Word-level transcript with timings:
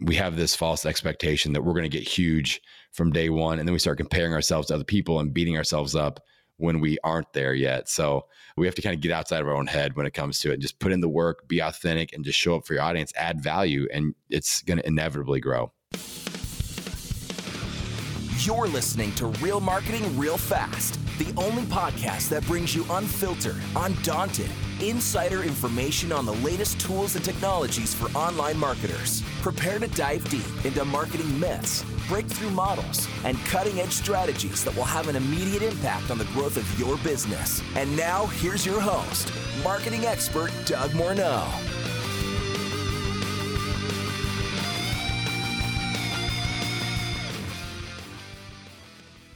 we 0.00 0.14
have 0.16 0.36
this 0.36 0.54
false 0.54 0.84
expectation 0.84 1.52
that 1.52 1.62
we're 1.62 1.72
going 1.72 1.90
to 1.90 1.98
get 1.98 2.06
huge 2.06 2.60
from 2.92 3.12
day 3.12 3.30
one. 3.30 3.58
And 3.58 3.66
then 3.66 3.72
we 3.72 3.78
start 3.78 3.98
comparing 3.98 4.34
ourselves 4.34 4.68
to 4.68 4.74
other 4.74 4.84
people 4.84 5.20
and 5.20 5.32
beating 5.32 5.56
ourselves 5.56 5.94
up 5.94 6.20
when 6.58 6.80
we 6.80 6.98
aren't 7.04 7.32
there 7.32 7.54
yet. 7.54 7.88
So 7.88 8.26
we 8.56 8.66
have 8.66 8.74
to 8.76 8.82
kind 8.82 8.94
of 8.94 9.00
get 9.00 9.12
outside 9.12 9.40
of 9.40 9.48
our 9.48 9.54
own 9.54 9.66
head 9.66 9.96
when 9.96 10.06
it 10.06 10.14
comes 10.14 10.38
to 10.40 10.52
it. 10.52 10.60
Just 10.60 10.78
put 10.78 10.92
in 10.92 11.00
the 11.00 11.08
work, 11.08 11.48
be 11.48 11.60
authentic, 11.60 12.12
and 12.12 12.24
just 12.24 12.38
show 12.38 12.56
up 12.56 12.66
for 12.66 12.74
your 12.74 12.82
audience, 12.82 13.12
add 13.16 13.42
value, 13.42 13.86
and 13.92 14.14
it's 14.30 14.62
going 14.62 14.78
to 14.78 14.86
inevitably 14.86 15.40
grow. 15.40 15.72
You're 18.38 18.68
listening 18.68 19.12
to 19.16 19.26
Real 19.26 19.60
Marketing 19.60 20.16
Real 20.16 20.38
Fast, 20.38 21.00
the 21.18 21.32
only 21.36 21.64
podcast 21.64 22.28
that 22.28 22.46
brings 22.46 22.74
you 22.74 22.86
unfiltered, 22.90 23.56
undaunted, 23.74 24.50
insider 24.80 25.42
information 25.42 26.12
on 26.12 26.26
the 26.26 26.34
latest 26.34 26.80
tools 26.80 27.16
and 27.16 27.24
technologies 27.24 27.94
for 27.94 28.06
online 28.16 28.58
marketers. 28.58 29.22
Prepare 29.42 29.78
to 29.78 29.88
dive 29.88 30.28
deep 30.28 30.64
into 30.64 30.84
marketing 30.84 31.38
myths, 31.40 31.84
breakthrough 32.08 32.50
models, 32.50 33.08
and 33.24 33.38
cutting 33.46 33.80
edge 33.80 33.92
strategies 33.92 34.64
that 34.64 34.74
will 34.76 34.84
have 34.84 35.08
an 35.08 35.16
immediate 35.16 35.62
impact 35.62 36.10
on 36.10 36.18
the 36.18 36.24
growth 36.26 36.56
of 36.56 36.78
your 36.78 36.96
business. 36.98 37.62
And 37.74 37.96
now, 37.96 38.26
here's 38.26 38.66
your 38.66 38.80
host, 38.80 39.32
marketing 39.64 40.04
expert 40.06 40.50
Doug 40.66 40.90
Morneau. 40.90 41.46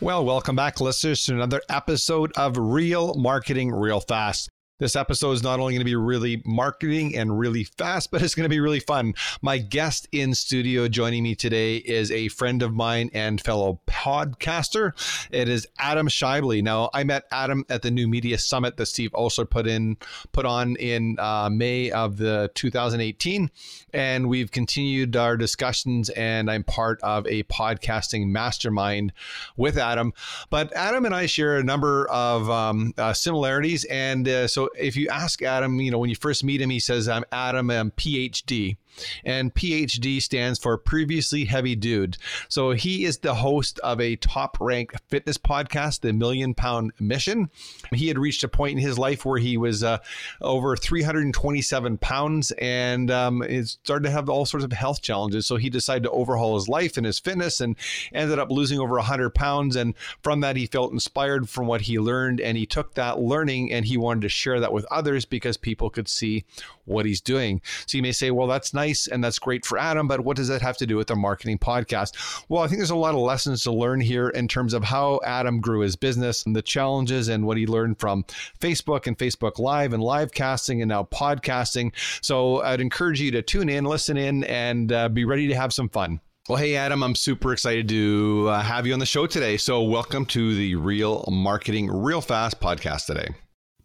Well, 0.03 0.25
welcome 0.25 0.57
back, 0.57 0.81
listeners, 0.81 1.25
to 1.25 1.35
another 1.35 1.61
episode 1.69 2.33
of 2.35 2.57
Real 2.57 3.13
Marketing 3.15 3.71
Real 3.71 4.01
Fast. 4.01 4.49
This 4.81 4.97
episode 4.97 5.33
is 5.33 5.43
not 5.43 5.61
only 5.61 5.75
going 5.75 5.83
to 5.83 5.85
be 5.85 5.95
really 5.95 6.43
marketing 6.47 7.15
and 7.15 7.39
really 7.39 7.65
fast, 7.65 8.11
but 8.11 8.23
it's 8.23 8.35
going 8.35 8.47
to 8.47 8.49
be 8.49 8.61
really 8.61 8.81
fun. 8.81 9.13
My 9.43 9.59
guest 9.59 10.09
in 10.11 10.35
studio 10.35 10.89
joining 10.89 11.23
me 11.23 11.35
today 11.35 11.77
is 11.77 12.11
a 12.11 12.29
friend 12.29 12.63
of 12.63 12.73
mine 12.73 13.11
and 13.13 13.39
fellow 13.43 13.79
podcaster. 13.87 14.93
It 15.31 15.51
is 15.51 15.67
Adam 15.79 16.09
Schaeuble. 16.09 16.63
Now, 16.63 16.89
I 16.95 17.05
met 17.05 17.25
Adam 17.31 17.67
at 17.69 17.83
the 17.83 17.91
New 17.91 18.09
Media 18.09 18.39
Summit 18.39 18.79
that 18.79 18.87
Steve 18.87 19.11
Olsher 19.13 19.49
put 19.49 19.67
in 19.67 19.99
put 20.33 20.47
on 20.47 20.77
in 20.77 21.17
uh, 21.19 21.51
May 21.53 21.91
of 21.91 22.17
the 22.17 22.51
2018, 22.55 23.51
and 23.93 24.31
we've 24.31 24.51
continued 24.51 25.15
our 25.15 25.37
discussions. 25.37 26.09
And 26.09 26.51
I'm 26.51 26.65
part 26.65 27.03
of 27.03 27.27
a 27.27 27.43
podcasting 27.43 28.29
mastermind 28.29 29.13
with 29.59 29.77
Adam. 29.77 30.15
But 30.49 30.73
Adam 30.73 31.05
and 31.05 31.15
I 31.15 31.27
share 31.27 31.59
a 31.59 31.63
number 31.63 32.09
of 32.09 32.49
um, 32.49 32.95
uh, 32.97 33.13
similarities, 33.13 33.85
and 33.85 34.27
uh, 34.27 34.49
so 34.49 34.70
if 34.79 34.97
you 34.97 35.09
ask 35.09 35.43
Adam, 35.43 35.81
you 35.81 35.91
know, 35.91 35.99
when 35.99 36.11
you 36.11 36.17
first 36.17 36.45
meet 36.45 36.61
him, 36.61 36.71
he 36.71 36.81
says, 36.81 37.09
I'm 37.09 37.25
Adam, 37.33 37.71
I'm 37.71 37.91
PhD 37.91 38.77
and 39.25 39.55
PhD 39.55 40.21
stands 40.21 40.59
for 40.59 40.77
Previously 40.77 41.45
Heavy 41.45 41.77
Dude. 41.77 42.17
So 42.49 42.73
he 42.73 43.05
is 43.05 43.19
the 43.19 43.35
host 43.35 43.79
of 43.81 44.01
a 44.01 44.17
top 44.17 44.59
ranked 44.61 44.97
fitness 45.09 45.39
podcast, 45.39 46.01
The 46.01 46.13
Million 46.13 46.55
Pound 46.55 46.93
Mission. 46.99 47.51
He 47.93 48.09
had 48.09 48.19
reached 48.19 48.45
a 48.45 48.49
point 48.49 48.73
in 48.73 48.79
his 48.79 48.99
life 48.99 49.25
where 49.25 49.39
he 49.39 49.57
was 49.57 49.83
uh, 49.83 49.99
over 50.41 50.77
327 50.77 51.99
pounds 51.99 52.51
and 52.53 53.11
um, 53.11 53.43
it 53.43 53.67
started 53.67 54.05
to 54.05 54.11
have 54.11 54.29
all 54.29 54.47
sorts 54.47 54.65
of 54.65 54.73
health 54.73 55.03
challenges. 55.03 55.47
So 55.47 55.57
he 55.57 55.71
decided 55.71 56.05
to 56.05 56.11
overhaul 56.11 56.55
his 56.55 56.69
life 56.69 56.97
and 56.97 57.07
his 57.07 57.19
fitness 57.19 57.61
and 57.61 57.77
ended 58.13 58.39
up 58.39 58.51
losing 58.51 58.79
over 58.79 58.95
100 58.97 59.31
pounds. 59.31 59.77
And 59.77 59.95
from 60.23 60.41
that, 60.41 60.57
he 60.57 60.67
felt 60.67 60.93
inspired 60.93 61.49
from 61.49 61.67
what 61.67 61.83
he 61.83 61.99
learned 61.99 62.41
and 62.41 62.57
he 62.57 62.67
took 62.67 62.95
that 62.95 63.19
learning 63.19 63.73
and 63.73 63.85
he 63.85 63.97
wanted 63.97 64.23
to 64.23 64.29
share 64.29 64.61
that 64.61 64.73
with 64.73 64.87
others 64.91 65.25
because 65.25 65.57
people 65.57 65.91
could 65.91 66.09
see 66.09 66.45
what 66.85 67.07
he's 67.07 67.21
doing. 67.21 67.61
So 67.87 67.97
you 67.97 68.03
may 68.03 68.13
say, 68.13 68.31
well, 68.31 68.47
that's 68.47 68.75
nice 68.81 69.07
and 69.09 69.23
that's 69.23 69.39
great 69.39 69.67
for 69.67 69.77
Adam, 69.77 70.09
but 70.09 70.21
what 70.21 70.37
does 70.37 70.49
that 70.49 70.63
have 70.63 70.79
to 70.79 70.87
do 70.87 70.97
with 70.97 71.11
a 71.11 71.17
marketing 71.17 71.59
podcast? 71.59 72.45
Well, 72.49 72.63
I 72.63 72.67
think 72.67 72.79
there's 72.79 72.91
a 72.91 72.97
lot 72.97 73.15
of 73.15 73.21
lessons 73.21 73.63
to 73.65 73.73
learn 73.73 74.01
here 74.01 74.31
in 74.31 74.49
terms 74.49 74.73
of 74.73 74.83
how 74.83 75.21
Adam 75.23 75.61
grew 75.61 75.81
his 75.81 75.97
business 75.97 76.47
and 76.47 76.57
the 76.57 76.63
challenges 76.63 77.29
and 77.29 77.47
what 77.47 77.59
he 77.59 77.67
learned 77.67 78.01
from 78.01 78.25
Facebook 78.59 79.07
and 79.07 79.19
Facebook 79.19 79.59
Live 79.59 79.93
and 79.93 80.03
live 80.03 80.33
casting 80.33 80.81
and 80.81 80.89
now 80.89 81.05
podcasting. 81.05 81.93
So 82.23 82.63
I'd 82.63 82.81
encourage 82.81 83.21
you 83.21 83.31
to 83.33 83.43
tune 83.43 83.69
in, 83.69 83.85
listen 83.85 84.17
in, 84.17 84.45
and 84.45 84.91
uh, 84.91 85.11
be 85.11 85.27
ready 85.27 85.49
to 85.49 85.55
have 85.55 85.75
some 85.75 85.91
fun. 85.91 86.21
Well, 86.49 86.57
hey, 86.57 86.77
Adam, 86.77 87.03
I'm 87.03 87.15
super 87.15 87.53
excited 87.53 87.87
to 87.91 88.47
uh, 88.49 88.63
have 88.63 88.87
you 88.87 88.95
on 88.95 88.99
the 88.99 89.07
show 89.07 89.27
today. 89.27 89.59
So, 89.59 89.83
welcome 89.83 90.25
to 90.27 90.55
the 90.55 90.75
Real 90.75 91.29
Marketing 91.31 91.89
Real 91.91 92.23
Fast 92.23 92.61
podcast 92.61 93.07
today. 93.07 93.29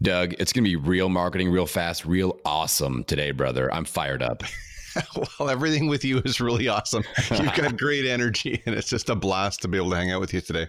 Doug, 0.01 0.33
it's 0.39 0.53
going 0.53 0.63
to 0.63 0.69
be 0.69 0.75
real 0.77 1.09
marketing, 1.09 1.49
real 1.49 1.65
fast, 1.65 2.05
real 2.05 2.39
awesome 2.45 3.03
today, 3.03 3.31
brother. 3.31 3.71
I'm 3.73 3.85
fired 3.85 4.23
up. 4.23 4.43
well, 5.39 5.49
everything 5.49 5.87
with 5.87 6.03
you 6.03 6.21
is 6.25 6.39
really 6.39 6.67
awesome. 6.67 7.03
You've 7.31 7.53
got 7.53 7.77
great 7.79 8.05
energy, 8.05 8.61
and 8.65 8.75
it's 8.75 8.89
just 8.89 9.09
a 9.09 9.15
blast 9.15 9.61
to 9.61 9.67
be 9.67 9.77
able 9.77 9.91
to 9.91 9.95
hang 9.95 10.11
out 10.11 10.21
with 10.21 10.33
you 10.33 10.41
today. 10.41 10.67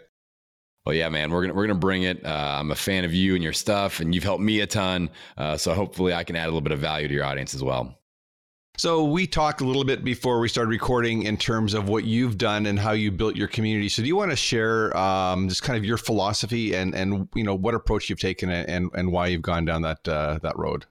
Well, 0.85 0.95
yeah, 0.95 1.09
man, 1.09 1.31
we're 1.31 1.43
gonna 1.43 1.55
we're 1.55 1.67
gonna 1.67 1.79
bring 1.79 2.05
it. 2.05 2.25
Uh, 2.25 2.59
I'm 2.61 2.71
a 2.71 2.77
fan 2.77 3.05
of 3.05 3.13
you 3.13 3.35
and 3.35 3.43
your 3.43 3.53
stuff, 3.53 4.01
and 4.01 4.15
you've 4.15 4.25
helped 4.25 4.43
me 4.43 4.61
a 4.61 4.67
ton. 4.67 5.11
Uh, 5.37 5.57
so 5.57 5.75
hopefully, 5.75 6.15
I 6.15 6.23
can 6.23 6.37
add 6.37 6.45
a 6.45 6.47
little 6.47 6.61
bit 6.61 6.73
of 6.73 6.79
value 6.79 7.09
to 7.09 7.15
your 7.15 7.25
audience 7.25 7.55
as 7.55 7.63
well. 7.63 7.99
So 8.79 9.05
we 9.05 9.27
talked 9.27 9.63
a 9.63 9.65
little 9.65 9.85
bit 9.85 10.05
before 10.05 10.39
we 10.39 10.49
started 10.49 10.69
recording 10.69 11.23
in 11.23 11.39
terms 11.39 11.73
of 11.73 11.89
what 11.89 12.05
you've 12.05 12.37
done 12.37 12.67
and 12.67 12.79
how 12.79 12.93
you 12.93 13.11
built 13.11 13.35
your 13.35 13.49
community. 13.49 13.89
So 13.89 14.03
do 14.03 14.09
you 14.09 14.17
want 14.17 14.31
to 14.33 14.37
share 14.37 14.95
um, 14.95 15.49
just 15.49 15.63
kind 15.63 15.79
of 15.79 15.85
your 15.85 15.97
philosophy 15.97 16.75
and 16.75 16.95
and 16.95 17.27
you 17.35 17.43
know 17.43 17.55
what 17.55 17.75
approach 17.75 18.11
you've 18.11 18.21
taken 18.21 18.51
and 18.51 18.91
and 18.95 19.11
why 19.11 19.29
you've 19.29 19.43
gone 19.43 19.65
down 19.65 19.83
that 19.83 20.07
uh, 20.07 20.39
that 20.43 20.57
road? 20.59 20.85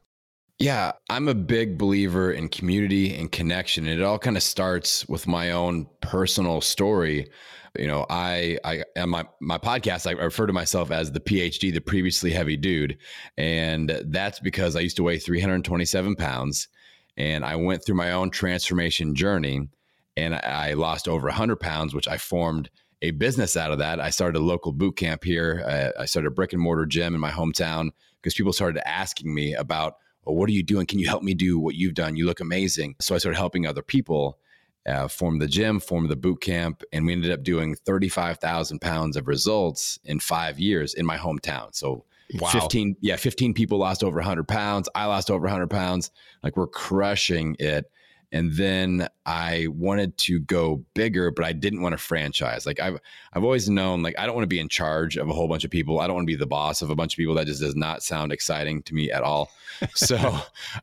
Yeah, 0.66 0.94
I'm 1.12 1.28
a 1.28 1.36
big 1.36 1.78
believer 1.78 2.32
in 2.32 2.50
community 2.50 3.16
and 3.16 3.32
connection. 3.32 3.86
And 3.86 4.02
it 4.02 4.04
all 4.04 4.18
kind 4.18 4.36
of 4.36 4.42
starts 4.42 5.08
with 5.08 5.28
my 5.28 5.52
own 5.52 5.86
personal 6.02 6.60
story. 6.60 7.30
You 7.78 7.86
know, 7.86 8.08
I 8.10 8.58
I 8.66 9.06
my 9.06 9.28
my 9.40 9.60
podcast. 9.60 10.08
I 10.08 10.14
refer 10.14 10.48
to 10.48 10.54
myself 10.54 10.90
as 10.90 11.12
the 11.12 11.20
PhD, 11.20 11.72
the 11.72 11.82
previously 11.82 12.32
heavy 12.32 12.58
dude, 12.58 12.98
and 13.38 14.02
that's 14.06 14.40
because 14.40 14.76
I 14.76 14.80
used 14.80 14.98
to 14.98 15.04
weigh 15.04 15.20
327 15.20 16.16
pounds 16.16 16.68
and 17.16 17.46
I 17.46 17.58
went 17.58 17.86
through 17.86 17.98
my 17.98 18.14
own 18.14 18.32
transformation 18.32 19.14
journey 19.14 19.70
and 20.18 20.34
I 20.34 20.74
lost 20.74 21.08
over 21.08 21.28
100 21.28 21.58
pounds, 21.58 21.94
which 21.94 22.08
I 22.08 22.18
formed 22.18 22.72
a 23.04 23.12
business 23.12 23.56
out 23.56 23.72
of 23.72 23.78
that. 23.78 24.00
I 24.00 24.10
started 24.10 24.40
a 24.40 24.44
local 24.44 24.72
boot 24.72 24.98
camp 24.98 25.26
here. 25.26 25.64
Uh, 25.64 26.02
I 26.02 26.06
started 26.06 26.30
a 26.30 26.34
brick 26.34 26.54
and 26.54 26.62
mortar 26.62 26.88
gym 26.88 27.14
in 27.14 27.22
my 27.22 27.30
hometown 27.30 27.92
because 28.20 28.34
people 28.34 28.52
started 28.52 28.82
asking 28.90 29.32
me 29.32 29.54
about, 29.54 29.98
well, 30.26 30.36
what 30.36 30.50
are 30.50 30.54
you 30.54 30.64
doing? 30.64 30.86
Can 30.86 31.00
you 31.00 31.08
help 31.08 31.24
me 31.24 31.34
do 31.34 31.60
what 31.60 31.76
you've 31.76 31.94
done? 31.94 32.16
You 32.16 32.26
look 32.26 32.40
amazing. 32.40 32.96
So 33.00 33.16
I 33.16 33.18
started 33.18 33.38
helping 33.38 33.66
other 33.66 33.82
people 33.82 34.40
uh, 34.86 35.08
form 35.08 35.40
the 35.40 35.48
gym, 35.48 35.80
form 35.80 36.08
the 36.08 36.16
boot 36.16 36.42
camp, 36.42 36.84
and 36.92 37.06
we 37.06 37.14
ended 37.14 37.32
up 37.32 37.44
doing 37.44 37.76
35,000 37.76 38.80
pounds 38.80 39.18
of 39.18 39.28
results 39.28 40.00
in 40.04 40.20
five 40.20 40.60
years 40.60 40.94
in 40.94 41.06
my 41.06 41.18
hometown. 41.18 41.76
So 41.76 42.06
Wow. 42.34 42.50
15, 42.50 42.98
yeah, 43.02 43.18
15 43.18 43.54
people 43.54 43.78
lost 43.78 44.04
over 44.04 44.18
100 44.18 44.48
pounds. 44.48 44.90
I 44.96 45.06
lost 45.06 45.30
over 45.30 45.44
100 45.44 45.70
pounds. 45.70 46.12
Like 46.44 46.58
we're 46.58 46.68
crushing 46.68 47.56
it. 47.60 47.86
And 48.36 48.52
then 48.52 49.08
I 49.26 49.68
wanted 49.70 50.18
to 50.18 50.42
go 50.42 50.84
bigger, 50.94 51.32
but 51.32 51.46
I 51.46 51.54
didn't 51.54 51.82
want 51.82 51.94
to 51.94 51.98
franchise. 51.98 52.66
Like 52.66 52.82
I've 52.82 53.00
I've 53.32 53.46
always 53.46 53.70
known 53.70 54.04
like 54.04 54.20
I 54.20 54.26
don't 54.26 54.36
want 54.36 54.44
to 54.44 54.54
be 54.54 54.60
in 54.60 54.68
charge 54.68 55.16
of 55.16 55.30
a 55.30 55.34
whole 55.34 55.48
bunch 55.48 55.64
of 55.64 55.72
people. 55.72 56.02
I 56.02 56.08
don't 56.08 56.16
want 56.16 56.28
to 56.28 56.34
be 56.34 56.36
the 56.36 56.46
boss 56.46 56.82
of 56.82 56.90
a 56.90 56.96
bunch 56.96 57.14
of 57.14 57.18
people. 57.18 57.34
That 57.36 57.48
just 57.48 57.62
does 57.62 57.78
not 57.78 58.04
sound 58.04 58.34
exciting 58.34 58.84
to 58.84 58.94
me 58.94 59.10
at 59.10 59.24
all. 59.24 59.50
So 59.94 60.18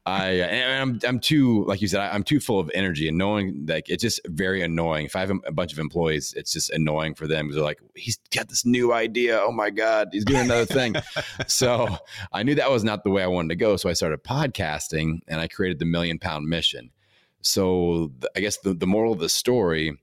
I 0.05 0.43
I'm 0.43 1.01
I'm 1.07 1.19
too 1.19 1.65
like 1.65 1.81
you 1.81 1.89
said 1.89 2.01
I, 2.01 2.15
am 2.15 2.23
too 2.23 2.41
full 2.41 2.59
of 2.59 2.71
energy 2.75 3.09
and 3.09 3.17
knowing 3.17 3.65
like 3.67 3.89
it's 3.89 4.03
just 4.03 4.21
very 4.27 4.62
annoying. 4.62 5.07
If 5.07 5.17
I 5.17 5.21
have 5.21 5.31
a 5.31 5.53
bunch 5.53 5.73
of 5.73 5.79
employees, 5.79 6.35
it's 6.37 6.53
just 6.53 6.69
annoying 6.71 7.15
for 7.15 7.27
them 7.27 7.47
because 7.47 7.57
they're 7.57 7.65
like 7.65 7.81
he's 7.95 8.19
got 8.35 8.49
this 8.49 8.67
new 8.67 8.93
idea. 8.93 9.39
Oh 9.41 9.53
my 9.53 9.71
god, 9.71 10.09
he's 10.12 10.27
doing 10.27 10.45
another 10.45 10.67
thing. 10.67 10.95
so 11.47 11.97
I 12.33 12.43
knew 12.43 12.55
that 12.55 12.71
was 12.71 12.85
not 12.85 13.03
the 13.03 13.11
way 13.11 13.23
I 13.23 13.29
wanted 13.29 13.49
to 13.49 13.57
go. 13.57 13.77
So 13.77 13.89
I 13.89 13.95
started 13.95 14.23
podcasting 14.25 15.21
and 15.27 15.41
I 15.41 15.49
created 15.49 15.79
the 15.79 15.87
Million 15.87 16.19
Pound 16.19 16.47
Mission 16.47 16.91
so 17.43 18.13
I 18.37 18.41
guess 18.41 18.59
the, 18.59 18.75
the 18.75 18.87
moral 18.87 19.13
of 19.13 19.19
the 19.19 19.29
story 19.29 19.99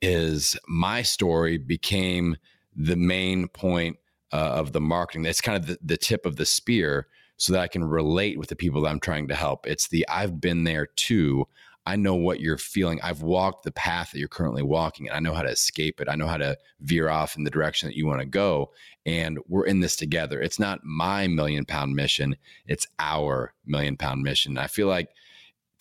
is 0.00 0.56
my 0.66 1.02
story 1.02 1.58
became 1.58 2.36
the 2.74 2.96
main 2.96 3.48
point 3.48 3.98
uh, 4.32 4.36
of 4.36 4.72
the 4.72 4.80
marketing. 4.80 5.24
It's 5.26 5.40
kind 5.40 5.56
of 5.56 5.66
the, 5.66 5.78
the 5.82 5.96
tip 5.96 6.26
of 6.26 6.36
the 6.36 6.46
spear 6.46 7.06
so 7.36 7.52
that 7.52 7.60
I 7.60 7.68
can 7.68 7.84
relate 7.84 8.38
with 8.38 8.48
the 8.48 8.56
people 8.56 8.82
that 8.82 8.88
I'm 8.88 9.00
trying 9.00 9.28
to 9.28 9.34
help. 9.34 9.66
It's 9.66 9.88
the 9.88 10.06
I've 10.08 10.40
been 10.40 10.64
there 10.64 10.86
too. 10.86 11.46
I 11.84 11.96
know 11.96 12.14
what 12.14 12.38
you're 12.38 12.58
feeling. 12.58 13.00
I've 13.02 13.22
walked 13.22 13.64
the 13.64 13.72
path 13.72 14.12
that 14.12 14.18
you're 14.20 14.28
currently 14.28 14.62
walking, 14.62 15.08
and 15.08 15.16
I 15.16 15.20
know 15.20 15.34
how 15.34 15.42
to 15.42 15.50
escape 15.50 16.00
it. 16.00 16.08
I 16.08 16.14
know 16.14 16.28
how 16.28 16.36
to 16.36 16.56
veer 16.80 17.08
off 17.08 17.36
in 17.36 17.42
the 17.42 17.50
direction 17.50 17.88
that 17.88 17.96
you 17.96 18.06
want 18.06 18.20
to 18.20 18.26
go. 18.26 18.70
And 19.04 19.40
we're 19.48 19.66
in 19.66 19.80
this 19.80 19.96
together. 19.96 20.40
It's 20.40 20.60
not 20.60 20.84
my 20.84 21.26
million 21.26 21.64
pound 21.64 21.96
mission, 21.96 22.36
it's 22.66 22.86
our 23.00 23.52
million 23.66 23.96
pound 23.96 24.22
mission. 24.22 24.58
I 24.58 24.68
feel 24.68 24.86
like 24.86 25.08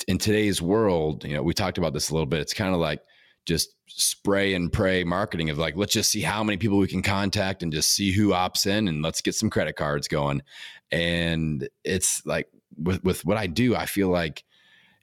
in 0.03 0.17
today's 0.17 0.61
world, 0.61 1.23
you 1.23 1.33
know, 1.33 1.43
we 1.43 1.53
talked 1.53 1.77
about 1.77 1.93
this 1.93 2.09
a 2.09 2.13
little 2.13 2.27
bit. 2.27 2.41
It's 2.41 2.53
kind 2.53 2.73
of 2.73 2.79
like 2.79 3.01
just 3.45 3.73
spray 3.87 4.53
and 4.53 4.71
pray 4.71 5.03
marketing 5.03 5.49
of 5.49 5.57
like, 5.57 5.75
let's 5.75 5.93
just 5.93 6.11
see 6.11 6.21
how 6.21 6.43
many 6.43 6.57
people 6.57 6.77
we 6.77 6.87
can 6.87 7.01
contact 7.01 7.63
and 7.63 7.73
just 7.73 7.91
see 7.91 8.11
who 8.11 8.29
opts 8.29 8.67
in 8.67 8.87
and 8.87 9.01
let's 9.01 9.21
get 9.21 9.35
some 9.35 9.49
credit 9.49 9.75
cards 9.75 10.07
going. 10.07 10.41
And 10.91 11.67
it's 11.83 12.25
like 12.25 12.47
with, 12.77 13.03
with 13.03 13.25
what 13.25 13.37
I 13.37 13.47
do, 13.47 13.75
I 13.75 13.85
feel 13.85 14.09
like 14.09 14.43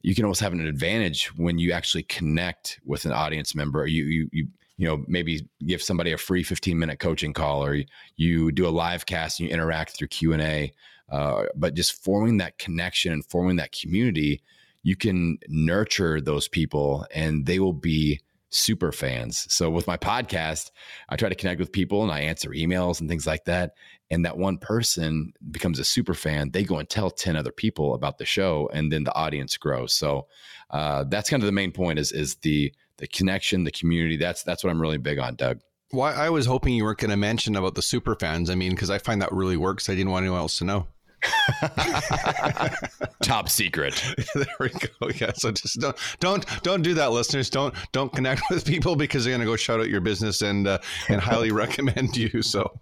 you 0.02 0.14
can 0.14 0.24
almost 0.24 0.40
have 0.40 0.52
an 0.52 0.66
advantage 0.66 1.36
when 1.36 1.58
you 1.58 1.72
actually 1.72 2.04
connect 2.04 2.80
with 2.84 3.04
an 3.04 3.12
audience 3.12 3.54
member. 3.54 3.86
You 3.86 4.04
you 4.04 4.28
you 4.32 4.48
you 4.78 4.86
know 4.86 5.04
maybe 5.06 5.46
give 5.66 5.82
somebody 5.82 6.12
a 6.12 6.16
free 6.16 6.42
15 6.42 6.78
minute 6.78 7.00
coaching 7.00 7.32
call 7.32 7.64
or 7.64 7.82
you 8.16 8.52
do 8.52 8.66
a 8.66 8.70
live 8.70 9.06
cast 9.06 9.40
and 9.40 9.48
you 9.48 9.52
interact 9.52 9.96
through 9.96 10.06
q&a 10.06 10.72
uh, 11.10 11.44
but 11.56 11.74
just 11.74 12.04
forming 12.04 12.38
that 12.38 12.58
connection 12.58 13.12
and 13.12 13.24
forming 13.26 13.56
that 13.56 13.72
community 13.72 14.40
you 14.88 14.96
can 14.96 15.38
nurture 15.48 16.20
those 16.20 16.48
people 16.48 17.06
and 17.14 17.46
they 17.46 17.58
will 17.58 17.72
be 17.72 18.20
super 18.50 18.90
fans 18.92 19.46
so 19.52 19.68
with 19.68 19.86
my 19.86 19.98
podcast 19.98 20.70
i 21.10 21.16
try 21.16 21.28
to 21.28 21.34
connect 21.34 21.60
with 21.60 21.70
people 21.70 22.02
and 22.02 22.10
i 22.10 22.20
answer 22.20 22.48
emails 22.50 22.98
and 22.98 23.08
things 23.08 23.26
like 23.26 23.44
that 23.44 23.72
and 24.10 24.24
that 24.24 24.38
one 24.38 24.56
person 24.56 25.34
becomes 25.50 25.78
a 25.78 25.84
super 25.84 26.14
fan 26.14 26.50
they 26.52 26.64
go 26.64 26.78
and 26.78 26.88
tell 26.88 27.10
10 27.10 27.36
other 27.36 27.52
people 27.52 27.92
about 27.92 28.16
the 28.16 28.24
show 28.24 28.70
and 28.72 28.90
then 28.90 29.04
the 29.04 29.14
audience 29.14 29.56
grows 29.58 29.92
so 29.92 30.26
uh, 30.70 31.04
that's 31.08 31.28
kind 31.28 31.42
of 31.42 31.46
the 31.46 31.52
main 31.52 31.72
point 31.72 31.98
is 31.98 32.10
is 32.12 32.36
the 32.36 32.72
the 32.98 33.06
connection, 33.06 33.64
the 33.64 33.70
community. 33.70 34.16
That's 34.16 34.42
that's 34.42 34.62
what 34.62 34.70
I'm 34.70 34.80
really 34.80 34.98
big 34.98 35.18
on, 35.18 35.36
Doug. 35.36 35.60
Well, 35.92 36.12
I 36.14 36.28
was 36.28 36.44
hoping 36.44 36.74
you 36.74 36.84
weren't 36.84 36.98
going 36.98 37.10
to 37.10 37.16
mention 37.16 37.56
about 37.56 37.74
the 37.74 37.82
super 37.82 38.14
fans. 38.14 38.50
I 38.50 38.54
mean, 38.54 38.72
because 38.72 38.90
I 38.90 38.98
find 38.98 39.22
that 39.22 39.32
really 39.32 39.56
works. 39.56 39.88
I 39.88 39.94
didn't 39.94 40.10
want 40.10 40.24
anyone 40.24 40.40
else 40.40 40.58
to 40.58 40.64
know. 40.64 40.86
Top 43.22 43.48
secret. 43.48 44.02
there 44.34 44.46
we 44.60 44.70
go. 44.70 45.08
Yeah. 45.14 45.32
So 45.34 45.50
just 45.50 45.80
don't 45.80 45.96
don't 46.20 46.62
don't 46.62 46.82
do 46.82 46.94
that, 46.94 47.12
listeners. 47.12 47.50
Don't 47.50 47.74
don't 47.92 48.12
connect 48.12 48.42
with 48.50 48.64
people 48.64 48.96
because 48.96 49.24
they're 49.24 49.32
going 49.32 49.40
to 49.40 49.46
go 49.46 49.56
shout 49.56 49.80
out 49.80 49.88
your 49.88 50.00
business 50.00 50.42
and 50.42 50.66
uh, 50.66 50.78
and 51.08 51.20
highly 51.20 51.50
recommend 51.52 52.16
you. 52.16 52.42
So 52.42 52.80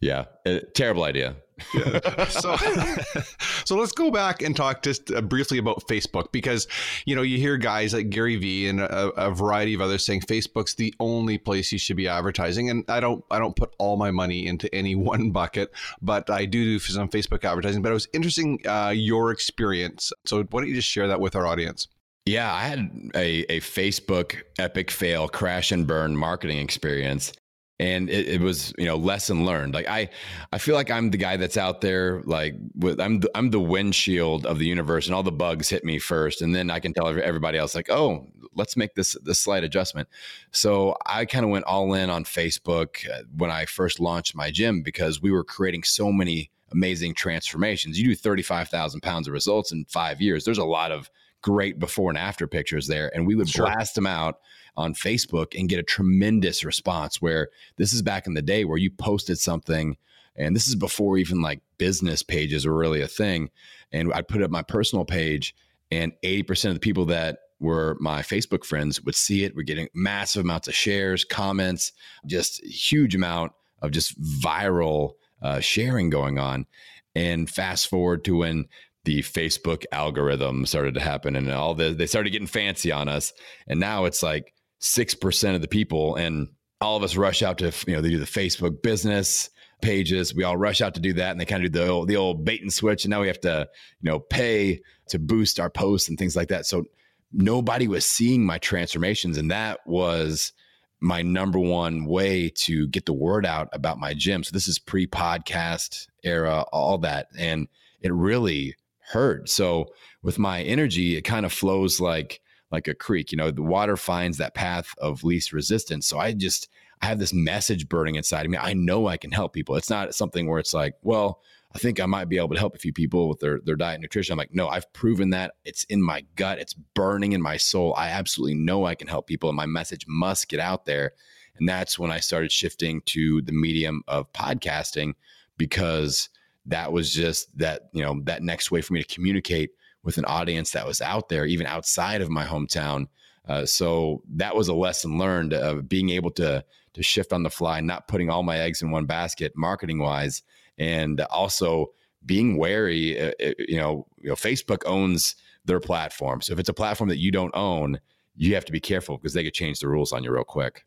yeah, 0.00 0.26
uh, 0.46 0.60
terrible 0.74 1.04
idea. 1.04 1.36
So, 2.30 2.56
so 3.64 3.76
let's 3.76 3.92
go 3.92 4.10
back 4.10 4.42
and 4.42 4.54
talk 4.54 4.82
just 4.82 5.12
uh, 5.12 5.20
briefly 5.20 5.58
about 5.58 5.86
Facebook 5.88 6.32
because 6.32 6.68
you 7.06 7.16
know 7.16 7.22
you 7.22 7.38
hear 7.38 7.56
guys 7.56 7.92
like 7.92 8.10
Gary 8.10 8.36
Vee 8.36 8.68
and 8.68 8.80
a, 8.80 9.08
a, 9.10 9.30
variety 9.30 9.74
of 9.74 9.80
others 9.80 10.04
saying 10.04 10.22
Facebook's 10.22 10.74
the 10.74 10.94
only 11.00 11.38
place 11.38 11.72
you 11.72 11.78
should 11.78 11.96
be 11.96 12.08
advertising, 12.08 12.70
and 12.70 12.84
I 12.88 13.00
don't 13.00 13.24
I 13.30 13.38
don't 13.38 13.56
put 13.56 13.74
all 13.78 13.96
my 13.96 14.10
money 14.10 14.46
into 14.46 14.72
any 14.74 14.94
one 15.10 15.30
bucket, 15.30 15.72
but 16.00 16.30
I 16.30 16.44
do 16.44 16.64
do 16.64 16.78
some 16.78 17.08
Facebook 17.08 17.44
advertising. 17.44 17.82
But 17.82 17.90
it 17.90 17.94
was 17.94 18.08
interesting 18.12 18.60
uh, 18.66 18.92
your 18.94 19.30
experience. 19.32 20.12
So 20.26 20.42
why 20.44 20.60
don't 20.60 20.68
you 20.68 20.74
just 20.74 20.88
share 20.88 21.08
that 21.08 21.20
with 21.20 21.34
our 21.34 21.46
audience? 21.46 21.88
Yeah, 22.26 22.52
I 22.52 22.60
had 22.62 23.10
a, 23.14 23.52
a 23.52 23.60
Facebook 23.60 24.42
epic 24.58 24.90
fail 24.90 25.28
crash 25.28 25.72
and 25.72 25.86
burn 25.86 26.16
marketing 26.16 26.58
experience 26.58 27.32
and 27.80 28.10
it, 28.10 28.28
it, 28.28 28.40
was 28.40 28.74
you 28.76 28.84
know 28.84 28.96
lesson 28.96 29.46
learned. 29.46 29.74
Like 29.74 29.88
i 29.88 30.10
i 30.52 30.58
feel 30.58 30.74
like 30.74 30.90
i'm 30.90 31.10
the 31.10 31.16
guy 31.16 31.36
that's 31.36 31.56
out 31.56 31.80
there 31.80 32.20
like 32.24 32.54
with 32.76 33.00
i'm 33.00 33.20
the, 33.20 33.30
i'm 33.34 33.50
the 33.50 33.60
windshield 33.60 34.44
of 34.44 34.58
the 34.58 34.66
universe 34.66 35.06
and 35.06 35.14
all 35.14 35.22
the 35.22 35.32
bugs 35.32 35.70
hit 35.70 35.84
me 35.84 35.98
first 35.98 36.42
and 36.42 36.54
then 36.54 36.70
i 36.70 36.78
can 36.78 36.92
tell 36.92 37.08
everybody 37.08 37.56
else 37.58 37.74
like 37.74 37.90
oh 37.90 38.26
let's 38.54 38.76
make 38.76 38.94
this 38.94 39.16
this 39.22 39.40
slight 39.40 39.64
adjustment. 39.64 40.08
So 40.50 40.96
i 41.06 41.24
kind 41.24 41.44
of 41.44 41.50
went 41.50 41.64
all 41.64 41.94
in 41.94 42.10
on 42.10 42.24
facebook 42.24 43.08
uh, 43.10 43.22
when 43.36 43.50
i 43.50 43.64
first 43.64 43.98
launched 43.98 44.34
my 44.34 44.50
gym 44.50 44.82
because 44.82 45.22
we 45.22 45.30
were 45.30 45.44
creating 45.44 45.84
so 45.84 46.12
many 46.12 46.50
amazing 46.72 47.14
transformations. 47.14 47.98
You 47.98 48.06
do 48.06 48.14
35000 48.14 49.00
pounds 49.00 49.26
of 49.26 49.32
results 49.32 49.72
in 49.72 49.84
five 49.86 50.20
years. 50.20 50.44
There's 50.44 50.58
a 50.58 50.64
lot 50.64 50.92
of 50.92 51.10
great 51.42 51.80
before 51.80 52.10
and 52.10 52.18
after 52.18 52.46
pictures 52.46 52.86
there 52.86 53.10
and 53.14 53.26
we 53.26 53.34
would 53.34 53.48
sure. 53.48 53.64
blast 53.64 53.94
them 53.94 54.06
out 54.06 54.36
on 54.76 54.94
Facebook 54.94 55.58
and 55.58 55.68
get 55.68 55.78
a 55.78 55.84
tremendous 55.84 56.64
response. 56.64 57.20
Where 57.20 57.48
this 57.76 57.92
is 57.92 58.02
back 58.02 58.26
in 58.26 58.34
the 58.34 58.42
day 58.42 58.64
where 58.64 58.78
you 58.78 58.90
posted 58.90 59.38
something, 59.38 59.96
and 60.36 60.54
this 60.54 60.68
is 60.68 60.74
before 60.74 61.18
even 61.18 61.40
like 61.40 61.60
business 61.78 62.22
pages 62.22 62.66
were 62.66 62.76
really 62.76 63.00
a 63.00 63.08
thing. 63.08 63.50
And 63.92 64.12
I'd 64.12 64.28
put 64.28 64.42
up 64.42 64.50
my 64.50 64.62
personal 64.62 65.04
page, 65.04 65.54
and 65.90 66.12
80% 66.22 66.68
of 66.68 66.74
the 66.74 66.80
people 66.80 67.06
that 67.06 67.38
were 67.58 67.96
my 68.00 68.22
Facebook 68.22 68.64
friends 68.64 69.02
would 69.02 69.14
see 69.14 69.44
it. 69.44 69.54
We're 69.54 69.62
getting 69.62 69.88
massive 69.94 70.44
amounts 70.44 70.68
of 70.68 70.74
shares, 70.74 71.24
comments, 71.24 71.92
just 72.26 72.64
huge 72.64 73.14
amount 73.14 73.52
of 73.82 73.90
just 73.90 74.20
viral 74.20 75.12
uh, 75.42 75.60
sharing 75.60 76.10
going 76.10 76.38
on. 76.38 76.66
And 77.14 77.48
fast 77.50 77.88
forward 77.88 78.24
to 78.24 78.38
when 78.38 78.66
the 79.04 79.20
Facebook 79.20 79.84
algorithm 79.92 80.66
started 80.66 80.94
to 80.94 81.00
happen 81.00 81.34
and 81.34 81.50
all 81.50 81.74
the 81.74 81.90
they 81.90 82.06
started 82.06 82.30
getting 82.30 82.46
fancy 82.46 82.92
on 82.92 83.08
us. 83.08 83.32
And 83.66 83.80
now 83.80 84.04
it's 84.04 84.22
like 84.22 84.52
6% 84.80 85.54
of 85.54 85.60
the 85.60 85.68
people 85.68 86.16
and 86.16 86.48
all 86.80 86.96
of 86.96 87.02
us 87.02 87.16
rush 87.16 87.42
out 87.42 87.58
to 87.58 87.72
you 87.86 87.94
know 87.94 88.00
they 88.00 88.08
do 88.08 88.18
the 88.18 88.24
facebook 88.24 88.82
business 88.82 89.50
pages. 89.80 90.34
We 90.34 90.44
all 90.44 90.56
rush 90.56 90.80
out 90.80 90.94
to 90.94 91.00
do 91.00 91.12
that 91.14 91.30
and 91.30 91.40
they 91.40 91.44
kind 91.44 91.64
of 91.64 91.72
do 91.72 91.78
the 91.78 91.88
old, 91.88 92.08
the 92.08 92.16
old 92.16 92.44
bait 92.44 92.62
and 92.62 92.72
switch 92.72 93.04
and 93.04 93.10
now 93.10 93.20
we 93.20 93.26
have 93.26 93.40
to 93.40 93.68
you 94.00 94.10
know 94.10 94.20
pay 94.20 94.80
to 95.08 95.18
boost 95.18 95.60
our 95.60 95.70
posts 95.70 96.08
and 96.08 96.18
things 96.18 96.36
like 96.36 96.48
that. 96.48 96.66
So 96.66 96.84
nobody 97.32 97.88
was 97.88 98.06
seeing 98.06 98.44
my 98.44 98.58
transformations 98.58 99.38
and 99.38 99.50
that 99.50 99.80
was 99.86 100.52
my 101.00 101.22
number 101.22 101.58
one 101.58 102.04
way 102.04 102.50
to 102.50 102.86
get 102.88 103.06
the 103.06 103.12
word 103.12 103.46
out 103.46 103.68
about 103.72 103.98
my 103.98 104.12
gym. 104.12 104.44
So 104.44 104.50
this 104.52 104.68
is 104.68 104.78
pre-podcast 104.78 106.08
era 106.22 106.64
all 106.72 106.98
that 106.98 107.28
and 107.38 107.68
it 108.02 108.12
really 108.12 108.76
hurt. 109.12 109.48
So 109.48 109.86
with 110.22 110.38
my 110.38 110.62
energy 110.62 111.16
it 111.16 111.22
kind 111.22 111.46
of 111.46 111.52
flows 111.52 112.00
like 112.00 112.40
like 112.70 112.88
a 112.88 112.94
creek. 112.94 113.32
You 113.32 113.38
know, 113.38 113.50
the 113.50 113.62
water 113.62 113.96
finds 113.96 114.38
that 114.38 114.54
path 114.54 114.94
of 114.98 115.24
least 115.24 115.52
resistance. 115.52 116.06
So 116.06 116.18
I 116.18 116.32
just 116.32 116.68
I 117.02 117.06
have 117.06 117.18
this 117.18 117.32
message 117.32 117.88
burning 117.88 118.16
inside 118.16 118.44
of 118.44 118.50
me. 118.50 118.58
I 118.58 118.74
know 118.74 119.06
I 119.06 119.16
can 119.16 119.32
help 119.32 119.52
people. 119.52 119.76
It's 119.76 119.90
not 119.90 120.14
something 120.14 120.48
where 120.48 120.58
it's 120.58 120.74
like, 120.74 120.94
well, 121.02 121.40
I 121.74 121.78
think 121.78 122.00
I 122.00 122.06
might 122.06 122.28
be 122.28 122.36
able 122.36 122.50
to 122.50 122.58
help 122.58 122.74
a 122.74 122.78
few 122.78 122.92
people 122.92 123.28
with 123.28 123.40
their 123.40 123.60
their 123.64 123.76
diet 123.76 123.94
and 123.96 124.02
nutrition. 124.02 124.32
I'm 124.32 124.38
like, 124.38 124.54
no, 124.54 124.68
I've 124.68 124.92
proven 124.92 125.30
that. 125.30 125.54
It's 125.64 125.84
in 125.84 126.02
my 126.02 126.24
gut. 126.36 126.58
It's 126.58 126.74
burning 126.74 127.32
in 127.32 127.40
my 127.40 127.56
soul. 127.56 127.94
I 127.96 128.08
absolutely 128.08 128.56
know 128.56 128.84
I 128.84 128.94
can 128.94 129.08
help 129.08 129.26
people, 129.26 129.48
and 129.48 129.56
my 129.56 129.66
message 129.66 130.04
must 130.08 130.48
get 130.48 130.60
out 130.60 130.84
there. 130.84 131.12
And 131.58 131.68
that's 131.68 131.98
when 131.98 132.10
I 132.10 132.20
started 132.20 132.50
shifting 132.50 133.02
to 133.06 133.42
the 133.42 133.52
medium 133.52 134.02
of 134.08 134.32
podcasting 134.32 135.14
because 135.58 136.28
that 136.66 136.92
was 136.92 137.12
just 137.12 137.56
that 137.58 137.82
you 137.92 138.02
know 138.02 138.20
that 138.24 138.42
next 138.42 138.70
way 138.70 138.80
for 138.80 138.92
me 138.92 139.02
to 139.02 139.14
communicate 139.14 139.70
with 140.02 140.18
an 140.18 140.24
audience 140.24 140.70
that 140.70 140.86
was 140.86 141.00
out 141.00 141.28
there, 141.28 141.44
even 141.44 141.66
outside 141.66 142.20
of 142.20 142.30
my 142.30 142.44
hometown. 142.44 143.06
Uh, 143.48 143.66
so 143.66 144.22
that 144.28 144.54
was 144.54 144.68
a 144.68 144.74
lesson 144.74 145.18
learned 145.18 145.52
of 145.52 145.88
being 145.88 146.10
able 146.10 146.30
to 146.30 146.64
to 146.92 147.02
shift 147.04 147.32
on 147.32 147.44
the 147.44 147.50
fly, 147.50 147.80
not 147.80 148.08
putting 148.08 148.30
all 148.30 148.42
my 148.42 148.58
eggs 148.58 148.82
in 148.82 148.90
one 148.90 149.06
basket, 149.06 149.52
marketing 149.54 150.00
wise, 150.00 150.42
and 150.76 151.20
also 151.22 151.86
being 152.26 152.56
wary. 152.56 153.18
Uh, 153.20 153.32
uh, 153.42 153.52
you 153.58 153.76
know, 153.76 154.06
you 154.18 154.28
know, 154.28 154.34
Facebook 154.34 154.82
owns 154.86 155.36
their 155.64 155.80
platform, 155.80 156.40
so 156.40 156.52
if 156.52 156.58
it's 156.58 156.68
a 156.68 156.74
platform 156.74 157.08
that 157.08 157.18
you 157.18 157.30
don't 157.30 157.54
own, 157.54 158.00
you 158.34 158.54
have 158.54 158.64
to 158.64 158.72
be 158.72 158.80
careful 158.80 159.16
because 159.16 159.34
they 159.34 159.44
could 159.44 159.54
change 159.54 159.80
the 159.80 159.88
rules 159.88 160.12
on 160.12 160.24
you 160.24 160.32
real 160.32 160.44
quick. 160.44 160.84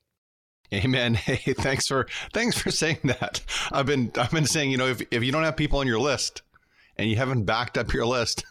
Amen. 0.73 1.13
Hey, 1.23 1.53
thanks 1.53 1.87
for 1.87 2.07
thanks 2.33 2.57
for 2.57 2.71
saying 2.71 2.99
that. 3.03 3.41
I've 3.71 3.85
been 3.85 4.11
I've 4.17 4.31
been 4.31 4.45
saying, 4.45 4.71
you 4.71 4.77
know, 4.77 4.87
if 4.87 5.01
if 5.11 5.23
you 5.23 5.31
don't 5.31 5.43
have 5.43 5.55
people 5.55 5.79
on 5.79 5.87
your 5.87 5.99
list 5.99 6.41
and 6.97 7.09
you 7.09 7.15
haven't 7.15 7.43
backed 7.43 7.77
up 7.77 7.93
your 7.93 8.05
list, 8.05 8.43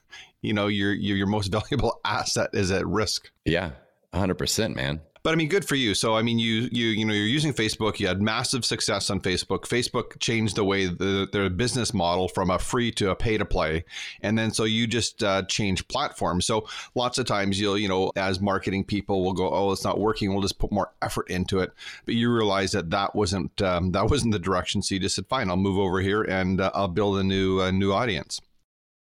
you 0.43 0.53
know 0.53 0.67
your 0.67 0.93
your, 0.93 1.17
your 1.17 1.27
most 1.27 1.49
valuable 1.53 2.01
asset 2.05 2.51
is 2.53 2.71
at 2.71 2.87
risk. 2.87 3.31
Yeah, 3.45 3.71
100%, 4.13 4.75
man. 4.75 5.01
But 5.23 5.35
I 5.35 5.37
mean, 5.37 5.49
good 5.49 5.65
for 5.65 5.77
you. 5.77 5.95
So 5.95 6.17
I 6.17 6.23
mean, 6.23 6.41
you 6.41 6.69
you 6.73 6.87
you 6.87 7.05
know 7.05 7.15
you're 7.15 7.27
using 7.27 7.53
Facebook. 7.53 8.01
You 8.01 8.09
had 8.09 8.21
massive 8.21 8.65
success 8.65 9.09
on 9.09 9.21
Facebook. 9.21 9.63
Facebook 9.63 10.19
changed 10.19 10.57
the 10.57 10.65
way 10.65 10.87
the 10.87 11.29
their 11.31 11.49
business 11.49 11.95
model 11.95 12.27
from 12.27 12.51
a 12.51 12.59
free 12.59 12.91
to 12.93 13.11
a 13.11 13.15
pay 13.15 13.39
to 13.39 13.45
play, 13.45 13.85
and 14.23 14.37
then 14.37 14.51
so 14.51 14.65
you 14.65 14.89
just 14.89 15.23
uh, 15.23 15.43
change 15.43 15.87
platforms. 15.87 16.45
So 16.45 16.67
lots 16.97 17.19
of 17.19 17.27
times 17.27 17.61
you'll 17.61 17.79
you 17.79 17.87
know 17.87 18.11
as 18.17 18.41
marketing 18.41 18.83
people 18.83 19.23
will 19.23 19.33
go, 19.33 19.49
oh, 19.49 19.71
it's 19.71 19.85
not 19.85 20.01
working. 20.01 20.33
We'll 20.33 20.43
just 20.43 20.59
put 20.59 20.73
more 20.73 20.91
effort 21.01 21.31
into 21.31 21.61
it. 21.61 21.73
But 22.05 22.17
you 22.17 22.33
realize 22.33 22.73
that 22.73 22.91
that 22.91 23.15
wasn't 23.15 23.63
um, 23.63 23.93
that 23.93 24.07
wasn't 24.11 24.33
the 24.33 24.41
direction. 24.41 24.83
So 24.83 24.97
you 24.97 25.01
just 25.01 25.15
said, 25.15 25.29
fine, 25.29 25.51
I'll 25.51 25.57
move 25.57 25.79
over 25.79 26.01
here 26.01 26.23
and 26.23 26.61
uh, 26.61 26.73
I'll 26.75 26.89
build 26.89 27.19
a 27.19 27.23
new 27.23 27.61
a 27.61 27.71
new 27.71 27.93
audience. 27.93 28.41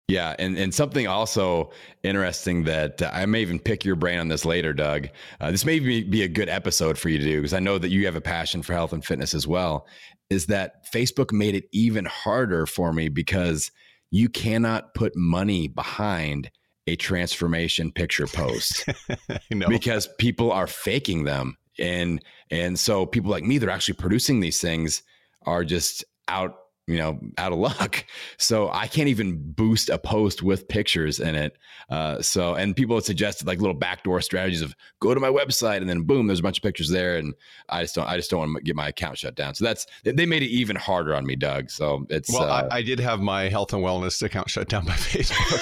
Yeah, 0.08 0.36
and, 0.38 0.56
and 0.56 0.72
something 0.72 1.08
also 1.08 1.72
interesting 2.04 2.62
that 2.64 3.02
uh, 3.02 3.10
I 3.12 3.26
may 3.26 3.40
even 3.42 3.58
pick 3.58 3.84
your 3.84 3.96
brain 3.96 4.20
on 4.20 4.28
this 4.28 4.44
later, 4.44 4.72
Doug. 4.72 5.08
Uh, 5.40 5.50
this 5.50 5.64
may 5.64 5.80
be, 5.80 6.04
be 6.04 6.22
a 6.22 6.28
good 6.28 6.48
episode 6.48 6.96
for 6.96 7.08
you 7.08 7.18
to 7.18 7.25
do 7.25 7.38
because 7.38 7.54
I 7.54 7.58
know 7.58 7.76
that 7.78 7.88
you 7.88 8.06
have 8.06 8.14
a 8.14 8.20
passion 8.20 8.62
for 8.62 8.72
health 8.72 8.92
and 8.92 9.04
fitness 9.04 9.34
as 9.34 9.48
well. 9.48 9.86
Is 10.30 10.46
that 10.46 10.86
Facebook 10.92 11.32
made 11.32 11.56
it 11.56 11.64
even 11.72 12.04
harder 12.04 12.66
for 12.66 12.92
me 12.92 13.08
because 13.08 13.72
you 14.12 14.28
cannot 14.28 14.94
put 14.94 15.16
money 15.16 15.66
behind 15.66 16.50
a 16.86 16.94
transformation 16.94 17.90
picture 17.90 18.28
post 18.28 18.88
because 19.68 20.08
people 20.18 20.52
are 20.52 20.68
faking 20.68 21.25
them, 21.25 21.56
and 21.80 22.25
and 22.50 22.78
so 22.78 23.06
people 23.06 23.30
like 23.30 23.42
me, 23.42 23.58
they're 23.58 23.70
actually 23.70 23.94
producing 23.94 24.38
these 24.38 24.60
things, 24.60 25.02
are 25.44 25.64
just 25.64 26.04
out 26.28 26.54
you 26.86 26.98
know, 26.98 27.18
out 27.38 27.52
of 27.52 27.58
luck. 27.58 28.04
So 28.38 28.70
I 28.70 28.86
can't 28.86 29.08
even 29.08 29.38
boost 29.52 29.88
a 29.88 29.98
post 29.98 30.42
with 30.42 30.68
pictures 30.68 31.20
in 31.20 31.34
it. 31.34 31.56
Uh, 31.88 32.20
so, 32.20 32.54
and 32.54 32.76
people 32.76 32.96
have 32.96 33.04
suggested 33.04 33.46
like 33.46 33.60
little 33.60 33.74
backdoor 33.74 34.20
strategies 34.20 34.62
of 34.62 34.74
go 35.00 35.14
to 35.14 35.20
my 35.20 35.28
website 35.28 35.78
and 35.78 35.88
then 35.88 36.02
boom, 36.02 36.26
there's 36.26 36.40
a 36.40 36.42
bunch 36.42 36.58
of 36.58 36.62
pictures 36.62 36.90
there. 36.90 37.16
And 37.16 37.34
I 37.68 37.82
just 37.82 37.94
don't, 37.94 38.06
I 38.06 38.16
just 38.16 38.30
don't 38.30 38.40
want 38.40 38.56
to 38.56 38.62
get 38.62 38.76
my 38.76 38.88
account 38.88 39.18
shut 39.18 39.34
down. 39.34 39.54
So 39.54 39.64
that's, 39.64 39.86
they 40.04 40.26
made 40.26 40.42
it 40.42 40.50
even 40.50 40.76
harder 40.76 41.14
on 41.14 41.24
me, 41.24 41.34
Doug. 41.34 41.70
So 41.70 42.06
it's, 42.10 42.30
well, 42.32 42.42
uh, 42.42 42.68
I, 42.70 42.76
I, 42.76 42.82
did 42.82 43.00
have 43.00 43.20
my 43.20 43.48
health 43.48 43.72
and 43.72 43.82
wellness 43.82 44.22
account 44.22 44.50
shut 44.50 44.68
down 44.68 44.84
by 44.84 44.92
Facebook. 44.92 45.56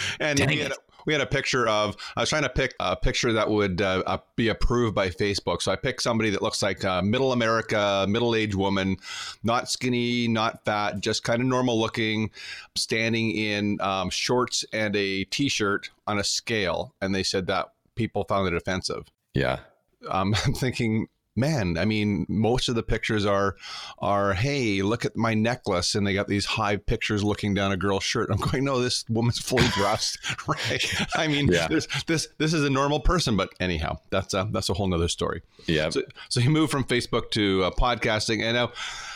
and 0.20 0.38
Dang 0.38 0.48
we 0.48 0.58
had, 0.58 0.72
we 1.06 1.12
had 1.12 1.22
a 1.22 1.26
picture 1.26 1.66
of 1.68 1.96
i 2.16 2.20
was 2.20 2.28
trying 2.28 2.42
to 2.42 2.48
pick 2.48 2.74
a 2.80 2.96
picture 2.96 3.32
that 3.32 3.48
would 3.48 3.80
uh, 3.80 4.02
uh, 4.06 4.18
be 4.36 4.48
approved 4.48 4.94
by 4.94 5.08
facebook. 5.08 5.62
So 5.62 5.72
i 5.72 5.76
picked 5.76 6.02
somebody 6.02 6.30
that 6.30 6.42
looks 6.42 6.62
like 6.62 6.84
a 6.84 7.02
middle 7.02 7.32
america 7.32 8.06
middle-aged 8.08 8.54
woman 8.54 8.96
not 9.42 9.68
skinny 9.68 10.28
not 10.28 10.64
fat 10.64 11.00
just 11.00 11.24
kind 11.24 11.40
of 11.40 11.48
normal 11.48 11.78
looking 11.78 12.30
standing 12.76 13.30
in 13.32 13.80
um, 13.80 14.10
shorts 14.10 14.64
and 14.72 14.94
a 14.96 15.24
t-shirt 15.24 15.90
on 16.06 16.18
a 16.18 16.24
scale. 16.24 16.94
And 17.00 17.14
they 17.14 17.22
said 17.22 17.46
that 17.48 17.68
people 17.94 18.24
found 18.24 18.48
it 18.48 18.54
offensive. 18.54 19.04
Yeah. 19.34 19.60
Um, 20.08 20.34
i'm 20.44 20.54
thinking 20.54 21.08
man, 21.40 21.76
I 21.78 21.84
mean, 21.84 22.26
most 22.28 22.68
of 22.68 22.74
the 22.74 22.82
pictures 22.82 23.26
are 23.26 23.56
are 23.98 24.34
hey, 24.34 24.82
look 24.82 25.04
at 25.04 25.16
my 25.16 25.34
necklace, 25.34 25.94
and 25.94 26.06
they 26.06 26.14
got 26.14 26.28
these 26.28 26.44
high 26.44 26.76
pictures 26.76 27.24
looking 27.24 27.54
down 27.54 27.72
a 27.72 27.76
girl's 27.76 28.04
shirt. 28.04 28.30
I'm 28.30 28.36
going, 28.36 28.64
no, 28.64 28.80
this 28.80 29.04
woman's 29.08 29.38
fully 29.38 29.66
dressed, 29.74 30.18
right? 30.46 30.84
I 31.16 31.26
mean, 31.26 31.48
yeah. 31.48 31.66
this 31.66 31.88
this 32.06 32.28
this 32.38 32.54
is 32.54 32.62
a 32.62 32.70
normal 32.70 33.00
person, 33.00 33.36
but 33.36 33.50
anyhow, 33.58 33.98
that's 34.10 34.34
a 34.34 34.48
that's 34.52 34.68
a 34.68 34.74
whole 34.74 34.86
nother 34.86 35.08
story. 35.08 35.42
Yeah. 35.66 35.90
So, 35.90 36.02
so 36.28 36.40
you 36.40 36.50
move 36.50 36.70
from 36.70 36.84
Facebook 36.84 37.30
to 37.32 37.64
uh, 37.64 37.70
podcasting, 37.70 38.42
and 38.42 38.54
now, 38.54 38.72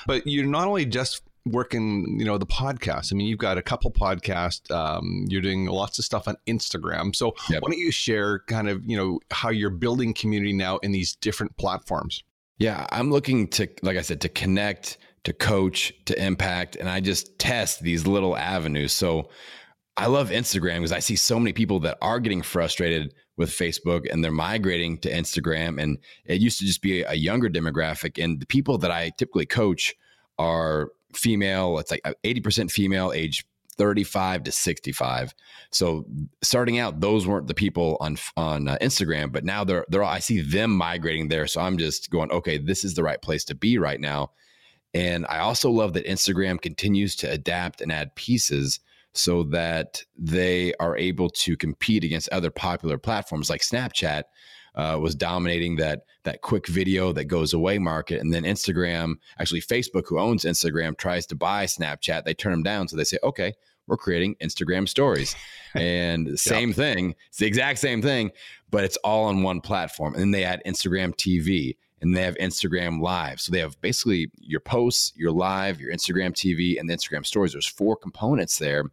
but 0.07 0.26
you're 0.26 0.47
not 0.47 0.66
only 0.66 0.87
just 0.87 1.23
working, 1.46 2.16
you 2.18 2.24
know, 2.24 2.38
the 2.38 2.46
podcast. 2.46 3.12
I 3.12 3.16
mean, 3.16 3.26
you've 3.26 3.38
got 3.38 3.58
a 3.58 3.62
couple 3.62 3.90
podcasts. 3.90 4.70
Um, 4.70 5.26
you're 5.28 5.42
doing 5.42 5.66
lots 5.66 5.98
of 5.98 6.04
stuff 6.04 6.26
on 6.26 6.36
Instagram. 6.46 7.14
So 7.14 7.34
yep. 7.50 7.62
why 7.62 7.70
don't 7.70 7.78
you 7.78 7.90
share 7.90 8.40
kind 8.40 8.68
of, 8.68 8.82
you 8.84 8.96
know, 8.96 9.20
how 9.30 9.50
you're 9.50 9.70
building 9.70 10.14
community 10.14 10.52
now 10.52 10.78
in 10.78 10.92
these 10.92 11.16
different 11.16 11.56
platforms? 11.56 12.22
Yeah, 12.58 12.86
I'm 12.90 13.10
looking 13.10 13.48
to, 13.48 13.68
like 13.82 13.96
I 13.96 14.02
said, 14.02 14.20
to 14.22 14.28
connect, 14.28 14.98
to 15.24 15.32
coach, 15.32 15.92
to 16.06 16.24
impact, 16.24 16.76
and 16.76 16.88
I 16.88 17.00
just 17.00 17.38
test 17.38 17.80
these 17.80 18.06
little 18.06 18.36
avenues. 18.36 18.92
So 18.92 19.28
I 19.96 20.06
love 20.06 20.30
Instagram 20.30 20.76
because 20.76 20.92
I 20.92 21.00
see 21.00 21.16
so 21.16 21.38
many 21.38 21.52
people 21.52 21.80
that 21.80 21.98
are 22.00 22.20
getting 22.20 22.42
frustrated 22.42 23.12
with 23.36 23.50
Facebook 23.50 24.10
and 24.10 24.22
they're 24.22 24.32
migrating 24.32 24.98
to 24.98 25.10
Instagram. 25.10 25.82
And 25.82 25.98
it 26.24 26.40
used 26.40 26.58
to 26.60 26.66
just 26.66 26.82
be 26.82 27.02
a 27.02 27.14
younger 27.14 27.48
demographic. 27.48 28.22
And 28.22 28.40
the 28.40 28.46
people 28.46 28.78
that 28.78 28.90
I 28.90 29.10
typically 29.10 29.46
coach 29.46 29.94
are 30.38 30.90
female. 31.16 31.78
It's 31.78 31.90
like 31.90 32.02
80% 32.25 32.71
female, 32.71 33.12
age 33.12 33.44
35 33.76 34.44
to 34.44 34.52
65. 34.52 35.35
So 35.71 36.06
starting 36.42 36.78
out, 36.78 37.00
those 37.00 37.26
weren't 37.26 37.49
the 37.49 37.54
people 37.54 37.97
on 38.00 38.16
on 38.37 38.68
uh, 38.68 38.78
Instagram, 38.80 39.33
but 39.33 39.44
now 39.44 39.64
they're 39.64 39.85
they're 39.88 40.02
all, 40.02 40.11
I 40.11 40.21
see 40.21 40.40
them 40.40 40.71
migrating 40.71 41.28
there. 41.28 41.47
So 41.47 41.61
I'm 41.61 41.78
just 41.78 42.11
going, 42.11 42.30
okay, 42.30 42.59
this 42.59 42.85
is 42.85 42.94
the 42.94 43.02
right 43.02 43.21
place 43.21 43.44
to 43.47 43.54
be 43.54 43.78
right 43.78 44.00
now. 44.00 44.30
And 44.92 45.26
I 45.28 45.40
also 45.40 45.71
love 45.71 45.92
that 45.94 46.06
Instagram 46.06 46.61
continues 46.61 47.16
to 47.16 47.30
adapt 47.30 47.80
and 47.80 47.90
add 47.90 48.14
pieces 48.14 48.78
so 49.12 49.44
that 49.44 50.02
they 50.16 50.73
are 50.80 50.97
able 50.97 51.30
to 51.30 51.56
compete 51.56 52.04
against 52.04 52.28
other 52.30 52.50
popular 52.50 52.99
platforms 52.99 53.50
like 53.50 53.61
Snapchat 53.61 54.25
uh, 54.75 54.99
was 55.00 55.14
dominating 55.14 55.76
that 55.76 56.04
that 56.25 56.40
quick 56.40 56.66
video 56.66 57.12
that 57.12 57.25
goes 57.25 57.52
away 57.52 57.78
market, 57.78 58.21
and 58.21 58.33
then 58.33 58.45
Instagram, 58.45 59.14
actually 59.38 59.61
Facebook, 59.61 60.04
who 60.09 60.19
owns 60.19 60.45
Instagram, 60.45 60.97
tries 60.97 61.26
to 61.26 61.35
buy 61.35 61.66
Snapchat. 61.66 62.25
They 62.25 62.35
turn 62.35 62.52
them 62.52 62.62
down, 62.62 62.88
so 62.88 62.97
they 62.97 63.04
say, 63.04 63.19
okay, 63.23 63.54
we're 63.87 63.97
creating 63.97 64.37
Instagram 64.43 64.88
stories, 64.88 65.37
and 65.75 66.38
same 66.38 66.71
yep. 66.71 66.76
thing. 66.76 67.14
It's 67.28 67.38
the 67.38 67.47
exact 67.47 67.78
same 67.78 68.02
thing, 68.02 68.31
but 68.71 68.85
it's 68.85 68.97
all 68.99 69.25
on 69.25 69.43
one 69.43 69.61
platform. 69.61 70.14
And 70.14 70.23
then 70.23 70.31
they 70.31 70.45
add 70.45 70.62
Instagram 70.66 71.14
TV 71.14 71.76
and 72.00 72.14
they 72.14 72.23
have 72.23 72.37
Instagram 72.37 73.00
Live. 73.00 73.40
So 73.40 73.50
they 73.50 73.61
have 73.61 73.81
basically 73.81 74.31
your 74.38 74.61
posts, 74.61 75.12
your 75.16 75.33
live, 75.33 75.81
your 75.81 75.90
Instagram 75.90 76.33
TV, 76.33 76.78
and 76.78 76.88
the 76.88 76.95
Instagram 76.95 77.25
stories. 77.25 77.52
There's 77.52 77.66
four 77.66 77.97
components 77.97 78.59
there. 78.59 78.85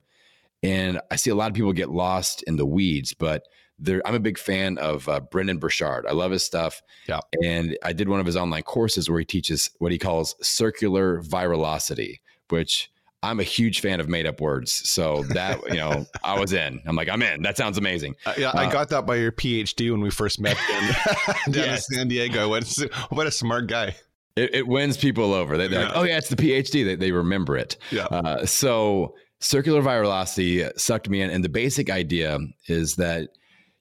And 0.63 1.01
I 1.09 1.17
see 1.17 1.29
a 1.29 1.35
lot 1.35 1.49
of 1.49 1.55
people 1.55 1.73
get 1.73 1.89
lost 1.89 2.43
in 2.43 2.55
the 2.55 2.65
weeds, 2.65 3.13
but 3.13 3.43
there, 3.81 4.01
I'm 4.05 4.15
a 4.15 4.19
big 4.19 4.37
fan 4.37 4.77
of 4.77 5.09
uh, 5.09 5.19
Brendon 5.19 5.57
Burchard. 5.57 6.05
I 6.05 6.11
love 6.11 6.31
his 6.31 6.43
stuff. 6.43 6.81
Yeah. 7.07 7.19
And 7.43 7.77
I 7.83 7.93
did 7.93 8.07
one 8.07 8.19
of 8.19 8.25
his 8.25 8.37
online 8.37 8.63
courses 8.63 9.09
where 9.09 9.19
he 9.19 9.25
teaches 9.25 9.69
what 9.79 9.91
he 9.91 9.97
calls 9.97 10.35
circular 10.41 11.21
virality, 11.21 12.19
which 12.49 12.89
I'm 13.23 13.39
a 13.39 13.43
huge 13.43 13.81
fan 13.81 13.99
of 13.99 14.07
made 14.07 14.25
up 14.25 14.39
words. 14.39 14.71
So 14.89 15.23
that, 15.29 15.59
you 15.69 15.77
know, 15.77 16.05
I 16.23 16.39
was 16.39 16.53
in. 16.53 16.79
I'm 16.85 16.95
like, 16.95 17.09
I'm 17.09 17.21
in. 17.21 17.41
That 17.41 17.57
sounds 17.57 17.77
amazing. 17.77 18.15
Uh, 18.25 18.33
yeah, 18.37 18.49
uh, 18.49 18.59
I 18.59 18.71
got 18.71 18.89
that 18.89 19.05
by 19.05 19.15
your 19.15 19.31
PhD 19.31 19.91
when 19.91 20.01
we 20.01 20.11
first 20.11 20.39
met 20.39 20.57
down, 20.69 21.35
down 21.51 21.65
yes. 21.65 21.91
in 21.91 21.97
San 21.97 22.07
Diego. 22.07 22.49
What, 22.49 22.71
what 23.09 23.27
a 23.27 23.31
smart 23.31 23.67
guy. 23.67 23.95
It, 24.35 24.55
it 24.55 24.67
wins 24.67 24.95
people 24.97 25.33
over. 25.33 25.57
They, 25.57 25.65
are 25.65 25.69
yeah. 25.69 25.79
like, 25.87 25.91
oh, 25.95 26.03
yeah, 26.03 26.17
it's 26.17 26.29
the 26.29 26.35
PhD. 26.35 26.85
They, 26.85 26.95
they 26.95 27.11
remember 27.11 27.57
it. 27.57 27.77
Yeah. 27.91 28.05
Uh, 28.05 28.45
so 28.45 29.15
circular 29.39 29.81
virality 29.81 30.71
sucked 30.79 31.09
me 31.09 31.21
in. 31.21 31.29
And 31.29 31.43
the 31.43 31.49
basic 31.49 31.89
idea 31.89 32.39
is 32.67 32.95
that 32.95 33.29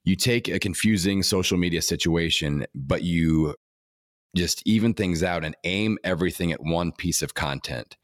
you 0.05 0.17
take 0.17 0.49
a 0.49 0.59
confusing 0.59 1.23
social 1.23 1.59
media 1.59 1.83
situation, 1.83 2.67
but 2.75 3.03
you 3.03 3.55
just 4.37 4.63
even 4.65 4.95
things 4.95 5.23
out 5.23 5.45
and 5.45 5.57
aim 5.65 5.99
everything 6.05 6.53
at 6.53 6.63
one 6.63 6.93
piece 6.93 7.23
of 7.23 7.35
content. 7.35 7.97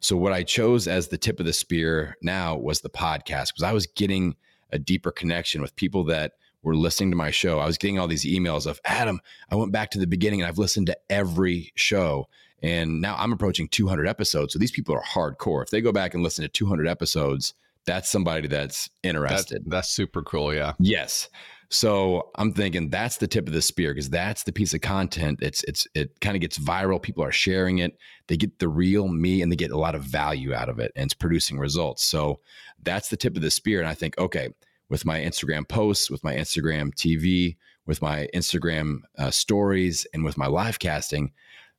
So, 0.00 0.16
what 0.16 0.32
I 0.32 0.42
chose 0.42 0.88
as 0.88 1.08
the 1.08 1.18
tip 1.18 1.38
of 1.40 1.46
the 1.46 1.52
spear 1.52 2.16
now 2.22 2.56
was 2.56 2.80
the 2.80 2.90
podcast 2.90 3.48
because 3.48 3.62
I 3.64 3.72
was 3.72 3.86
getting 3.86 4.36
a 4.70 4.78
deeper 4.78 5.12
connection 5.12 5.60
with 5.60 5.76
people 5.76 6.04
that 6.04 6.32
were 6.62 6.76
listening 6.76 7.10
to 7.10 7.16
my 7.16 7.30
show. 7.30 7.58
I 7.58 7.66
was 7.66 7.78
getting 7.78 7.98
all 7.98 8.08
these 8.08 8.24
emails 8.24 8.66
of 8.66 8.80
Adam, 8.84 9.20
I 9.50 9.56
went 9.56 9.72
back 9.72 9.90
to 9.90 9.98
the 9.98 10.06
beginning 10.06 10.40
and 10.40 10.48
I've 10.48 10.58
listened 10.58 10.86
to 10.86 10.98
every 11.10 11.72
show. 11.74 12.28
And 12.62 13.00
now 13.00 13.16
I'm 13.18 13.32
approaching 13.32 13.68
200 13.68 14.06
episodes. 14.06 14.52
So 14.52 14.58
these 14.58 14.70
people 14.70 14.94
are 14.94 15.02
hardcore. 15.02 15.62
If 15.62 15.70
they 15.70 15.80
go 15.80 15.90
back 15.90 16.14
and 16.14 16.22
listen 16.22 16.42
to 16.42 16.48
200 16.48 16.86
episodes, 16.86 17.54
that's 17.86 18.10
somebody 18.10 18.48
that's 18.48 18.88
interested. 19.02 19.64
That, 19.64 19.70
that's 19.70 19.88
super 19.88 20.22
cool. 20.22 20.54
Yeah. 20.54 20.72
Yes. 20.78 21.28
So 21.72 22.30
I'm 22.34 22.52
thinking 22.52 22.90
that's 22.90 23.16
the 23.16 23.26
tip 23.26 23.46
of 23.46 23.54
the 23.54 23.62
spear 23.62 23.94
because 23.94 24.10
that's 24.10 24.42
the 24.42 24.52
piece 24.52 24.74
of 24.74 24.82
content. 24.82 25.38
It's 25.40 25.64
it's 25.64 25.86
it 25.94 26.20
kind 26.20 26.36
of 26.36 26.42
gets 26.42 26.58
viral. 26.58 27.00
People 27.00 27.24
are 27.24 27.32
sharing 27.32 27.78
it. 27.78 27.96
They 28.28 28.36
get 28.36 28.58
the 28.58 28.68
real 28.68 29.08
me 29.08 29.40
and 29.40 29.50
they 29.50 29.56
get 29.56 29.70
a 29.70 29.78
lot 29.78 29.94
of 29.94 30.02
value 30.02 30.52
out 30.52 30.68
of 30.68 30.78
it, 30.78 30.92
and 30.94 31.06
it's 31.06 31.14
producing 31.14 31.58
results. 31.58 32.04
So 32.04 32.40
that's 32.82 33.08
the 33.08 33.16
tip 33.16 33.36
of 33.36 33.42
the 33.42 33.50
spear. 33.50 33.80
And 33.80 33.88
I 33.88 33.94
think, 33.94 34.18
okay, 34.18 34.50
with 34.90 35.06
my 35.06 35.20
Instagram 35.20 35.66
posts, 35.66 36.10
with 36.10 36.22
my 36.22 36.34
Instagram 36.34 36.92
TV, 36.94 37.56
with 37.86 38.02
my 38.02 38.28
Instagram 38.34 38.98
uh, 39.16 39.30
stories, 39.30 40.06
and 40.12 40.24
with 40.24 40.36
my 40.36 40.48
live 40.48 40.78
casting, 40.78 41.32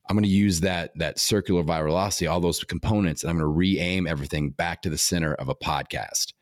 I'm 0.09 0.15
going 0.15 0.23
to 0.23 0.29
use 0.29 0.59
that 0.61 0.91
that 0.97 1.19
circular 1.19 1.63
virality, 1.63 2.29
all 2.29 2.39
those 2.39 2.63
components, 2.63 3.23
and 3.23 3.29
I'm 3.29 3.37
going 3.37 3.43
to 3.45 3.47
re-aim 3.47 4.07
everything 4.07 4.51
back 4.51 4.81
to 4.81 4.89
the 4.89 4.97
center 4.97 5.33
of 5.35 5.49
a 5.49 5.55
podcast. 5.55 6.33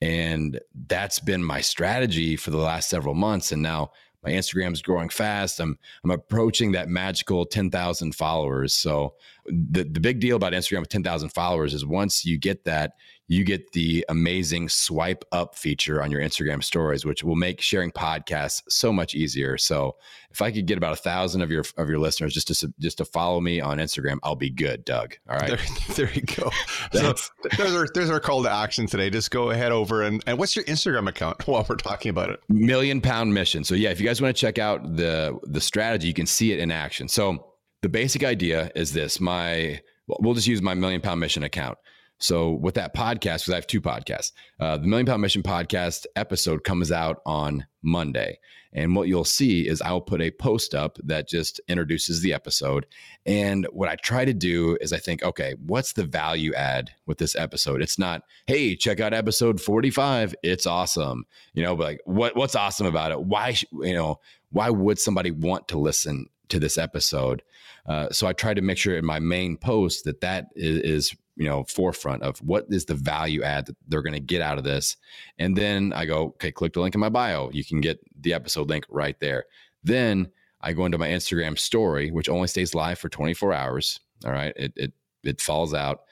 And 0.00 0.60
that's 0.88 1.20
been 1.20 1.44
my 1.44 1.60
strategy 1.60 2.36
for 2.36 2.50
the 2.50 2.58
last 2.58 2.88
several 2.88 3.14
months. 3.14 3.52
And 3.52 3.62
now 3.62 3.92
my 4.22 4.30
Instagram 4.30 4.72
is 4.72 4.82
growing 4.82 5.08
fast. 5.08 5.60
I'm 5.60 5.78
I'm 6.02 6.10
approaching 6.10 6.72
that 6.72 6.88
magical 6.88 7.44
10,000 7.44 8.14
followers. 8.14 8.72
So 8.72 9.14
the 9.46 9.84
the 9.84 10.00
big 10.00 10.20
deal 10.20 10.36
about 10.36 10.52
Instagram 10.52 10.80
with 10.80 10.88
10,000 10.88 11.28
followers 11.30 11.74
is 11.74 11.84
once 11.84 12.24
you 12.24 12.38
get 12.38 12.64
that, 12.64 12.92
you 13.26 13.42
get 13.44 13.72
the 13.72 14.04
amazing 14.08 14.68
swipe 14.68 15.24
up 15.32 15.54
feature 15.54 16.02
on 16.02 16.10
your 16.10 16.20
Instagram 16.20 16.62
stories, 16.62 17.06
which 17.06 17.24
will 17.24 17.36
make 17.36 17.60
sharing 17.60 17.90
podcasts 17.90 18.62
so 18.68 18.92
much 18.92 19.14
easier. 19.14 19.56
So 19.56 19.96
if 20.30 20.42
I 20.42 20.50
could 20.50 20.66
get 20.66 20.76
about 20.76 20.92
a 20.92 20.96
thousand 20.96 21.40
of 21.40 21.50
your 21.50 21.64
of 21.78 21.88
your 21.88 21.98
listeners 21.98 22.34
just 22.34 22.48
to 22.48 22.72
just 22.78 22.98
to 22.98 23.04
follow 23.04 23.40
me 23.40 23.60
on 23.60 23.78
Instagram, 23.78 24.18
I'll 24.22 24.36
be 24.36 24.50
good, 24.50 24.84
Doug. 24.84 25.16
All 25.28 25.36
right, 25.36 25.48
there, 25.48 25.58
there 25.96 26.12
you 26.12 26.22
go. 26.22 26.50
so 26.92 27.14
there's 27.56 27.74
our 27.74 27.86
there's 27.94 28.10
our 28.10 28.20
call 28.20 28.42
to 28.42 28.50
action 28.50 28.86
today. 28.86 29.08
Just 29.08 29.30
go 29.30 29.50
ahead 29.50 29.72
over 29.72 30.02
and 30.02 30.22
and 30.26 30.38
what's 30.38 30.54
your 30.54 30.64
Instagram 30.66 31.08
account 31.08 31.46
while 31.48 31.64
we're 31.68 31.76
talking 31.76 32.10
about 32.10 32.30
it? 32.30 32.40
Million 32.48 33.00
Pound 33.00 33.32
Mission. 33.32 33.64
So 33.64 33.74
yeah, 33.74 33.90
if 33.90 34.00
you 34.00 34.06
guys 34.06 34.20
want 34.20 34.36
to 34.36 34.40
check 34.40 34.58
out 34.58 34.96
the 34.96 35.38
the 35.44 35.60
strategy, 35.60 36.08
you 36.08 36.14
can 36.14 36.26
see 36.26 36.52
it 36.52 36.58
in 36.58 36.70
action. 36.70 37.08
So 37.08 37.53
the 37.84 37.88
basic 37.90 38.24
idea 38.24 38.70
is 38.74 38.94
this: 38.94 39.20
my 39.20 39.78
we'll 40.06 40.32
just 40.32 40.46
use 40.46 40.62
my 40.62 40.72
Million 40.72 41.02
Pound 41.02 41.20
Mission 41.20 41.42
account. 41.42 41.76
So 42.18 42.52
with 42.52 42.76
that 42.76 42.96
podcast, 42.96 43.20
because 43.20 43.50
I 43.50 43.56
have 43.56 43.66
two 43.66 43.82
podcasts, 43.82 44.32
uh, 44.58 44.78
the 44.78 44.86
Million 44.86 45.04
Pound 45.04 45.20
Mission 45.20 45.42
podcast 45.42 46.06
episode 46.16 46.64
comes 46.64 46.90
out 46.90 47.20
on 47.26 47.66
Monday. 47.82 48.38
And 48.72 48.96
what 48.96 49.06
you'll 49.06 49.24
see 49.24 49.68
is 49.68 49.82
I'll 49.82 50.00
put 50.00 50.22
a 50.22 50.30
post 50.30 50.74
up 50.74 50.96
that 51.04 51.28
just 51.28 51.60
introduces 51.68 52.22
the 52.22 52.32
episode. 52.32 52.86
And 53.26 53.66
what 53.70 53.90
I 53.90 53.96
try 53.96 54.24
to 54.24 54.32
do 54.32 54.78
is 54.80 54.94
I 54.94 54.98
think, 54.98 55.22
okay, 55.22 55.54
what's 55.66 55.92
the 55.92 56.04
value 56.04 56.54
add 56.54 56.90
with 57.04 57.18
this 57.18 57.36
episode? 57.36 57.82
It's 57.82 57.98
not, 57.98 58.22
hey, 58.46 58.76
check 58.76 58.98
out 58.98 59.12
episode 59.12 59.60
45. 59.60 60.34
It's 60.42 60.66
awesome. 60.66 61.26
You 61.52 61.62
know, 61.62 61.76
but 61.76 61.84
like 61.84 62.00
what 62.06 62.34
what's 62.34 62.56
awesome 62.56 62.86
about 62.86 63.12
it? 63.12 63.20
Why 63.20 63.54
you 63.72 63.92
know, 63.92 64.20
why 64.52 64.70
would 64.70 64.98
somebody 64.98 65.32
want 65.32 65.68
to 65.68 65.78
listen 65.78 66.28
to 66.48 66.58
this 66.58 66.78
episode. 66.78 67.42
Uh, 67.86 68.08
so 68.10 68.26
I 68.26 68.32
try 68.32 68.54
to 68.54 68.62
make 68.62 68.78
sure 68.78 68.96
in 68.96 69.04
my 69.04 69.18
main 69.18 69.56
post 69.56 70.04
that 70.04 70.20
that 70.22 70.48
is, 70.56 70.78
is 70.78 71.16
you 71.36 71.46
know 71.46 71.64
forefront 71.64 72.22
of 72.22 72.38
what 72.38 72.66
is 72.70 72.84
the 72.86 72.94
value 72.94 73.42
add 73.42 73.66
that 73.66 73.76
they're 73.88 74.02
going 74.02 74.14
to 74.14 74.20
get 74.20 74.40
out 74.40 74.58
of 74.58 74.64
this. 74.64 74.96
And 75.38 75.56
then 75.56 75.92
i 75.92 76.04
go 76.04 76.26
okay 76.36 76.52
click 76.52 76.72
the 76.72 76.80
link 76.80 76.94
in 76.94 77.00
my 77.00 77.08
bio. 77.08 77.50
You 77.52 77.64
can 77.64 77.80
get 77.80 78.00
the 78.20 78.32
episode 78.34 78.68
link 78.68 78.84
right 78.88 79.18
there. 79.20 79.44
Then 79.82 80.28
i 80.60 80.72
go 80.72 80.86
into 80.86 80.98
my 80.98 81.08
instagram 81.08 81.58
story 81.58 82.10
which 82.10 82.28
only 82.28 82.48
stays 82.48 82.74
live 82.74 82.98
for 82.98 83.08
24 83.08 83.52
hours 83.52 84.00
all 84.24 84.32
right? 84.32 84.54
It 84.56 84.72
it, 84.76 84.92
it 85.22 85.40
falls 85.40 85.74
out. 85.74 86.02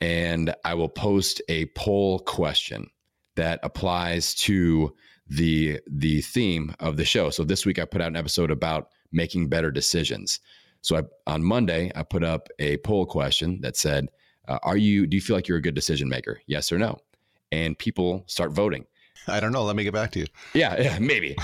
And 0.00 0.54
i 0.64 0.74
will 0.74 0.88
post 0.88 1.40
a 1.48 1.66
poll 1.66 2.18
question 2.20 2.90
that 3.36 3.60
applies 3.62 4.34
to 4.34 4.94
the 5.28 5.80
the 5.86 6.20
theme 6.22 6.74
of 6.80 6.96
the 6.96 7.04
show. 7.04 7.30
So 7.30 7.44
this 7.44 7.64
week 7.64 7.78
i 7.78 7.84
put 7.84 8.02
out 8.02 8.08
an 8.08 8.16
episode 8.16 8.50
about 8.50 8.90
making 9.12 9.48
better 9.48 9.70
decisions 9.70 10.40
so 10.82 10.96
I, 10.96 11.02
on 11.26 11.42
monday 11.42 11.90
i 11.94 12.02
put 12.02 12.24
up 12.24 12.48
a 12.58 12.76
poll 12.78 13.06
question 13.06 13.60
that 13.62 13.76
said 13.76 14.08
uh, 14.48 14.58
are 14.62 14.76
you 14.76 15.06
do 15.06 15.16
you 15.16 15.20
feel 15.20 15.36
like 15.36 15.46
you're 15.46 15.58
a 15.58 15.62
good 15.62 15.74
decision 15.74 16.08
maker? 16.08 16.40
Yes 16.46 16.72
or 16.72 16.78
no? 16.78 16.98
And 17.52 17.78
people 17.78 18.24
start 18.26 18.52
voting. 18.52 18.86
I 19.26 19.40
don't 19.40 19.52
know. 19.52 19.64
Let 19.64 19.76
me 19.76 19.84
get 19.84 19.92
back 19.92 20.10
to 20.12 20.20
you. 20.20 20.26
Yeah, 20.54 20.80
yeah 20.80 20.98
maybe. 20.98 21.36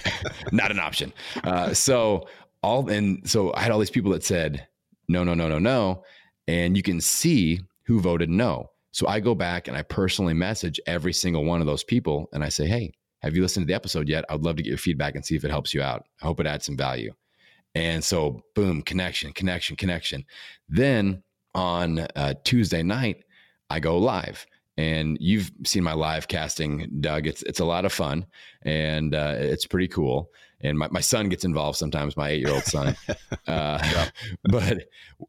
Not 0.52 0.70
an 0.70 0.80
option. 0.80 1.12
Uh, 1.44 1.72
so 1.72 2.26
all 2.60 2.88
and 2.88 3.28
so 3.28 3.54
i 3.54 3.60
had 3.60 3.70
all 3.70 3.78
these 3.78 3.88
people 3.88 4.10
that 4.10 4.24
said 4.24 4.66
no 5.08 5.22
no 5.22 5.34
no 5.34 5.48
no 5.48 5.58
no. 5.58 6.02
And 6.48 6.76
you 6.76 6.82
can 6.82 7.00
see 7.00 7.60
who 7.84 8.00
voted 8.00 8.28
no. 8.28 8.70
So 8.90 9.06
i 9.06 9.20
go 9.20 9.34
back 9.34 9.68
and 9.68 9.76
i 9.76 9.82
personally 9.82 10.34
message 10.34 10.80
every 10.86 11.12
single 11.12 11.44
one 11.44 11.60
of 11.60 11.66
those 11.66 11.84
people 11.84 12.28
and 12.32 12.42
i 12.42 12.48
say 12.48 12.66
hey 12.66 12.92
have 13.22 13.34
you 13.34 13.42
listened 13.42 13.64
to 13.64 13.66
the 13.66 13.74
episode 13.74 14.08
yet? 14.08 14.24
I'd 14.28 14.42
love 14.42 14.54
to 14.56 14.62
get 14.62 14.68
your 14.68 14.78
feedback 14.78 15.16
and 15.16 15.26
see 15.26 15.34
if 15.34 15.44
it 15.44 15.50
helps 15.50 15.74
you 15.74 15.82
out. 15.82 16.06
I 16.22 16.26
hope 16.26 16.38
it 16.38 16.46
adds 16.46 16.64
some 16.64 16.76
value 16.76 17.12
and 17.78 18.02
so 18.02 18.42
boom 18.54 18.82
connection 18.82 19.32
connection 19.32 19.76
connection 19.76 20.24
then 20.68 21.22
on 21.54 22.00
uh, 22.14 22.34
Tuesday 22.44 22.82
night, 22.82 23.24
I 23.70 23.80
go 23.80 23.98
live. 23.98 24.46
And 24.76 25.18
you've 25.20 25.50
seen 25.66 25.82
my 25.82 25.92
live 25.92 26.28
casting, 26.28 26.88
Doug. 27.00 27.26
It's 27.26 27.42
it's 27.42 27.58
a 27.58 27.64
lot 27.64 27.84
of 27.84 27.92
fun 27.92 28.26
and 28.62 29.14
uh, 29.14 29.34
it's 29.36 29.66
pretty 29.66 29.88
cool. 29.88 30.30
And 30.60 30.78
my, 30.78 30.88
my 30.90 31.00
son 31.00 31.28
gets 31.28 31.44
involved 31.44 31.78
sometimes, 31.78 32.16
my 32.16 32.30
eight 32.30 32.40
year 32.40 32.54
old 32.54 32.64
son. 32.64 32.96
uh, 33.48 34.06
but 34.44 34.84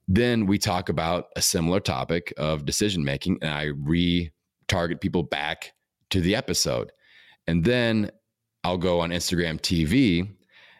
then 0.08 0.46
we 0.46 0.60
talk 0.60 0.89
about 0.89 1.25
a 1.36 1.41
similar 1.41 1.79
topic 1.79 2.32
of 2.38 2.65
decision 2.65 3.03
making, 3.03 3.39
and 3.41 3.51
I 3.51 3.63
re 3.63 4.32
target 4.68 5.01
people 5.01 5.24
back 5.24 5.74
to 6.12 6.22
the 6.22 6.36
episode. 6.36 6.91
And 7.48 7.63
then 7.63 8.12
I'll 8.63 8.77
go 8.77 9.00
on 9.00 9.10
Instagram 9.10 9.60
TV 9.60 10.29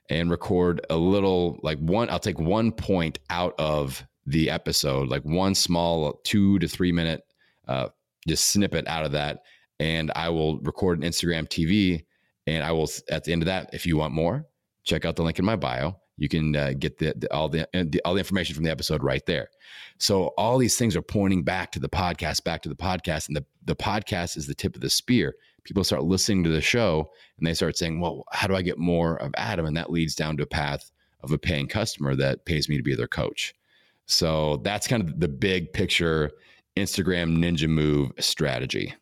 and 0.10 0.32
record 0.32 0.86
a 0.90 0.98
little 0.98 1.60
like 1.62 1.78
one, 1.80 2.10
I'll 2.10 2.20
take 2.20 2.40
one 2.40 2.72
point 2.72 3.20
out 3.30 3.56
of 3.60 4.04
the 4.26 4.50
episode, 4.50 5.10
like 5.10 5.24
one 5.24 5.56
small 5.56 6.14
two 6.24 6.60
to 6.60 6.68
three 6.68 6.92
minute 6.92 7.24
uh, 7.68 7.90
just 8.28 8.50
snippet 8.50 8.88
out 8.88 9.06
of 9.06 9.14
that. 9.14 9.44
And 9.80 10.12
I 10.16 10.30
will 10.30 10.60
record 10.60 11.02
an 11.02 11.10
Instagram 11.10 11.48
TV. 11.48 12.06
And 12.48 12.64
I 12.64 12.72
will, 12.72 12.90
at 13.10 13.24
the 13.24 13.32
end 13.32 13.44
of 13.44 13.46
that, 13.46 13.70
if 13.74 13.86
you 13.86 13.98
want 13.98 14.14
more, 14.14 14.46
check 14.84 15.06
out 15.06 15.16
the 15.16 15.24
link 15.24 15.40
in 15.40 15.46
my 15.46 15.56
bio. 15.56 15.96
You 16.18 16.28
can 16.28 16.56
uh, 16.56 16.74
get 16.78 16.98
the, 16.98 17.14
the, 17.16 17.34
all 17.34 17.48
the, 17.48 17.68
the 17.72 18.02
all 18.04 18.14
the 18.14 18.20
information 18.20 18.54
from 18.54 18.66
the 18.66 18.72
episode 18.72 19.04
right 19.04 19.26
there. 19.26 19.50
So 20.00 20.34
all 20.38 20.58
these 20.58 20.78
things 20.78 20.98
are 20.98 21.02
pointing 21.02 21.44
back 21.44 21.72
to 21.72 21.80
the 21.80 21.88
podcast, 21.88 22.44
back 22.44 22.62
to 22.64 22.70
the 22.70 22.76
podcast, 22.76 23.28
and 23.28 23.38
the 23.38 23.46
the 23.64 23.76
podcast 23.76 24.36
is 24.36 24.46
the 24.46 24.54
tip 24.54 24.76
of 24.76 24.82
the 24.82 24.90
spear. 24.90 25.36
People 25.70 25.84
start 25.84 26.04
listening 26.04 26.44
to 26.44 26.50
the 26.50 26.62
show 26.62 27.12
and 27.38 27.46
they 27.46 27.54
start 27.54 27.78
saying, 27.78 28.00
"Well, 28.02 28.24
how 28.32 28.48
do 28.48 28.56
I 28.56 28.64
get 28.64 28.80
more 28.80 29.22
of 29.22 29.32
Adam?" 29.38 29.68
And 29.68 29.78
that 29.78 29.92
leads 29.92 30.16
down 30.16 30.36
to 30.38 30.44
a 30.44 30.48
path 30.48 30.92
of 31.22 31.32
a 31.32 31.38
paying 31.38 31.68
customer 31.68 32.16
that 32.16 32.46
pays 32.46 32.68
me 32.68 32.76
to 32.76 32.82
be 32.84 32.96
their 32.96 33.08
coach. 33.08 33.54
So 34.08 34.58
that's 34.64 34.88
kind 34.88 35.04
of 35.04 35.20
the 35.20 35.28
big 35.28 35.72
picture 35.72 36.32
Instagram 36.76 37.38
ninja 37.38 37.70
move 37.70 38.12
strategy. 38.20 38.96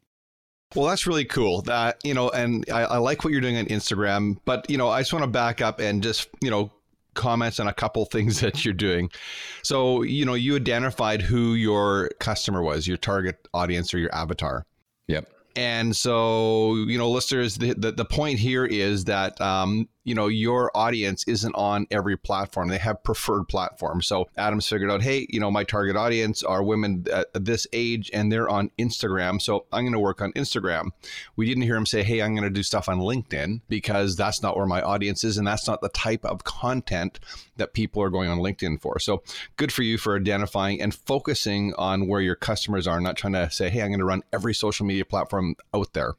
Well, 0.76 0.88
that's 0.88 1.08
really 1.08 1.24
cool. 1.24 1.62
That 1.62 2.02
you 2.04 2.14
know, 2.14 2.30
and 2.30 2.66
I, 2.70 2.82
I, 2.82 2.98
like 2.98 3.24
what 3.24 3.32
you're 3.32 3.40
doing 3.40 3.58
on 3.58 3.66
Instagram. 3.68 4.38
But 4.44 4.70
you 4.70 4.78
know, 4.78 4.90
I 4.90 5.00
just 5.00 5.14
want 5.14 5.24
to 5.24 5.32
back 5.32 5.62
up 5.62 5.80
and 5.80 6.04
just 6.04 6.28
you 6.42 6.52
know 6.52 6.70
comments 7.14 7.60
on 7.62 7.68
a 7.68 7.74
couple 7.74 8.04
things 8.12 8.42
that 8.42 8.66
you're 8.66 8.74
doing. 8.74 9.10
So 9.62 10.02
you 10.02 10.26
know, 10.26 10.34
you 10.34 10.58
identified 10.58 11.22
who 11.22 11.54
your 11.54 12.10
customer 12.20 12.62
was, 12.62 12.88
your 12.88 12.98
target 12.98 13.48
audience 13.54 13.94
or 13.94 14.00
your 14.00 14.14
avatar. 14.14 14.66
Yep. 15.08 15.32
And 15.58 15.96
so, 15.96 16.76
you 16.76 17.00
know, 17.00 17.10
listeners, 17.10 17.58
the, 17.58 17.74
the, 17.74 17.92
the 17.92 18.06
point 18.06 18.38
here 18.38 18.64
is 18.64 19.06
that 19.06 19.42
um, 19.42 19.90
you 20.08 20.16
know 20.16 20.28
your 20.28 20.72
audience 20.74 21.26
isn't 21.28 21.54
on 21.54 21.86
every 21.92 22.16
platform. 22.16 22.70
They 22.70 22.78
have 22.78 23.04
preferred 23.04 23.50
platforms. 23.50 24.08
So 24.08 24.30
adam's 24.38 24.68
figured 24.68 24.90
out 24.90 25.02
hey 25.02 25.28
you 25.30 25.42
know 25.42 25.52
my 25.52 25.66
target 25.66 25.98
audience 25.98 26.44
are 26.44 26.64
women 26.64 27.06
at 27.12 27.28
this 27.34 27.68
age 27.74 28.10
and 28.14 28.32
they're 28.32 28.48
on 28.48 28.72
instagram. 28.80 29.42
So 29.42 29.66
i'm 29.74 29.84
going 29.84 29.92
to 29.92 30.00
work 30.00 30.22
on 30.22 30.32
instagram. 30.34 30.92
We 31.36 31.46
didn't 31.46 31.64
hear 31.64 31.76
him 31.76 31.86
say 31.86 32.04
hey 32.04 32.22
i'm 32.22 32.34
going 32.34 32.48
to 32.48 32.50
do 32.50 32.64
stuff 32.64 32.88
on 32.88 33.00
linkedin 33.00 33.60
because 33.68 34.16
that's 34.16 34.42
not 34.42 34.56
where 34.56 34.66
my 34.66 34.82
audience 34.82 35.26
is 35.26 35.38
and 35.38 35.46
that's 35.46 35.68
not 35.68 35.82
the 35.82 35.90
type 35.90 36.24
of 36.24 36.46
content 36.46 37.20
that 37.58 37.74
people 37.74 38.02
are 38.02 38.10
going 38.10 38.30
on 38.30 38.40
linkedin 38.40 38.82
for. 38.82 39.00
So 39.00 39.24
good 39.58 39.74
for 39.74 39.84
you 39.84 39.98
for 39.98 40.16
identifying 40.16 40.82
and 40.82 40.96
focusing 40.96 41.74
on 41.78 42.08
where 42.08 42.22
your 42.22 42.36
customers 42.36 42.88
are 42.88 43.02
not 43.02 43.18
trying 43.18 43.34
to 43.34 43.52
say 43.52 43.70
hey 43.70 43.82
i'm 43.82 43.90
going 43.90 44.00
to 44.00 44.06
run 44.06 44.24
every 44.32 44.54
social 44.54 44.86
media 44.86 45.04
platform 45.04 45.56
out 45.74 45.92
there 45.92 46.14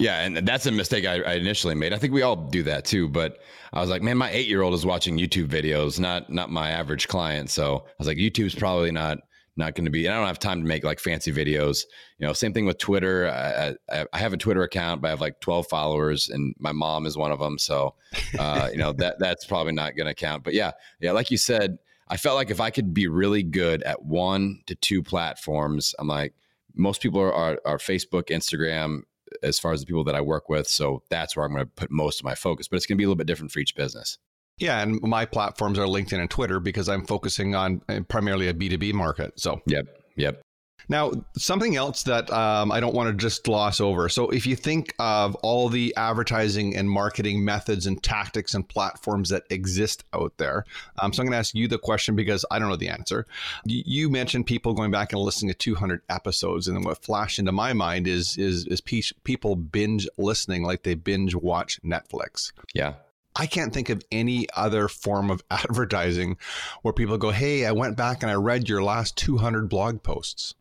yeah, 0.00 0.20
and 0.22 0.36
that's 0.38 0.66
a 0.66 0.72
mistake 0.72 1.04
I, 1.04 1.20
I, 1.20 1.32
initially 1.34 1.74
made. 1.74 1.92
I 1.92 1.98
think 1.98 2.12
we 2.12 2.22
all 2.22 2.36
do 2.36 2.62
that 2.64 2.84
too. 2.86 3.08
But 3.08 3.38
I 3.72 3.80
was 3.80 3.90
like, 3.90 4.02
man, 4.02 4.16
my 4.16 4.30
eight 4.30 4.48
year 4.48 4.62
old 4.62 4.72
is 4.72 4.86
watching 4.86 5.18
YouTube 5.18 5.48
videos, 5.48 6.00
not 6.00 6.30
not 6.30 6.50
my 6.50 6.70
average 6.70 7.06
client. 7.06 7.50
So 7.50 7.84
I 7.86 7.92
was 7.98 8.08
like, 8.08 8.16
YouTube's 8.16 8.54
probably 8.54 8.90
not 8.90 9.18
not 9.56 9.74
going 9.74 9.84
to 9.84 9.90
be. 9.90 10.08
I 10.08 10.16
don't 10.16 10.26
have 10.26 10.38
time 10.38 10.62
to 10.62 10.66
make 10.66 10.84
like 10.84 11.00
fancy 11.00 11.30
videos. 11.30 11.84
You 12.18 12.26
know, 12.26 12.32
same 12.32 12.54
thing 12.54 12.64
with 12.64 12.78
Twitter. 12.78 13.28
I, 13.28 13.74
I, 13.94 14.06
I, 14.12 14.18
have 14.18 14.32
a 14.32 14.38
Twitter 14.38 14.62
account, 14.62 15.02
but 15.02 15.08
I 15.08 15.10
have 15.10 15.20
like 15.20 15.38
twelve 15.40 15.66
followers, 15.68 16.30
and 16.30 16.54
my 16.58 16.72
mom 16.72 17.04
is 17.04 17.16
one 17.16 17.30
of 17.30 17.38
them. 17.38 17.58
So, 17.58 17.94
uh, 18.38 18.70
you 18.72 18.78
know 18.78 18.92
that 18.94 19.18
that's 19.18 19.44
probably 19.44 19.72
not 19.72 19.96
going 19.96 20.06
to 20.06 20.14
count. 20.14 20.44
But 20.44 20.54
yeah, 20.54 20.72
yeah, 21.00 21.12
like 21.12 21.30
you 21.30 21.36
said, 21.36 21.78
I 22.08 22.16
felt 22.16 22.36
like 22.36 22.50
if 22.50 22.60
I 22.60 22.70
could 22.70 22.94
be 22.94 23.06
really 23.06 23.42
good 23.42 23.82
at 23.82 24.02
one 24.02 24.62
to 24.66 24.74
two 24.74 25.02
platforms, 25.02 25.94
I'm 25.98 26.08
like 26.08 26.32
most 26.74 27.02
people 27.02 27.20
are, 27.20 27.32
are, 27.32 27.60
are 27.64 27.78
Facebook, 27.78 28.28
Instagram, 28.28 29.02
as 29.42 29.58
far 29.58 29.72
as 29.72 29.80
the 29.80 29.86
people 29.86 30.04
that 30.04 30.14
I 30.14 30.20
work 30.20 30.48
with. 30.48 30.68
So 30.68 31.02
that's 31.10 31.36
where 31.36 31.44
I'm 31.44 31.52
going 31.52 31.64
to 31.64 31.70
put 31.70 31.90
most 31.90 32.20
of 32.20 32.24
my 32.24 32.34
focus, 32.34 32.68
but 32.68 32.76
it's 32.76 32.86
going 32.86 32.96
to 32.96 32.98
be 32.98 33.04
a 33.04 33.06
little 33.06 33.16
bit 33.16 33.26
different 33.26 33.52
for 33.52 33.58
each 33.60 33.74
business. 33.74 34.18
Yeah, 34.58 34.82
and 34.82 35.00
my 35.00 35.24
platforms 35.24 35.78
are 35.78 35.86
LinkedIn 35.86 36.20
and 36.20 36.30
Twitter 36.30 36.60
because 36.60 36.88
I'm 36.88 37.06
focusing 37.06 37.54
on 37.54 37.80
uh, 37.88 38.00
primarily 38.08 38.46
a 38.48 38.54
B2B 38.54 38.92
market. 38.92 39.40
So, 39.40 39.62
yep, 39.66 39.86
yep. 40.16 40.42
Now, 40.88 41.12
something 41.36 41.76
else 41.76 42.02
that 42.04 42.30
um, 42.32 42.72
I 42.72 42.80
don't 42.80 42.94
want 42.94 43.08
to 43.08 43.14
just 43.14 43.44
gloss 43.44 43.80
over. 43.80 44.08
So, 44.08 44.30
if 44.30 44.46
you 44.46 44.56
think 44.56 44.94
of 44.98 45.34
all 45.36 45.68
the 45.68 45.94
advertising 45.96 46.76
and 46.76 46.90
marketing 46.90 47.44
methods 47.44 47.86
and 47.86 48.02
tactics 48.02 48.54
and 48.54 48.68
platforms 48.68 49.28
that 49.30 49.44
exist 49.50 50.04
out 50.12 50.36
there, 50.38 50.64
um, 50.98 51.12
so 51.12 51.22
I'm 51.22 51.26
going 51.26 51.32
to 51.32 51.38
ask 51.38 51.54
you 51.54 51.68
the 51.68 51.78
question 51.78 52.16
because 52.16 52.44
I 52.50 52.58
don't 52.58 52.68
know 52.68 52.76
the 52.76 52.88
answer. 52.88 53.26
You 53.64 54.10
mentioned 54.10 54.46
people 54.46 54.74
going 54.74 54.90
back 54.90 55.12
and 55.12 55.20
listening 55.20 55.52
to 55.52 55.58
200 55.58 56.02
episodes, 56.08 56.68
and 56.68 56.76
then 56.76 56.84
what 56.84 57.02
flashed 57.02 57.38
into 57.38 57.52
my 57.52 57.72
mind 57.72 58.06
is 58.06 58.36
is 58.36 58.66
is 58.66 58.80
people 58.80 59.56
binge 59.56 60.08
listening 60.18 60.62
like 60.62 60.82
they 60.82 60.94
binge 60.94 61.34
watch 61.34 61.80
Netflix. 61.82 62.52
Yeah. 62.74 62.94
I 63.36 63.46
can't 63.46 63.72
think 63.72 63.88
of 63.90 64.02
any 64.10 64.46
other 64.54 64.88
form 64.88 65.30
of 65.30 65.42
advertising 65.50 66.36
where 66.82 66.92
people 66.92 67.18
go, 67.18 67.30
Hey, 67.30 67.64
I 67.64 67.72
went 67.72 67.96
back 67.96 68.22
and 68.22 68.30
I 68.30 68.34
read 68.34 68.68
your 68.68 68.82
last 68.82 69.16
200 69.16 69.68
blog 69.68 70.02
posts. 70.02 70.54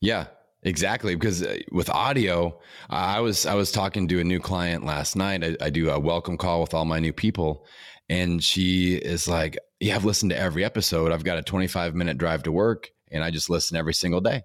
Yeah, 0.00 0.26
exactly. 0.62 1.14
Because 1.14 1.42
uh, 1.42 1.58
with 1.72 1.90
audio, 1.90 2.58
I 2.88 3.20
was 3.20 3.46
I 3.46 3.54
was 3.54 3.72
talking 3.72 4.08
to 4.08 4.20
a 4.20 4.24
new 4.24 4.40
client 4.40 4.84
last 4.84 5.16
night. 5.16 5.44
I, 5.44 5.56
I, 5.60 5.70
do 5.70 5.90
a 5.90 5.98
welcome 5.98 6.36
call 6.36 6.60
with 6.60 6.74
all 6.74 6.84
my 6.84 7.00
new 7.00 7.12
people, 7.12 7.66
and 8.08 8.42
she 8.42 8.94
is 8.94 9.26
like, 9.28 9.58
"Yeah, 9.80 9.96
I've 9.96 10.04
listened 10.04 10.30
to 10.30 10.38
every 10.38 10.64
episode. 10.64 11.12
I've 11.12 11.24
got 11.24 11.38
a 11.38 11.42
25 11.42 11.94
minute 11.94 12.18
drive 12.18 12.44
to 12.44 12.52
work, 12.52 12.90
and 13.10 13.24
I 13.24 13.30
just 13.30 13.50
listen 13.50 13.76
every 13.76 13.94
single 13.94 14.20
day." 14.20 14.42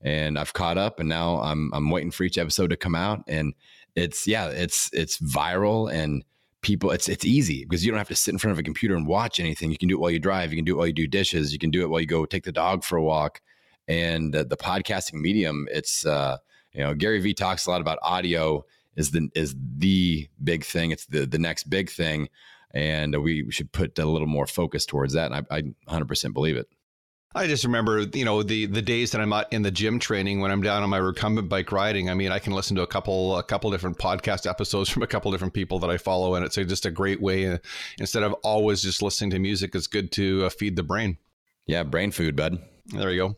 And 0.00 0.38
I've 0.38 0.52
caught 0.52 0.78
up, 0.78 1.00
and 1.00 1.08
now 1.08 1.40
I'm 1.40 1.70
I'm 1.74 1.90
waiting 1.90 2.10
for 2.10 2.24
each 2.24 2.38
episode 2.38 2.70
to 2.70 2.76
come 2.76 2.94
out, 2.94 3.24
and 3.28 3.54
it's 3.94 4.26
yeah, 4.26 4.48
it's 4.48 4.90
it's 4.92 5.18
viral 5.18 5.92
and 5.92 6.24
people 6.62 6.90
it's 6.90 7.10
it's 7.10 7.26
easy 7.26 7.64
because 7.64 7.84
you 7.84 7.92
don't 7.92 7.98
have 7.98 8.08
to 8.08 8.16
sit 8.16 8.32
in 8.32 8.38
front 8.38 8.52
of 8.52 8.58
a 8.58 8.62
computer 8.62 8.94
and 8.94 9.06
watch 9.06 9.38
anything 9.38 9.70
you 9.70 9.76
can 9.76 9.86
do 9.86 9.96
it 9.96 10.00
while 10.00 10.10
you 10.10 10.18
drive 10.18 10.50
you 10.50 10.56
can 10.56 10.64
do 10.64 10.72
it 10.72 10.78
while 10.78 10.86
you 10.86 10.94
do 10.94 11.06
dishes 11.06 11.52
you 11.52 11.58
can 11.58 11.70
do 11.70 11.82
it 11.82 11.90
while 11.90 12.00
you 12.00 12.06
go 12.06 12.24
take 12.24 12.42
the 12.42 12.50
dog 12.50 12.82
for 12.82 12.96
a 12.96 13.02
walk 13.02 13.42
and 13.88 14.32
the, 14.32 14.44
the 14.44 14.56
podcasting 14.56 15.20
medium 15.20 15.66
it's 15.70 16.06
uh, 16.06 16.36
you 16.72 16.80
know 16.80 16.94
gary 16.94 17.20
vee 17.20 17.34
talks 17.34 17.66
a 17.66 17.70
lot 17.70 17.80
about 17.80 17.98
audio 18.02 18.64
is 18.96 19.10
the 19.10 19.28
is 19.34 19.54
the 19.78 20.28
big 20.42 20.64
thing 20.64 20.90
it's 20.90 21.06
the 21.06 21.26
the 21.26 21.38
next 21.38 21.64
big 21.64 21.90
thing 21.90 22.28
and 22.72 23.22
we 23.22 23.48
should 23.50 23.70
put 23.72 23.98
a 23.98 24.04
little 24.04 24.26
more 24.26 24.46
focus 24.46 24.86
towards 24.86 25.14
that 25.14 25.30
and 25.30 25.46
i, 25.50 25.56
I 25.58 25.62
100% 25.88 26.32
believe 26.32 26.56
it 26.56 26.68
I 27.36 27.48
just 27.48 27.64
remember, 27.64 28.02
you 28.14 28.24
know, 28.24 28.44
the 28.44 28.66
the 28.66 28.80
days 28.80 29.10
that 29.10 29.20
I'm 29.20 29.32
out 29.32 29.52
in 29.52 29.62
the 29.62 29.70
gym 29.70 29.98
training 29.98 30.40
when 30.40 30.52
I'm 30.52 30.62
down 30.62 30.84
on 30.84 30.90
my 30.90 30.98
recumbent 30.98 31.48
bike 31.48 31.72
riding. 31.72 32.08
I 32.08 32.14
mean, 32.14 32.30
I 32.30 32.38
can 32.38 32.52
listen 32.52 32.76
to 32.76 32.82
a 32.82 32.86
couple 32.86 33.36
a 33.36 33.42
couple 33.42 33.72
different 33.72 33.98
podcast 33.98 34.48
episodes 34.48 34.88
from 34.90 35.02
a 35.02 35.06
couple 35.08 35.32
different 35.32 35.52
people 35.52 35.80
that 35.80 35.90
I 35.90 35.96
follow, 35.96 36.36
and 36.36 36.44
it's 36.44 36.54
just 36.54 36.86
a 36.86 36.92
great 36.92 37.20
way. 37.20 37.48
Uh, 37.48 37.58
instead 37.98 38.22
of 38.22 38.34
always 38.44 38.82
just 38.82 39.02
listening 39.02 39.30
to 39.30 39.40
music, 39.40 39.74
it's 39.74 39.88
good 39.88 40.12
to 40.12 40.44
uh, 40.44 40.48
feed 40.48 40.76
the 40.76 40.84
brain. 40.84 41.18
Yeah, 41.66 41.82
brain 41.82 42.12
food, 42.12 42.36
bud. 42.36 42.58
There 42.86 43.10
you 43.10 43.28
go. 43.28 43.36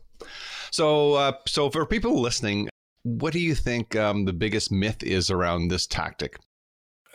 So, 0.71 1.13
uh, 1.13 1.33
so 1.47 1.69
for 1.69 1.85
people 1.85 2.21
listening, 2.21 2.69
what 3.03 3.33
do 3.33 3.39
you 3.39 3.55
think 3.55 3.95
um, 3.95 4.25
the 4.25 4.33
biggest 4.33 4.71
myth 4.71 5.03
is 5.03 5.31
around 5.31 5.69
this 5.69 5.87
tactic? 5.87 6.37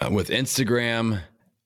Uh, 0.01 0.11
with 0.11 0.31
Instagram, 0.31 1.21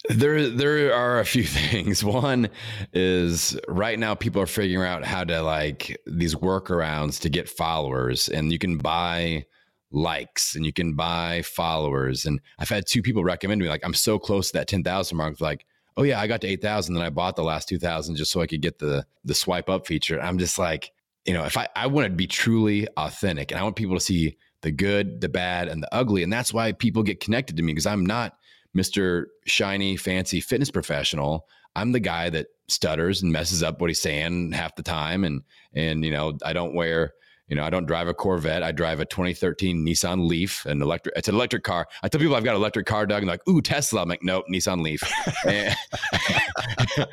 there, 0.09 0.49
there 0.49 0.93
are 0.93 1.21
a 1.21 1.25
few 1.25 1.45
things. 1.45 2.03
One 2.05 2.49
is 2.93 3.59
right 3.69 3.99
now 3.99 4.15
people 4.15 4.43
are 4.43 4.47
figuring 4.47 4.89
out 4.89 5.05
how 5.05 5.25
to 5.25 5.43
like 5.43 5.97
these 6.07 6.35
workarounds 6.35 7.21
to 7.21 7.29
get 7.29 7.49
followers, 7.49 8.29
and 8.29 8.53
you 8.53 8.59
can 8.59 8.79
buy 8.79 9.47
likes 9.93 10.55
and 10.57 10.67
you 10.67 10.73
can 10.73 10.95
buy 10.95 11.43
followers. 11.43 12.27
And 12.27 12.41
I've 12.59 12.69
had 12.69 12.87
two 12.87 13.03
people 13.03 13.25
recommend 13.25 13.61
me 13.61 13.69
like 13.69 13.85
I'm 13.85 13.95
so 13.95 14.19
close 14.19 14.49
to 14.49 14.55
that 14.55 14.69
ten 14.69 14.83
thousand 14.83 15.17
mark. 15.17 15.41
Like, 15.41 15.67
oh 15.97 16.03
yeah, 16.03 16.21
I 16.21 16.27
got 16.27 16.41
to 16.43 16.49
eight 16.49 16.63
thousand, 16.63 16.95
then 16.95 17.05
I 17.05 17.11
bought 17.11 17.37
the 17.37 17.45
last 17.45 17.69
two 17.69 17.79
thousand 17.79 18.17
just 18.17 18.33
so 18.33 18.41
I 18.41 18.47
could 18.47 18.63
get 18.63 18.79
the 18.79 19.07
the 19.25 19.35
swipe 19.35 19.69
up 19.69 19.87
feature. 19.87 20.21
I'm 20.21 20.39
just 20.39 20.59
like, 20.59 20.93
you 21.27 21.35
know, 21.35 21.45
if 21.45 21.57
I 21.57 21.69
I 21.77 21.87
want 21.87 22.07
to 22.07 22.13
be 22.13 22.27
truly 22.27 22.87
authentic, 22.97 23.51
and 23.51 23.61
I 23.61 23.63
want 23.63 23.77
people 23.77 23.97
to 23.97 24.05
see 24.05 24.37
the 24.63 24.71
good, 24.71 25.21
the 25.21 25.29
bad, 25.29 25.69
and 25.69 25.83
the 25.83 25.95
ugly, 25.95 26.23
and 26.23 26.33
that's 26.33 26.53
why 26.53 26.73
people 26.73 27.03
get 27.03 27.21
connected 27.21 27.57
to 27.57 27.63
me 27.63 27.73
because 27.73 27.87
I'm 27.87 28.07
not 28.07 28.37
Mr. 28.77 29.27
Shiny, 29.47 29.97
fancy 29.97 30.41
fitness 30.41 30.71
professional. 30.71 31.47
I'm 31.75 31.93
the 31.93 32.01
guy 32.01 32.31
that 32.31 32.49
stutters 32.69 33.23
and 33.23 33.33
messes 33.33 33.63
up 33.63 33.81
what 33.81 33.91
he's 33.91 34.01
saying 34.01 34.53
half 34.53 34.77
the 34.77 34.83
time. 34.83 35.25
And, 35.25 35.43
and, 35.75 36.05
you 36.05 36.11
know, 36.11 36.37
I 36.45 36.53
don't 36.53 36.75
wear, 36.75 37.15
you 37.49 37.55
know, 37.55 37.63
I 37.63 37.71
don't 37.71 37.87
drive 37.87 38.09
a 38.09 38.15
Corvette. 38.15 38.63
I 38.63 38.73
drive 38.73 38.99
a 38.99 39.05
2013 39.05 39.85
Nissan 39.87 40.27
Leaf, 40.27 40.67
an 40.67 40.83
electric. 40.83 41.17
It's 41.17 41.29
an 41.29 41.37
electric 41.37 41.63
car. 41.63 41.87
I 42.03 42.09
tell 42.09 42.21
people 42.21 42.35
I've 42.35 42.43
got 42.43 42.57
an 42.57 42.61
electric 42.61 42.87
car, 42.87 43.07
Doug, 43.07 43.23
and 43.23 43.29
like, 43.29 43.47
ooh, 43.49 43.63
Tesla. 43.63 44.03
I'm 44.03 44.09
like, 44.09 44.23
nope, 44.23 44.47
Nissan 44.51 44.83
Leaf. 44.83 45.03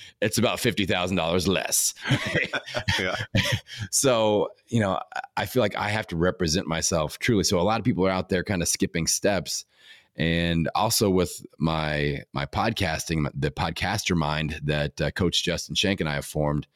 it's 0.20 0.38
about 0.38 0.60
fifty 0.60 0.86
thousand 0.86 1.16
dollars 1.16 1.48
less. 1.48 1.94
yeah. 3.00 3.16
So 3.90 4.50
you 4.68 4.80
know, 4.80 5.00
I 5.36 5.46
feel 5.46 5.62
like 5.62 5.76
I 5.76 5.88
have 5.88 6.06
to 6.08 6.16
represent 6.16 6.66
myself 6.68 7.18
truly. 7.18 7.44
So 7.44 7.58
a 7.58 7.62
lot 7.62 7.80
of 7.80 7.84
people 7.84 8.06
are 8.06 8.10
out 8.10 8.28
there 8.28 8.44
kind 8.44 8.62
of 8.62 8.68
skipping 8.68 9.06
steps 9.06 9.64
and 10.16 10.68
also 10.74 11.08
with 11.08 11.44
my 11.58 12.22
my 12.32 12.44
podcasting 12.44 13.26
the 13.34 13.50
podcaster 13.50 14.16
mind 14.16 14.60
that 14.62 15.00
uh, 15.00 15.10
coach 15.10 15.42
justin 15.42 15.74
Schenck 15.74 16.00
and 16.00 16.08
i 16.08 16.14
have 16.14 16.26
formed 16.26 16.66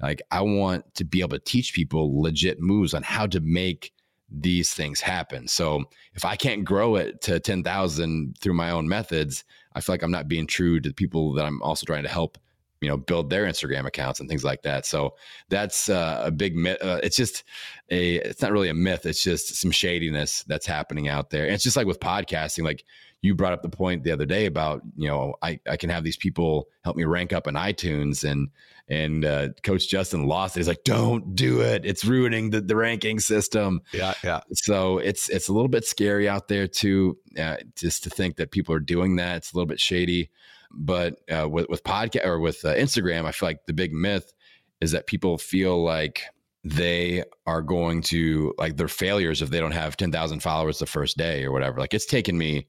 like 0.00 0.22
i 0.30 0.40
want 0.40 0.94
to 0.94 1.04
be 1.04 1.20
able 1.20 1.36
to 1.36 1.44
teach 1.44 1.74
people 1.74 2.20
legit 2.20 2.60
moves 2.60 2.94
on 2.94 3.02
how 3.02 3.26
to 3.26 3.40
make 3.40 3.92
these 4.28 4.74
things 4.74 5.00
happen. 5.00 5.46
So 5.46 5.84
if 6.14 6.24
i 6.24 6.34
can't 6.36 6.64
grow 6.64 6.96
it 6.96 7.20
to 7.22 7.38
10000 7.38 8.36
through 8.40 8.54
my 8.54 8.70
own 8.70 8.88
methods 8.88 9.44
i 9.74 9.80
feel 9.80 9.92
like 9.92 10.02
i'm 10.02 10.10
not 10.10 10.28
being 10.28 10.46
true 10.46 10.80
to 10.80 10.88
the 10.88 10.94
people 10.94 11.32
that 11.34 11.44
i'm 11.44 11.62
also 11.62 11.84
trying 11.86 12.02
to 12.02 12.08
help 12.08 12.38
you 12.80 12.88
know 12.88 12.96
build 12.96 13.30
their 13.30 13.44
instagram 13.44 13.86
accounts 13.86 14.20
and 14.20 14.28
things 14.28 14.44
like 14.44 14.62
that. 14.62 14.86
So 14.86 15.14
that's 15.48 15.88
uh, 15.88 16.22
a 16.24 16.30
big 16.30 16.56
myth 16.56 16.78
uh, 16.82 17.00
it's 17.02 17.16
just 17.16 17.44
a 17.90 18.16
it's 18.16 18.42
not 18.42 18.52
really 18.52 18.68
a 18.68 18.74
myth 18.74 19.06
it's 19.06 19.22
just 19.22 19.56
some 19.56 19.70
shadiness 19.70 20.44
that's 20.46 20.66
happening 20.66 21.08
out 21.08 21.30
there. 21.30 21.44
And 21.44 21.54
it's 21.54 21.64
just 21.64 21.76
like 21.76 21.86
with 21.86 22.00
podcasting 22.00 22.64
like 22.64 22.84
you 23.22 23.34
brought 23.34 23.52
up 23.52 23.62
the 23.62 23.68
point 23.68 24.04
the 24.04 24.12
other 24.12 24.26
day 24.26 24.46
about 24.46 24.82
you 24.96 25.08
know 25.08 25.34
i 25.42 25.58
i 25.68 25.76
can 25.76 25.90
have 25.90 26.04
these 26.04 26.16
people 26.16 26.68
help 26.84 26.96
me 26.96 27.04
rank 27.04 27.32
up 27.32 27.46
in 27.46 27.54
itunes 27.54 28.28
and 28.28 28.50
and 28.88 29.24
uh, 29.24 29.48
coach 29.64 29.88
justin 29.88 30.26
lost 30.26 30.56
it. 30.56 30.60
He's 30.60 30.68
like 30.68 30.84
don't 30.84 31.34
do 31.34 31.60
it. 31.60 31.84
It's 31.84 32.04
ruining 32.04 32.50
the, 32.50 32.60
the 32.60 32.76
ranking 32.76 33.18
system. 33.18 33.80
Yeah 33.92 34.14
yeah. 34.22 34.40
So 34.52 34.98
it's 34.98 35.28
it's 35.28 35.48
a 35.48 35.52
little 35.52 35.68
bit 35.68 35.84
scary 35.84 36.28
out 36.28 36.46
there 36.46 36.68
too 36.68 37.18
uh, 37.38 37.56
just 37.74 38.04
to 38.04 38.10
think 38.10 38.36
that 38.36 38.52
people 38.52 38.74
are 38.74 38.80
doing 38.80 39.16
that. 39.16 39.38
It's 39.38 39.52
a 39.52 39.56
little 39.56 39.66
bit 39.66 39.80
shady 39.80 40.30
but 40.70 41.20
uh, 41.30 41.48
with 41.48 41.68
with 41.68 41.84
podcast 41.84 42.24
or 42.24 42.38
with 42.38 42.64
uh, 42.64 42.74
Instagram, 42.74 43.24
I 43.24 43.32
feel 43.32 43.48
like 43.48 43.66
the 43.66 43.72
big 43.72 43.92
myth 43.92 44.32
is 44.80 44.92
that 44.92 45.06
people 45.06 45.38
feel 45.38 45.82
like 45.82 46.22
they 46.64 47.22
are 47.46 47.62
going 47.62 48.02
to 48.02 48.52
like 48.58 48.76
their 48.76 48.88
failures 48.88 49.40
if 49.40 49.50
they 49.50 49.60
don't 49.60 49.70
have 49.70 49.96
10,000 49.96 50.40
followers 50.40 50.80
the 50.80 50.86
first 50.86 51.16
day 51.16 51.44
or 51.44 51.52
whatever. 51.52 51.78
Like 51.78 51.94
it's 51.94 52.06
taken 52.06 52.36
me 52.36 52.66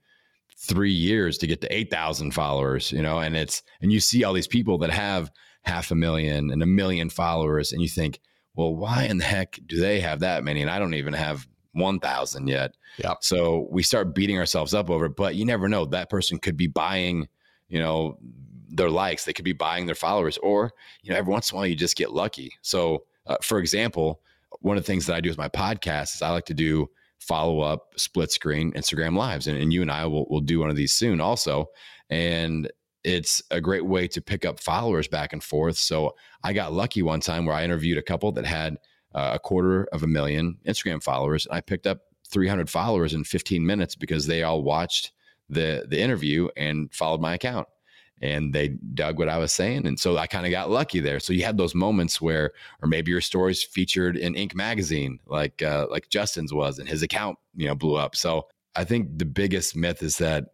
3 0.56 0.92
years 0.92 1.40
to 1.40 1.48
get 1.48 1.62
to 1.62 1.76
8,000 1.76 2.32
followers, 2.32 2.92
you 2.92 3.02
know, 3.02 3.20
and 3.20 3.36
it's 3.36 3.64
and 3.82 3.92
you 3.92 4.00
see 4.00 4.24
all 4.24 4.34
these 4.34 4.48
people 4.48 4.78
that 4.80 4.92
have 4.92 5.32
half 5.64 5.90
a 5.90 5.96
million 5.96 6.52
and 6.52 6.62
a 6.62 6.68
million 6.68 7.10
followers 7.10 7.72
and 7.72 7.82
you 7.82 7.90
think, 7.90 8.20
"Well, 8.56 8.76
why 8.76 9.06
in 9.06 9.18
the 9.18 9.24
heck 9.24 9.60
do 9.66 9.80
they 9.80 10.00
have 10.00 10.20
that 10.20 10.44
many 10.44 10.62
and 10.62 10.70
I 10.70 10.80
don't 10.80 10.94
even 10.94 11.14
have 11.14 11.48
1,000 11.74 12.48
yet?" 12.48 12.76
Yeah. 12.98 13.16
So 13.22 13.68
we 13.72 13.82
start 13.82 14.14
beating 14.14 14.38
ourselves 14.38 14.76
up 14.76 14.92
over 14.92 15.06
it, 15.06 15.16
but 15.16 15.36
you 15.36 15.44
never 15.44 15.68
know. 15.68 15.86
That 15.86 16.10
person 16.10 16.38
could 16.38 16.56
be 16.56 16.68
buying 16.68 17.28
you 17.70 17.80
know, 17.80 18.18
their 18.70 18.90
likes. 18.90 19.26
They 19.26 19.34
could 19.34 19.46
be 19.46 19.54
buying 19.54 19.86
their 19.86 19.96
followers, 19.96 20.38
or 20.38 20.74
you 21.02 21.12
know, 21.12 21.18
every 21.18 21.32
once 21.32 21.52
in 21.52 21.56
a 21.56 21.58
while 21.58 21.68
you 21.68 21.76
just 21.76 21.98
get 21.98 22.12
lucky. 22.12 22.54
So, 22.62 23.06
uh, 23.26 23.38
for 23.42 23.60
example, 23.60 24.22
one 24.62 24.78
of 24.78 24.84
the 24.84 24.88
things 24.88 25.06
that 25.06 25.16
I 25.16 25.22
do 25.22 25.30
with 25.30 25.38
my 25.38 25.50
podcast 25.50 26.16
is 26.16 26.22
I 26.22 26.30
like 26.32 26.46
to 26.46 26.54
do 26.54 26.90
follow 27.20 27.62
up 27.62 27.94
split 27.98 28.32
screen 28.32 28.72
Instagram 28.74 29.18
lives, 29.18 29.48
and, 29.48 29.58
and 29.58 29.74
you 29.74 29.82
and 29.82 29.92
I 29.92 30.06
will 30.06 30.28
will 30.30 30.42
do 30.42 30.60
one 30.60 30.70
of 30.70 30.76
these 30.76 30.94
soon 30.94 31.22
also, 31.22 31.68
and 32.10 32.72
it's 33.04 33.42
a 33.52 33.62
great 33.62 33.86
way 33.86 34.08
to 34.08 34.22
pick 34.22 34.44
up 34.44 34.60
followers 34.60 35.08
back 35.08 35.32
and 35.32 35.44
forth. 35.44 35.78
So 35.78 36.16
I 36.44 36.52
got 36.52 36.74
lucky 36.74 37.02
one 37.02 37.22
time 37.22 37.46
where 37.46 37.56
I 37.56 37.64
interviewed 37.64 37.98
a 37.98 38.04
couple 38.04 38.32
that 38.34 38.46
had 38.46 38.78
uh, 39.16 39.32
a 39.36 39.40
quarter 39.40 39.86
of 39.94 40.04
a 40.04 40.08
million 40.08 40.58
Instagram 40.68 41.02
followers, 41.02 41.46
and 41.46 41.56
I 41.56 41.62
picked 41.62 41.88
up 41.88 42.02
300 42.30 42.70
followers 42.70 43.14
in 43.14 43.24
15 43.24 43.66
minutes 43.66 43.96
because 43.96 44.28
they 44.28 44.44
all 44.44 44.62
watched 44.62 45.12
the 45.50 45.86
the 45.90 46.00
interview 46.00 46.50
and 46.58 46.94
followed 46.94 47.22
my 47.22 47.34
account 47.34 47.68
and 48.22 48.54
they 48.54 48.70
dug 48.94 49.20
what 49.20 49.30
I 49.30 49.38
was 49.38 49.52
saying. 49.52 49.86
And 49.86 50.00
so 50.00 50.18
I 50.18 50.28
kind 50.28 50.46
of 50.46 50.52
got 50.52 50.72
lucky 50.72 51.00
there. 51.00 51.20
So 51.20 51.34
you 51.34 51.44
had 51.44 51.58
those 51.58 51.76
moments 51.76 52.20
where, 52.20 52.52
or 52.82 52.88
maybe 52.88 53.12
your 53.12 53.22
story's 53.22 53.64
featured 53.64 54.18
in 54.18 54.34
Inc. 54.34 54.56
magazine, 54.56 55.20
like 55.28 55.62
uh, 55.62 55.88
like 55.90 56.10
Justin's 56.10 56.54
was, 56.54 56.80
and 56.80 56.90
his 56.90 57.04
account 57.04 57.38
you 57.56 57.68
know 57.68 57.76
blew 57.76 57.96
up. 57.96 58.16
So 58.16 58.48
I 58.76 58.84
think 58.84 59.18
the 59.18 59.26
biggest 59.26 59.76
myth 59.76 60.02
is 60.02 60.18
that 60.18 60.46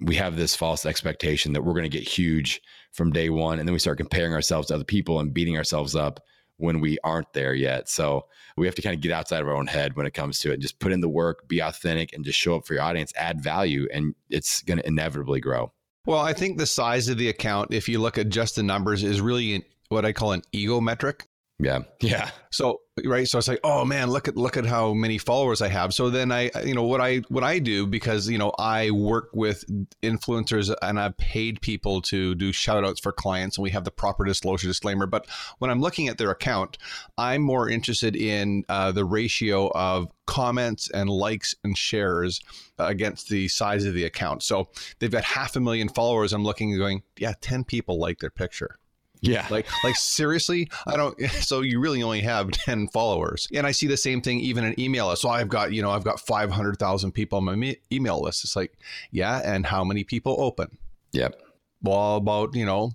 we 0.00 0.16
have 0.16 0.36
this 0.36 0.56
false 0.56 0.84
expectation 0.84 1.52
that 1.52 1.62
we're 1.62 1.74
going 1.74 1.88
to 1.88 1.88
get 1.88 2.06
huge 2.06 2.60
from 2.92 3.12
day 3.12 3.30
one, 3.30 3.58
and 3.58 3.68
then 3.68 3.72
we 3.72 3.78
start 3.78 3.98
comparing 3.98 4.32
ourselves 4.32 4.68
to 4.68 4.74
other 4.74 4.84
people 4.84 5.20
and 5.20 5.32
beating 5.32 5.56
ourselves 5.56 5.94
up 5.94 6.20
when 6.62 6.80
we 6.80 6.96
aren't 7.02 7.32
there 7.32 7.54
yet. 7.54 7.88
So 7.88 8.26
we 8.56 8.66
have 8.66 8.76
to 8.76 8.82
kind 8.82 8.94
of 8.94 9.00
get 9.00 9.10
outside 9.10 9.42
of 9.42 9.48
our 9.48 9.56
own 9.56 9.66
head 9.66 9.96
when 9.96 10.06
it 10.06 10.14
comes 10.14 10.38
to 10.40 10.52
it 10.52 10.60
just 10.60 10.78
put 10.78 10.92
in 10.92 11.00
the 11.00 11.08
work, 11.08 11.48
be 11.48 11.58
authentic, 11.58 12.12
and 12.12 12.24
just 12.24 12.38
show 12.38 12.54
up 12.54 12.66
for 12.66 12.74
your 12.74 12.84
audience, 12.84 13.12
add 13.16 13.42
value, 13.42 13.88
and 13.92 14.14
it's 14.30 14.62
going 14.62 14.78
to 14.78 14.86
inevitably 14.86 15.40
grow. 15.40 15.72
Well, 16.06 16.20
I 16.20 16.32
think 16.32 16.58
the 16.58 16.66
size 16.66 17.08
of 17.08 17.18
the 17.18 17.28
account, 17.28 17.74
if 17.74 17.88
you 17.88 17.98
look 17.98 18.16
at 18.16 18.28
just 18.28 18.54
the 18.54 18.62
numbers, 18.62 19.02
is 19.02 19.20
really 19.20 19.64
what 19.88 20.04
I 20.04 20.12
call 20.12 20.32
an 20.32 20.42
ego 20.52 20.80
metric. 20.80 21.26
Yeah. 21.62 21.80
Yeah. 22.00 22.30
So 22.50 22.80
right 23.06 23.26
so 23.26 23.38
it's 23.38 23.48
like 23.48 23.60
oh 23.64 23.86
man 23.86 24.10
look 24.10 24.28
at 24.28 24.36
look 24.36 24.58
at 24.58 24.66
how 24.66 24.92
many 24.92 25.16
followers 25.16 25.62
i 25.62 25.68
have. 25.68 25.94
So 25.94 26.10
then 26.10 26.32
i 26.32 26.50
you 26.64 26.74
know 26.74 26.82
what 26.82 27.00
i 27.00 27.18
what 27.28 27.44
i 27.44 27.58
do 27.60 27.86
because 27.86 28.28
you 28.28 28.36
know 28.36 28.52
i 28.58 28.90
work 28.90 29.30
with 29.32 29.64
influencers 30.02 30.74
and 30.82 31.00
i've 31.00 31.16
paid 31.16 31.60
people 31.62 32.02
to 32.02 32.34
do 32.34 32.52
shout 32.52 32.84
outs 32.84 33.00
for 33.00 33.12
clients 33.12 33.56
and 33.56 33.62
we 33.62 33.70
have 33.70 33.84
the 33.84 33.90
proper 33.90 34.24
disclosure 34.24 34.66
disclaimer. 34.66 35.06
But 35.06 35.26
when 35.58 35.70
i'm 35.70 35.80
looking 35.80 36.08
at 36.08 36.18
their 36.18 36.30
account 36.30 36.78
i'm 37.16 37.42
more 37.42 37.68
interested 37.68 38.16
in 38.16 38.64
uh, 38.68 38.90
the 38.92 39.04
ratio 39.04 39.68
of 39.68 40.10
comments 40.26 40.90
and 40.90 41.08
likes 41.08 41.54
and 41.62 41.78
shares 41.78 42.40
against 42.78 43.28
the 43.28 43.48
size 43.48 43.84
of 43.84 43.94
the 43.94 44.04
account. 44.04 44.42
So 44.42 44.68
they've 44.98 45.10
got 45.10 45.24
half 45.24 45.56
a 45.56 45.60
million 45.60 45.88
followers. 45.88 46.32
I'm 46.32 46.44
looking 46.44 46.70
and 46.72 46.78
going 46.78 47.02
yeah 47.16 47.34
10 47.40 47.64
people 47.64 47.98
like 47.98 48.18
their 48.18 48.30
picture 48.30 48.78
yeah. 49.22 49.46
Like 49.50 49.66
like 49.84 49.96
seriously, 49.96 50.68
I 50.86 50.96
don't 50.96 51.18
so 51.30 51.60
you 51.60 51.80
really 51.80 52.02
only 52.02 52.20
have 52.20 52.50
10 52.50 52.88
followers. 52.88 53.46
And 53.54 53.66
I 53.66 53.70
see 53.70 53.86
the 53.86 53.96
same 53.96 54.20
thing 54.20 54.40
even 54.40 54.64
in 54.64 54.78
email. 54.78 55.08
list. 55.08 55.22
So 55.22 55.28
I've 55.30 55.48
got, 55.48 55.72
you 55.72 55.80
know, 55.80 55.90
I've 55.90 56.04
got 56.04 56.20
500,000 56.20 57.12
people 57.12 57.38
on 57.38 57.44
my 57.44 57.54
me- 57.54 57.78
email 57.90 58.20
list. 58.20 58.44
It's 58.44 58.56
like, 58.56 58.72
yeah, 59.10 59.40
and 59.44 59.64
how 59.64 59.84
many 59.84 60.04
people 60.04 60.36
open? 60.38 60.76
Yep. 61.12 61.40
Well, 61.82 62.16
about, 62.16 62.54
you 62.54 62.66
know, 62.66 62.92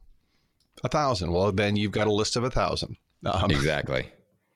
a 0.83 0.89
thousand. 0.89 1.31
Well, 1.31 1.51
then 1.51 1.75
you've 1.75 1.91
got 1.91 2.07
a 2.07 2.13
list 2.13 2.35
of 2.35 2.43
a 2.43 2.51
thousand. 2.51 2.97
Um, 3.25 3.49
exactly. 3.49 4.11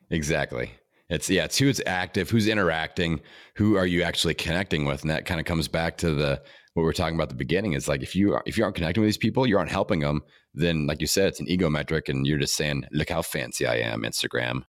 Exactly. 0.10 0.72
It's 1.10 1.30
yeah, 1.30 1.44
it's 1.44 1.58
who's 1.58 1.82
active, 1.86 2.30
who's 2.30 2.48
interacting, 2.48 3.20
who 3.56 3.76
are 3.76 3.86
you 3.86 4.02
actually 4.04 4.34
connecting 4.34 4.86
with, 4.86 5.02
and 5.02 5.12
that 5.12 5.26
kind 5.26 5.42
of 5.42 5.46
comes 5.46 5.68
back 5.68 5.98
to 5.98 6.14
the 6.14 6.42
what 6.74 6.84
we 6.84 6.90
are 6.90 6.94
talking 6.94 7.16
about 7.16 7.30
the 7.30 7.36
beginning. 7.36 7.74
Is 7.74 7.88
like 7.88 8.02
if 8.02 8.16
you 8.16 8.40
if 8.46 8.58
you 8.58 8.64
aren't 8.64 8.76
connecting 8.76 9.02
with 9.02 9.08
these 9.08 9.18
people, 9.18 9.48
you 9.48 9.58
aren't 9.58 9.72
helping 9.72 10.00
them. 10.00 10.22
Then, 10.54 10.88
like 10.88 11.02
you 11.02 11.08
said, 11.08 11.28
it's 11.28 11.40
an 11.40 11.50
ego 11.50 11.70
metric, 11.70 12.10
and 12.10 12.26
you're 12.26 12.38
just 12.38 12.56
saying, 12.56 12.86
"Look 12.92 13.10
how 13.10 13.22
fancy 13.22 13.66
I 13.66 13.76
am." 13.76 14.04
Instagram. 14.04 14.64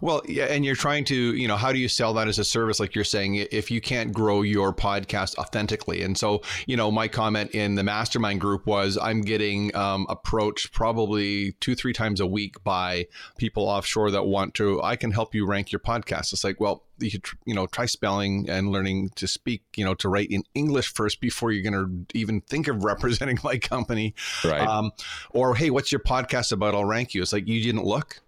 Well, 0.00 0.22
yeah, 0.26 0.44
and 0.44 0.64
you're 0.64 0.74
trying 0.74 1.04
to, 1.06 1.34
you 1.34 1.48
know, 1.48 1.56
how 1.56 1.72
do 1.72 1.78
you 1.78 1.88
sell 1.88 2.14
that 2.14 2.28
as 2.28 2.38
a 2.38 2.44
service? 2.44 2.80
Like 2.80 2.94
you're 2.94 3.04
saying, 3.04 3.34
if 3.36 3.70
you 3.70 3.80
can't 3.80 4.12
grow 4.12 4.42
your 4.42 4.72
podcast 4.72 5.36
authentically, 5.36 6.02
and 6.02 6.16
so, 6.16 6.42
you 6.66 6.76
know, 6.76 6.90
my 6.90 7.08
comment 7.08 7.50
in 7.52 7.74
the 7.74 7.82
mastermind 7.82 8.40
group 8.40 8.66
was, 8.66 8.98
I'm 9.00 9.22
getting 9.22 9.74
um, 9.74 10.06
approached 10.08 10.72
probably 10.72 11.52
two, 11.60 11.74
three 11.74 11.92
times 11.92 12.20
a 12.20 12.26
week 12.26 12.62
by 12.64 13.06
people 13.38 13.64
offshore 13.64 14.10
that 14.10 14.24
want 14.24 14.54
to. 14.54 14.82
I 14.82 14.96
can 14.96 15.10
help 15.10 15.34
you 15.34 15.46
rank 15.46 15.72
your 15.72 15.80
podcast. 15.80 16.32
It's 16.32 16.44
like, 16.44 16.60
well, 16.60 16.84
you 16.98 17.10
could, 17.10 17.24
you 17.44 17.54
know, 17.54 17.66
try 17.66 17.86
spelling 17.86 18.48
and 18.48 18.70
learning 18.70 19.10
to 19.16 19.26
speak, 19.28 19.62
you 19.76 19.84
know, 19.84 19.94
to 19.94 20.08
write 20.08 20.30
in 20.30 20.42
English 20.54 20.92
first 20.92 21.20
before 21.20 21.52
you're 21.52 21.68
going 21.68 22.06
to 22.06 22.18
even 22.18 22.40
think 22.40 22.68
of 22.68 22.84
representing 22.88 23.38
my 23.44 23.58
company. 23.58 24.14
Right. 24.44 24.66
Um, 24.66 24.92
or 25.30 25.54
hey, 25.54 25.70
what's 25.70 25.92
your 25.92 26.00
podcast 26.00 26.52
about? 26.52 26.74
I'll 26.74 26.84
rank 26.84 27.14
you. 27.14 27.22
It's 27.22 27.32
like 27.32 27.46
you 27.46 27.62
didn't 27.62 27.84
look. 27.84 28.20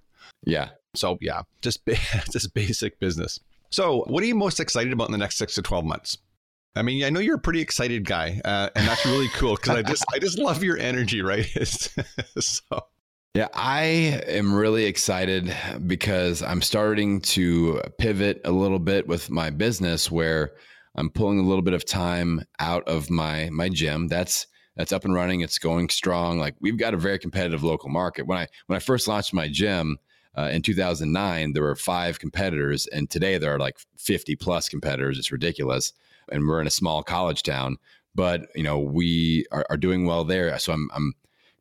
Yeah. 0.45 0.71
So 0.95 1.19
yeah, 1.21 1.43
just 1.63 1.81
just 2.31 2.55
basic 2.55 2.99
business. 2.99 3.41
So, 3.71 4.05
what 4.09 4.23
are 4.23 4.27
you 4.27 4.35
most 4.35 4.59
excited 4.59 4.93
about 4.93 5.09
in 5.09 5.13
the 5.13 5.19
next 5.19 5.37
six 5.37 5.55
to 5.55 5.63
twelve 5.63 5.85
months? 5.85 6.19
I 6.77 6.83
mean, 6.83 7.05
I 7.05 7.11
know 7.11 7.21
you're 7.21 7.37
a 7.37 7.41
pretty 7.41 7.61
excited 7.61 8.05
guy, 8.05 8.41
uh, 8.45 8.71
and 8.77 8.87
that's 8.87 9.05
really 9.05 9.29
cool 9.29 9.57
because 9.57 9.77
I 9.77 9.83
just 9.83 10.05
I 10.13 10.19
just 10.19 10.39
love 10.39 10.63
your 10.63 10.79
energy, 10.79 11.23
right? 11.23 11.47
so. 12.39 12.61
Yeah, 13.35 13.47
I 13.55 14.23
am 14.27 14.53
really 14.53 14.87
excited 14.87 15.55
because 15.87 16.43
I'm 16.43 16.63
starting 16.63 17.21
to 17.21 17.81
pivot 17.97 18.41
a 18.45 18.51
little 18.51 18.81
bit 18.81 19.07
with 19.07 19.31
my 19.31 19.51
business 19.51 20.11
where 20.11 20.55
I'm 20.97 21.11
pulling 21.11 21.39
a 21.39 21.45
little 21.45 21.63
bit 21.63 21.75
of 21.75 21.85
time 21.85 22.45
out 22.59 22.89
of 22.89 23.09
my 23.09 23.49
my 23.51 23.69
gym. 23.69 24.09
That's 24.09 24.49
that's 24.77 24.93
up 24.93 25.05
and 25.05 25.15
running. 25.15 25.43
It's 25.43 25.59
going 25.59 25.91
strong. 25.91 26.39
Like 26.39 26.57
we've 26.61 26.77
got 26.77 26.95
a 26.95 26.97
very 26.97 27.21
competitive 27.21 27.63
local 27.63 27.89
market. 27.89 28.27
When 28.27 28.39
I 28.39 28.49
when 28.67 28.77
I 28.77 28.81
first 28.81 29.07
launched 29.07 29.33
my 29.33 29.49
gym, 29.49 29.99
uh, 30.37 30.51
in 30.53 30.63
2009, 30.63 31.53
there 31.53 31.63
were 31.63 31.75
five 31.75 32.19
competitors, 32.19 32.87
and 32.87 33.11
today 33.11 33.39
there 33.39 33.55
are 33.55 33.59
like 33.59 33.79
50 33.97 34.37
plus 34.37 34.69
competitors. 34.69 35.19
It's 35.19 35.33
ridiculous, 35.33 35.93
and 36.31 36.47
we're 36.47 36.61
in 36.61 36.67
a 36.67 36.71
small 36.71 37.03
college 37.03 37.43
town. 37.43 37.79
But 38.15 38.49
you 38.55 38.63
know, 38.63 38.79
we 38.79 39.47
are, 39.51 39.67
are 39.71 39.77
doing 39.77 40.07
well 40.07 40.25
there. 40.25 40.57
So 40.59 40.73
I'm, 40.73 40.89
I'm 40.95 41.15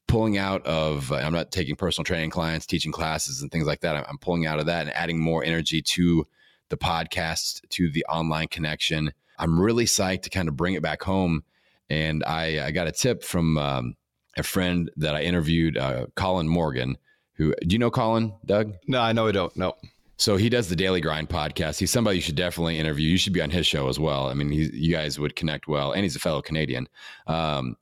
pulling 0.08 0.38
out 0.38 0.66
of. 0.66 1.12
I'm 1.12 1.34
not 1.34 1.52
taking 1.52 1.76
personal 1.76 2.06
training 2.06 2.30
clients, 2.30 2.66
teaching 2.66 2.92
classes, 2.92 3.42
and 3.42 3.52
things 3.52 3.66
like 3.66 3.82
that. 3.82 3.96
I'm, 3.96 4.06
I'm 4.08 4.18
pulling 4.18 4.46
out 4.46 4.60
of 4.60 4.68
that 4.68 4.88
and 4.88 4.96
adding 4.96 5.20
more 5.20 5.44
energy 5.44 5.82
to 5.82 6.28
the 6.70 6.78
podcast, 6.78 7.62
to 7.70 7.90
the 7.90 8.06
online 8.06 8.48
connection. 8.48 9.12
I'm 9.40 9.60
really 9.60 9.86
psyched 9.86 10.24
to 10.24 10.30
kind 10.30 10.48
of 10.48 10.56
bring 10.56 10.76
it 10.76 10.84
back 10.84 11.02
home. 11.02 11.44
And 11.90 12.24
I, 12.24 12.68
I 12.68 12.72
got 12.72 12.88
a 12.88 12.92
tip 12.92 13.24
from 13.24 13.58
um, 13.58 13.96
a 14.38 14.44
friend 14.44 14.92
that 14.98 15.16
I 15.16 15.22
interviewed, 15.22 15.78
uh, 15.78 16.06
Colin 16.16 16.48
Morgan 16.48 16.98
who 17.40 17.56
do 17.62 17.74
you 17.74 17.80
know 17.80 17.90
Colin, 17.90 18.34
Doug? 18.46 18.76
No, 18.86 19.02
I 19.02 19.14
know 19.14 19.28
I 19.28 19.32
don't. 19.32 19.56
No. 19.58 19.76
So 20.18 20.36
he 20.36 20.50
does 20.50 20.68
the 20.68 20.76
Daily 20.76 21.00
Grind 21.00 21.30
podcast. 21.30 21.80
He's 21.80 21.90
somebody 21.90 22.18
you 22.18 22.22
should 22.22 22.36
definitely 22.36 22.78
interview. 22.78 23.10
You 23.10 23.18
should 23.18 23.32
be 23.32 23.42
on 23.42 23.50
his 23.50 23.66
show 23.66 23.88
as 23.88 23.98
well. 23.98 24.28
I 24.28 24.34
mean, 24.34 24.52
you 24.52 24.92
guys 24.92 25.18
would 25.18 25.38
connect 25.38 25.70
well, 25.70 25.94
and 25.94 26.04
he's 26.04 26.18
a 26.18 26.20
fellow 26.20 26.42
Canadian. 26.42 26.90
Um, 27.26 27.78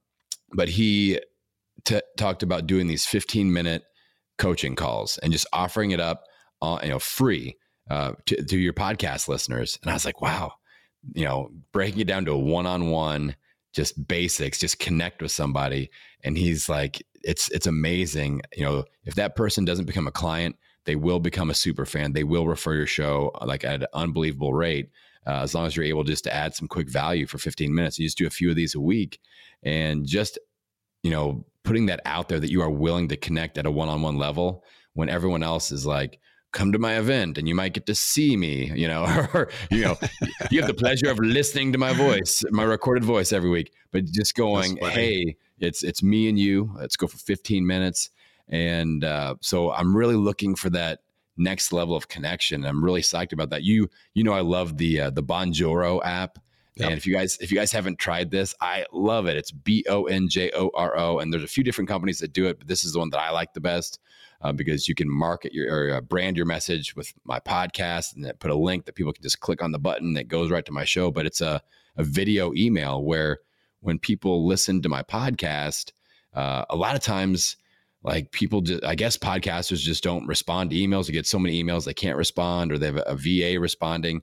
but 0.54 0.70
he 0.70 1.20
t- 1.84 2.02
talked 2.16 2.44
about 2.44 2.68
doing 2.68 2.86
these 2.86 3.08
15 3.08 3.52
minute 3.52 3.84
coaching 4.38 4.76
calls 4.76 5.18
and 5.18 5.34
just 5.34 5.48
offering 5.52 5.90
it 5.90 6.00
up, 6.00 6.26
uh, 6.62 6.78
you 6.84 6.90
know, 6.90 7.00
free 7.00 7.58
uh, 7.90 8.12
to, 8.28 8.44
to 8.46 8.58
your 8.58 8.74
podcast 8.74 9.28
listeners. 9.28 9.80
And 9.82 9.90
I 9.90 9.96
was 9.96 10.06
like, 10.06 10.22
wow, 10.22 10.54
you 11.16 11.26
know, 11.26 11.50
breaking 11.72 12.02
it 12.02 12.08
down 12.08 12.26
to 12.26 12.34
a 12.34 12.38
one 12.38 12.68
on 12.68 12.92
one, 12.92 13.36
just 13.74 14.08
basics, 14.08 14.60
just 14.60 14.78
connect 14.78 15.24
with 15.24 15.32
somebody. 15.32 15.90
And 16.24 16.38
he's 16.38 16.70
like, 16.70 17.02
it's 17.28 17.50
it's 17.50 17.68
amazing. 17.68 18.42
You 18.56 18.64
know, 18.64 18.86
if 19.06 19.16
that 19.16 19.36
person 19.36 19.66
doesn't 19.66 19.86
become 19.86 20.08
a 20.08 20.12
client, 20.12 20.56
they 20.86 20.96
will 20.96 21.20
become 21.20 21.50
a 21.50 21.54
super 21.54 21.86
fan. 21.86 22.14
They 22.14 22.24
will 22.24 22.48
refer 22.48 22.74
your 22.74 22.88
show 22.88 23.32
uh, 23.42 23.46
like 23.46 23.66
at 23.66 23.82
an 23.82 23.88
unbelievable 23.94 24.54
rate. 24.54 24.90
Uh, 25.28 25.42
as 25.42 25.54
long 25.54 25.66
as 25.66 25.76
you're 25.76 25.86
able 25.86 26.06
just 26.06 26.24
to 26.24 26.34
add 26.34 26.56
some 26.56 26.70
quick 26.70 26.90
value 26.90 27.28
for 27.28 27.38
15 27.38 27.76
minutes, 27.76 28.00
you 28.00 28.08
just 28.08 28.18
do 28.18 28.26
a 28.26 28.30
few 28.30 28.50
of 28.50 28.56
these 28.56 28.76
a 28.76 28.80
week, 28.80 29.20
and 29.62 30.06
just 30.06 30.40
you 31.04 31.12
know 31.12 31.46
putting 31.64 31.88
that 31.88 32.00
out 32.06 32.30
there 32.30 32.40
that 32.40 32.50
you 32.50 32.62
are 32.62 32.72
willing 32.72 33.10
to 33.10 33.18
connect 33.18 33.58
at 33.58 33.66
a 33.66 33.72
one-on-one 33.72 34.18
level 34.18 34.64
when 34.94 35.10
everyone 35.10 35.44
else 35.44 35.70
is 35.70 35.86
like 35.86 36.20
come 36.54 36.72
to 36.72 36.80
my 36.80 36.98
event 36.98 37.38
and 37.38 37.46
you 37.46 37.54
might 37.54 37.74
get 37.74 37.86
to 37.86 37.94
see 37.94 38.38
me 38.38 38.72
you 38.74 38.88
know 38.88 39.04
or 39.34 39.50
you 39.70 39.82
know 39.82 39.98
you 40.50 40.60
have 40.62 40.68
the 40.68 40.74
pleasure 40.74 41.10
of 41.10 41.20
listening 41.20 41.74
to 41.74 41.78
my 41.78 41.92
voice 41.92 42.42
my 42.52 42.64
recorded 42.64 43.04
voice 43.04 43.34
every 43.34 43.50
week 43.50 43.74
but 43.92 44.06
just 44.06 44.34
going 44.34 44.78
hey 44.78 45.36
it's 45.60 45.84
it's 45.84 46.04
me 46.04 46.30
and 46.30 46.38
you. 46.40 46.72
Let's 46.76 46.96
go 46.96 47.08
for 47.08 47.18
15 47.18 47.66
minutes. 47.66 48.10
And 48.50 49.04
uh, 49.04 49.36
so 49.42 49.72
I'm 49.72 49.96
really 49.96 50.16
looking 50.16 50.56
for 50.56 50.70
that 50.72 51.00
next 51.36 51.72
level 51.72 51.96
of 51.96 52.08
connection. 52.08 52.66
I'm 52.66 52.84
really 52.84 53.02
psyched 53.02 53.34
about 53.34 53.50
that. 53.52 53.64
You 53.64 53.90
you 54.14 54.24
know 54.24 54.34
I 54.34 54.42
love 54.42 54.78
the 54.78 55.02
uh, 55.02 55.10
the 55.10 55.24
Bonjoro 55.24 56.02
app. 56.04 56.40
Yep. 56.76 56.90
And 56.90 56.98
if 56.98 57.08
you 57.08 57.14
guys 57.14 57.38
if 57.42 57.52
you 57.52 57.58
guys 57.58 57.72
haven't 57.72 57.98
tried 57.98 58.30
this, 58.30 58.54
I 58.62 58.86
love 58.94 59.26
it. 59.26 59.36
It's 59.36 59.52
B 59.52 59.84
O 59.90 60.06
N 60.06 60.30
J 60.30 60.52
O 60.56 60.70
R 60.76 60.98
O, 60.98 61.20
and 61.20 61.34
there's 61.34 61.44
a 61.44 61.48
few 61.48 61.64
different 61.64 61.90
companies 61.90 62.20
that 62.20 62.34
do 62.34 62.46
it, 62.48 62.60
but 62.60 62.68
this 62.68 62.84
is 62.84 62.94
the 62.94 63.00
one 63.00 63.10
that 63.10 63.20
I 63.20 63.32
like 63.32 63.54
the 63.54 63.62
best 63.62 64.00
uh, 64.42 64.52
because 64.52 64.88
you 64.88 64.94
can 64.94 65.10
market 65.10 65.54
your 65.54 65.74
or 65.74 65.96
uh, 65.96 66.02
brand 66.02 66.38
your 66.38 66.46
message 66.46 66.96
with 66.96 67.12
my 67.24 67.40
podcast 67.40 68.16
and 68.16 68.32
put 68.40 68.52
a 68.52 68.56
link 68.56 68.86
that 68.86 68.96
people 68.96 69.12
can 69.12 69.24
just 69.24 69.40
click 69.40 69.64
on 69.64 69.72
the 69.72 69.80
button 69.80 70.14
that 70.14 70.28
goes 70.28 70.52
right 70.52 70.66
to 70.66 70.72
my 70.72 70.86
show. 70.86 71.12
But 71.12 71.26
it's 71.26 71.42
a 71.42 71.62
a 71.98 72.04
video 72.04 72.54
email 72.54 73.04
where 73.04 73.40
when 73.82 74.00
people 74.00 74.48
listen 74.48 74.82
to 74.82 74.90
my 74.90 75.04
podcast, 75.04 75.92
uh, 76.34 76.66
a 76.70 76.76
lot 76.76 76.96
of 76.96 77.02
times, 77.02 77.58
like 78.04 78.32
people, 78.32 78.62
just, 78.62 78.84
I 78.84 78.96
guess 78.96 79.18
podcasters 79.18 79.80
just 79.80 80.04
don't 80.04 80.28
respond 80.28 80.70
to 80.70 80.76
emails. 80.76 81.08
They 81.08 81.14
get 81.14 81.26
so 81.26 81.40
many 81.40 81.62
emails 81.62 81.86
they 81.86 81.94
can't 81.94 82.18
respond, 82.18 82.72
or 82.72 82.78
they 82.78 82.88
have 82.88 83.02
a, 83.06 83.16
VA 83.16 83.60
responding. 83.60 84.22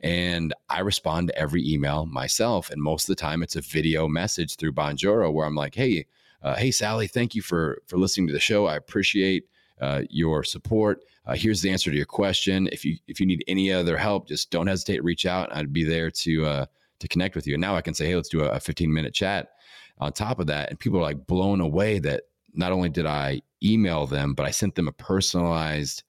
And 0.00 0.52
I 0.68 0.80
respond 0.80 1.28
to 1.28 1.38
every 1.38 1.66
email 1.66 2.06
myself. 2.06 2.70
And 2.70 2.82
most 2.82 3.04
of 3.04 3.16
the 3.16 3.20
time, 3.20 3.42
it's 3.42 3.56
a 3.56 3.62
video 3.62 4.08
message 4.08 4.56
through 4.56 4.72
Bonjoro 4.72 5.32
where 5.32 5.46
I'm 5.46 5.54
like, 5.54 5.74
"Hey, 5.74 6.06
uh, 6.42 6.56
hey 6.56 6.70
Sally, 6.70 7.06
thank 7.06 7.34
you 7.34 7.40
for 7.40 7.82
for 7.86 7.96
listening 7.96 8.26
to 8.26 8.32
the 8.32 8.40
show. 8.40 8.66
I 8.66 8.76
appreciate 8.76 9.44
uh, 9.80 10.02
your 10.10 10.44
support. 10.44 11.02
Uh, 11.26 11.34
here's 11.34 11.62
the 11.62 11.70
answer 11.70 11.90
to 11.90 11.96
your 11.96 12.06
question. 12.06 12.68
If 12.70 12.84
you 12.84 12.98
if 13.08 13.18
you 13.18 13.26
need 13.26 13.42
any 13.48 13.72
other 13.72 13.96
help, 13.96 14.28
just 14.28 14.50
don't 14.50 14.66
hesitate 14.66 14.96
to 14.96 15.02
reach 15.02 15.24
out. 15.24 15.54
I'd 15.56 15.72
be 15.72 15.84
there 15.84 16.10
to 16.10 16.44
uh, 16.44 16.66
to 17.00 17.08
connect 17.08 17.34
with 17.34 17.46
you. 17.46 17.54
And 17.54 17.60
now 17.60 17.76
I 17.76 17.82
can 17.82 17.94
say, 17.94 18.06
hey, 18.06 18.16
let's 18.16 18.28
do 18.28 18.42
a 18.42 18.60
15 18.60 18.92
minute 18.92 19.14
chat 19.14 19.48
on 19.98 20.12
top 20.12 20.40
of 20.40 20.46
that. 20.46 20.70
And 20.70 20.78
people 20.78 20.98
are 20.98 21.02
like 21.02 21.26
blown 21.26 21.60
away 21.60 21.98
that 22.00 22.24
not 22.52 22.72
only 22.72 22.88
did 22.88 23.06
I 23.06 23.40
email 23.62 24.06
them, 24.06 24.34
but 24.34 24.46
I 24.46 24.50
sent 24.50 24.74
them 24.74 24.88
a 24.88 24.92
personalized 24.92 26.02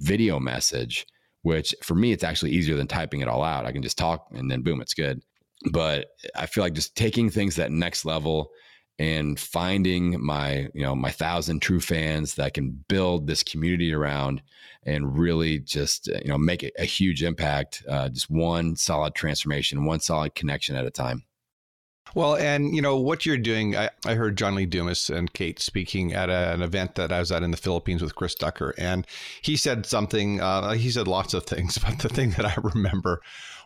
video 0.00 0.40
message, 0.40 1.06
which 1.42 1.74
for 1.82 1.94
me, 1.94 2.12
it's 2.12 2.24
actually 2.24 2.52
easier 2.52 2.76
than 2.76 2.88
typing 2.88 3.20
it 3.20 3.28
all 3.28 3.44
out. 3.44 3.66
I 3.66 3.72
can 3.72 3.82
just 3.82 3.98
talk 3.98 4.26
and 4.32 4.50
then 4.50 4.62
boom, 4.62 4.80
it's 4.80 4.94
good. 4.94 5.22
But 5.70 6.08
I 6.34 6.46
feel 6.46 6.64
like 6.64 6.72
just 6.72 6.96
taking 6.96 7.30
things 7.30 7.56
that 7.56 7.70
next 7.70 8.04
level 8.04 8.50
and 8.98 9.38
finding 9.40 10.22
my 10.24 10.68
you 10.74 10.82
know 10.82 10.94
my 10.94 11.10
thousand 11.10 11.60
true 11.60 11.80
fans 11.80 12.34
that 12.34 12.44
I 12.44 12.50
can 12.50 12.84
build 12.88 13.26
this 13.26 13.42
community 13.42 13.92
around 13.92 14.42
and 14.84 15.18
really 15.18 15.58
just 15.58 16.08
uh, 16.08 16.18
you 16.22 16.28
know 16.28 16.38
make 16.38 16.70
a, 16.78 16.84
huge 16.84 17.22
impact 17.22 17.82
uh, 17.88 18.08
just 18.08 18.30
one 18.30 18.76
solid 18.76 19.14
transformation 19.14 19.84
one 19.84 20.00
solid 20.00 20.34
connection 20.34 20.76
at 20.76 20.84
a 20.84 20.90
time 20.90 21.24
well, 22.14 22.36
and 22.36 22.74
you 22.74 22.82
know 22.82 22.98
what 22.98 23.24
you're 23.24 23.38
doing. 23.38 23.76
I, 23.76 23.88
I 24.04 24.14
heard 24.14 24.36
John 24.36 24.54
Lee 24.54 24.66
Dumas 24.66 25.08
and 25.08 25.32
Kate 25.32 25.58
speaking 25.60 26.12
at 26.12 26.28
a, 26.28 26.52
an 26.52 26.60
event 26.60 26.96
that 26.96 27.10
I 27.10 27.20
was 27.20 27.32
at 27.32 27.42
in 27.42 27.52
the 27.52 27.56
Philippines 27.56 28.02
with 28.02 28.14
Chris 28.14 28.34
Ducker, 28.34 28.74
and 28.76 29.06
he 29.40 29.56
said 29.56 29.86
something. 29.86 30.40
Uh, 30.40 30.72
he 30.72 30.90
said 30.90 31.08
lots 31.08 31.32
of 31.32 31.44
things, 31.44 31.78
but 31.86 32.00
the 32.00 32.08
thing 32.08 32.30
that 32.32 32.44
I 32.44 32.54
remember 32.62 33.22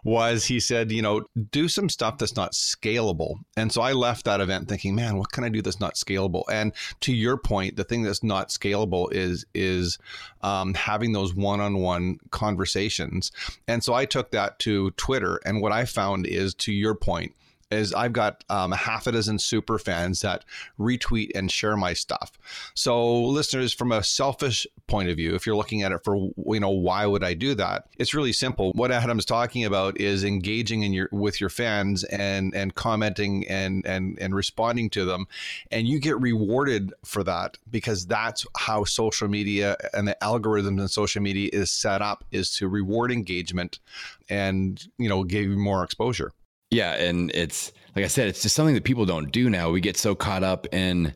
was 0.06 0.44
he 0.44 0.60
said, 0.60 0.92
you 0.92 1.02
know, 1.02 1.26
do 1.50 1.66
some 1.68 1.88
stuff 1.88 2.16
that's 2.16 2.36
not 2.36 2.52
scalable. 2.52 3.40
And 3.56 3.72
so 3.72 3.82
I 3.82 3.92
left 3.92 4.24
that 4.26 4.40
event 4.40 4.68
thinking, 4.68 4.94
man, 4.94 5.18
what 5.18 5.32
can 5.32 5.42
I 5.42 5.48
do 5.48 5.60
that's 5.60 5.80
not 5.80 5.96
scalable? 5.96 6.44
And 6.48 6.72
to 7.00 7.12
your 7.12 7.36
point, 7.36 7.74
the 7.74 7.82
thing 7.82 8.04
that's 8.04 8.22
not 8.22 8.50
scalable 8.50 9.12
is 9.12 9.44
is 9.52 9.98
um, 10.42 10.74
having 10.74 11.10
those 11.10 11.34
one-on-one 11.34 12.18
conversations. 12.30 13.32
And 13.66 13.82
so 13.82 13.94
I 13.94 14.04
took 14.04 14.30
that 14.30 14.60
to 14.60 14.92
Twitter, 14.92 15.40
and 15.44 15.60
what 15.60 15.72
I 15.72 15.84
found 15.84 16.24
is, 16.26 16.54
to 16.54 16.72
your 16.72 16.94
point 16.94 17.34
is 17.70 17.92
I've 17.92 18.12
got 18.12 18.44
um, 18.48 18.72
a 18.72 18.76
half 18.76 19.06
a 19.06 19.12
dozen 19.12 19.38
super 19.38 19.78
fans 19.78 20.20
that 20.20 20.44
retweet 20.78 21.30
and 21.34 21.50
share 21.50 21.76
my 21.76 21.92
stuff. 21.92 22.32
So, 22.74 23.24
listeners, 23.24 23.72
from 23.72 23.92
a 23.92 24.02
selfish 24.02 24.66
point 24.86 25.08
of 25.08 25.16
view, 25.16 25.34
if 25.34 25.46
you're 25.46 25.56
looking 25.56 25.82
at 25.82 25.92
it 25.92 26.02
for 26.04 26.16
you 26.16 26.60
know 26.60 26.70
why 26.70 27.06
would 27.06 27.24
I 27.24 27.34
do 27.34 27.54
that? 27.54 27.86
It's 27.98 28.14
really 28.14 28.32
simple. 28.32 28.72
What 28.72 28.92
Adam's 28.92 29.24
talking 29.24 29.64
about 29.64 30.00
is 30.00 30.24
engaging 30.24 30.82
in 30.82 30.92
your 30.92 31.08
with 31.12 31.40
your 31.40 31.50
fans 31.50 32.04
and 32.04 32.54
and 32.54 32.74
commenting 32.74 33.46
and 33.48 33.84
and 33.86 34.18
and 34.20 34.34
responding 34.34 34.90
to 34.90 35.04
them, 35.04 35.26
and 35.70 35.88
you 35.88 35.98
get 35.98 36.20
rewarded 36.20 36.92
for 37.04 37.24
that 37.24 37.58
because 37.70 38.06
that's 38.06 38.46
how 38.56 38.84
social 38.84 39.28
media 39.28 39.76
and 39.92 40.06
the 40.06 40.16
algorithms 40.22 40.80
in 40.80 40.88
social 40.88 41.22
media 41.22 41.50
is 41.52 41.70
set 41.70 42.00
up 42.00 42.24
is 42.30 42.54
to 42.56 42.68
reward 42.68 43.10
engagement 43.10 43.80
and 44.28 44.86
you 44.98 45.08
know 45.08 45.24
give 45.24 45.44
you 45.44 45.56
more 45.56 45.82
exposure. 45.82 46.32
Yeah, 46.76 46.92
and 46.92 47.30
it's 47.32 47.72
like 47.94 48.04
I 48.04 48.08
said, 48.08 48.28
it's 48.28 48.42
just 48.42 48.54
something 48.54 48.74
that 48.74 48.84
people 48.84 49.06
don't 49.06 49.32
do 49.32 49.48
now. 49.48 49.70
We 49.70 49.80
get 49.80 49.96
so 49.96 50.14
caught 50.14 50.42
up 50.42 50.66
in 50.74 51.14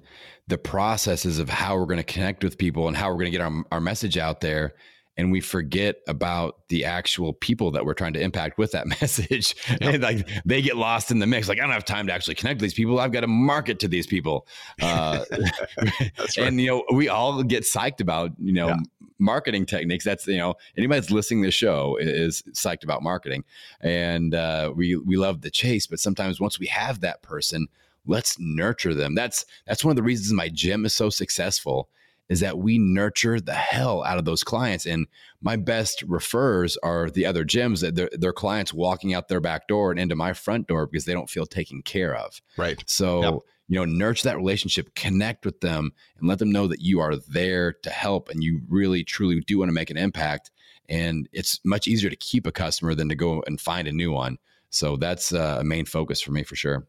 the 0.49 0.57
processes 0.57 1.39
of 1.39 1.51
how 1.51 1.77
we're 1.77 1.85
going 1.85 1.99
to 1.99 2.03
connect 2.03 2.43
with 2.43 2.57
people 2.57 2.89
and 2.89 2.97
how 2.97 3.09
we're 3.11 3.19
going 3.19 3.27
to 3.27 3.31
get 3.31 3.43
our, 3.43 3.53
our 3.71 3.81
message 3.81 4.17
out 4.17 4.41
there. 4.41 4.73
And 5.21 5.31
we 5.31 5.41
forget 5.41 5.97
about 6.09 6.67
the 6.69 6.87
actual 6.87 7.35
people 7.35 7.71
that 7.73 7.85
we're 7.85 7.93
trying 7.93 8.15
to 8.15 8.21
impact 8.21 8.57
with 8.57 8.73
that 8.73 8.87
message. 9.01 9.55
Yep. 9.69 9.81
and 9.83 10.03
like 10.03 10.29
they 10.47 10.63
get 10.63 10.77
lost 10.77 11.11
in 11.11 11.19
the 11.19 11.27
mix. 11.27 11.47
Like 11.47 11.59
I 11.59 11.63
don't 11.63 11.73
have 11.73 11.85
time 11.85 12.07
to 12.07 12.13
actually 12.13 12.37
connect 12.37 12.59
to 12.61 12.63
these 12.63 12.75
people. 12.75 12.99
I've 12.99 13.13
got 13.13 13.21
to 13.21 13.27
market 13.27 13.79
to 13.81 13.89
these 13.89 14.07
people. 14.07 14.47
Uh, 14.81 15.25
right. 15.79 16.39
And 16.39 16.61
you 16.61 16.69
know, 16.69 16.85
we 16.95 17.09
all 17.09 17.43
get 17.43 17.65
psyched 17.65 18.01
about 18.01 18.33
you 18.39 18.53
know 18.53 18.69
yeah. 18.69 18.77
marketing 19.19 19.67
techniques. 19.67 20.07
That's 20.07 20.27
you 20.27 20.39
know 20.39 20.55
anybody 20.77 21.01
that's 21.01 21.13
listening 21.13 21.43
to 21.43 21.49
the 21.49 21.53
show 21.53 21.99
is 22.01 22.43
psyched 22.53 22.83
about 22.83 23.03
marketing, 23.03 23.45
and 23.83 24.35
uh, 24.35 24.73
we 24.75 24.97
we 24.97 25.19
love 25.19 25.43
the 25.43 25.51
chase. 25.51 25.87
But 25.87 26.01
sometimes 26.01 26.41
once 26.41 26.59
we 26.59 26.67
have 26.67 27.01
that 27.01 27.21
person, 27.21 27.69
let's 28.07 28.39
nurture 28.39 28.95
them. 28.95 29.15
That's 29.15 29.45
that's 29.67 29.85
one 29.85 29.93
of 29.93 29.97
the 29.97 30.03
reasons 30.03 30.33
my 30.33 30.49
gym 30.49 30.87
is 30.87 30.95
so 30.95 31.11
successful 31.11 31.91
is 32.31 32.41
that 32.41 32.59
we 32.59 32.79
nurture 32.79 33.41
the 33.41 33.53
hell 33.53 34.05
out 34.05 34.17
of 34.17 34.25
those 34.25 34.45
clients. 34.45 34.87
And 34.87 35.09
my 35.43 35.57
best 35.57 36.03
refers 36.07 36.77
are 36.79 37.11
the 37.11 37.27
other 37.27 37.45
gyms 37.45 37.81
that 37.81 37.97
their, 37.97 38.09
their 38.13 38.33
clients 38.33 38.73
walking 38.73 39.13
out 39.13 39.29
their 39.29 39.41
back 39.41 39.67
door 39.67 39.91
and 39.91 39.99
into 39.99 40.15
my 40.15 40.33
front 40.33 40.69
door 40.69 40.87
because 40.87 41.05
they 41.05 41.13
don't 41.13 41.29
feel 41.29 41.45
taken 41.45 41.83
care 41.83 42.15
of. 42.15 42.41
Right. 42.57 42.83
So, 42.87 43.23
yep. 43.23 43.35
you 43.67 43.77
know, 43.77 43.85
nurture 43.85 44.29
that 44.29 44.37
relationship, 44.37 44.95
connect 44.95 45.45
with 45.45 45.61
them, 45.61 45.93
and 46.19 46.29
let 46.29 46.39
them 46.39 46.53
know 46.53 46.69
that 46.69 46.81
you 46.81 47.01
are 47.01 47.17
there 47.17 47.73
to 47.73 47.91
help 47.91 48.29
and 48.29 48.45
you 48.45 48.61
really, 48.69 49.03
truly 49.03 49.41
do 49.41 49.59
want 49.59 49.69
to 49.69 49.75
make 49.75 49.91
an 49.91 49.99
impact. 49.99 50.53
And 50.89 51.29
it's 51.33 51.59
much 51.65 51.89
easier 51.89 52.11
to 52.11 52.17
keep 52.17 52.47
a 52.47 52.53
customer 52.53 52.95
than 52.95 53.09
to 53.09 53.17
go 53.17 53.43
and 53.49 53.61
find 53.61 53.89
a 53.89 53.93
new 53.93 54.13
one. 54.13 54.39
So 54.71 54.97
that's 54.97 55.33
uh, 55.33 55.59
a 55.61 55.65
main 55.65 55.85
focus 55.85 56.21
for 56.21 56.31
me 56.31 56.45
for 56.45 56.55
sure. 56.55 56.87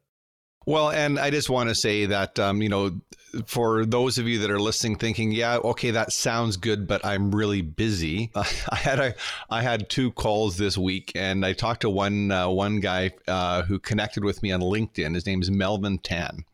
Well, 0.65 0.91
and 0.91 1.19
I 1.19 1.31
just 1.31 1.49
want 1.49 1.69
to 1.69 1.75
say 1.75 2.05
that, 2.05 2.37
um, 2.37 2.61
you 2.61 2.69
know, 2.69 3.01
for 3.45 3.85
those 3.85 4.17
of 4.17 4.27
you 4.27 4.39
that 4.39 4.51
are 4.51 4.59
listening, 4.59 4.97
thinking, 4.97 5.31
yeah, 5.31 5.57
okay, 5.57 5.91
that 5.91 6.11
sounds 6.11 6.57
good, 6.57 6.87
but 6.87 7.03
I'm 7.05 7.31
really 7.31 7.61
busy. 7.61 8.29
Uh, 8.35 8.43
I 8.69 8.75
had 8.75 8.99
a, 8.99 9.15
I 9.49 9.61
had 9.61 9.89
two 9.89 10.11
calls 10.11 10.57
this 10.57 10.77
week, 10.77 11.11
and 11.15 11.45
I 11.45 11.53
talked 11.53 11.81
to 11.81 11.89
one 11.89 12.31
uh, 12.31 12.49
one 12.49 12.79
guy 12.79 13.11
uh, 13.27 13.63
who 13.63 13.79
connected 13.79 14.23
with 14.23 14.43
me 14.43 14.51
on 14.51 14.61
LinkedIn. 14.61 15.15
His 15.15 15.25
name 15.25 15.41
is 15.41 15.49
Melvin 15.49 15.97
Tan. 15.97 16.45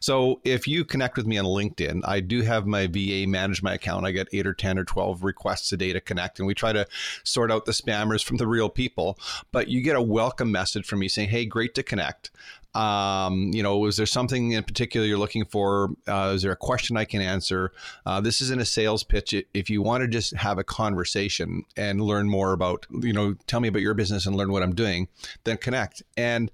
So 0.00 0.40
if 0.44 0.66
you 0.66 0.84
connect 0.84 1.16
with 1.16 1.26
me 1.26 1.38
on 1.38 1.44
LinkedIn, 1.44 2.00
I 2.04 2.20
do 2.20 2.42
have 2.42 2.66
my 2.66 2.86
VA 2.86 3.26
manage 3.28 3.62
my 3.62 3.74
account. 3.74 4.06
I 4.06 4.10
get 4.10 4.28
eight 4.32 4.46
or 4.46 4.54
10 4.54 4.78
or 4.78 4.84
12 4.84 5.22
requests 5.22 5.70
a 5.72 5.76
day 5.76 5.92
to 5.92 6.00
connect, 6.00 6.38
and 6.38 6.46
we 6.46 6.54
try 6.54 6.72
to 6.72 6.86
sort 7.22 7.50
out 7.50 7.66
the 7.66 7.72
spammers 7.72 8.24
from 8.24 8.38
the 8.38 8.46
real 8.46 8.68
people. 8.68 9.18
But 9.52 9.68
you 9.68 9.82
get 9.82 9.96
a 9.96 10.02
welcome 10.02 10.50
message 10.50 10.86
from 10.86 11.00
me 11.00 11.08
saying, 11.08 11.28
hey, 11.28 11.44
great 11.44 11.74
to 11.74 11.82
connect. 11.82 12.30
Um, 12.74 13.50
you 13.52 13.62
know, 13.62 13.86
is 13.86 13.96
there 13.96 14.06
something 14.06 14.52
in 14.52 14.64
particular 14.64 15.06
you're 15.06 15.18
looking 15.18 15.44
for? 15.44 15.90
Uh, 16.08 16.32
is 16.34 16.42
there 16.42 16.52
a 16.52 16.56
question 16.56 16.96
I 16.96 17.04
can 17.04 17.20
answer? 17.20 17.72
Uh, 18.04 18.20
this 18.20 18.40
isn't 18.40 18.60
a 18.60 18.64
sales 18.64 19.04
pitch. 19.04 19.34
If 19.54 19.70
you 19.70 19.82
want 19.82 20.02
to 20.02 20.08
just 20.08 20.34
have 20.36 20.58
a 20.58 20.64
conversation 20.64 21.64
and 21.76 22.00
learn 22.00 22.28
more 22.28 22.52
about, 22.52 22.86
you 22.90 23.12
know, 23.12 23.34
tell 23.46 23.60
me 23.60 23.68
about 23.68 23.82
your 23.82 23.94
business 23.94 24.26
and 24.26 24.36
learn 24.36 24.50
what 24.50 24.62
I'm 24.62 24.74
doing, 24.74 25.08
then 25.44 25.56
connect. 25.56 26.02
And 26.16 26.50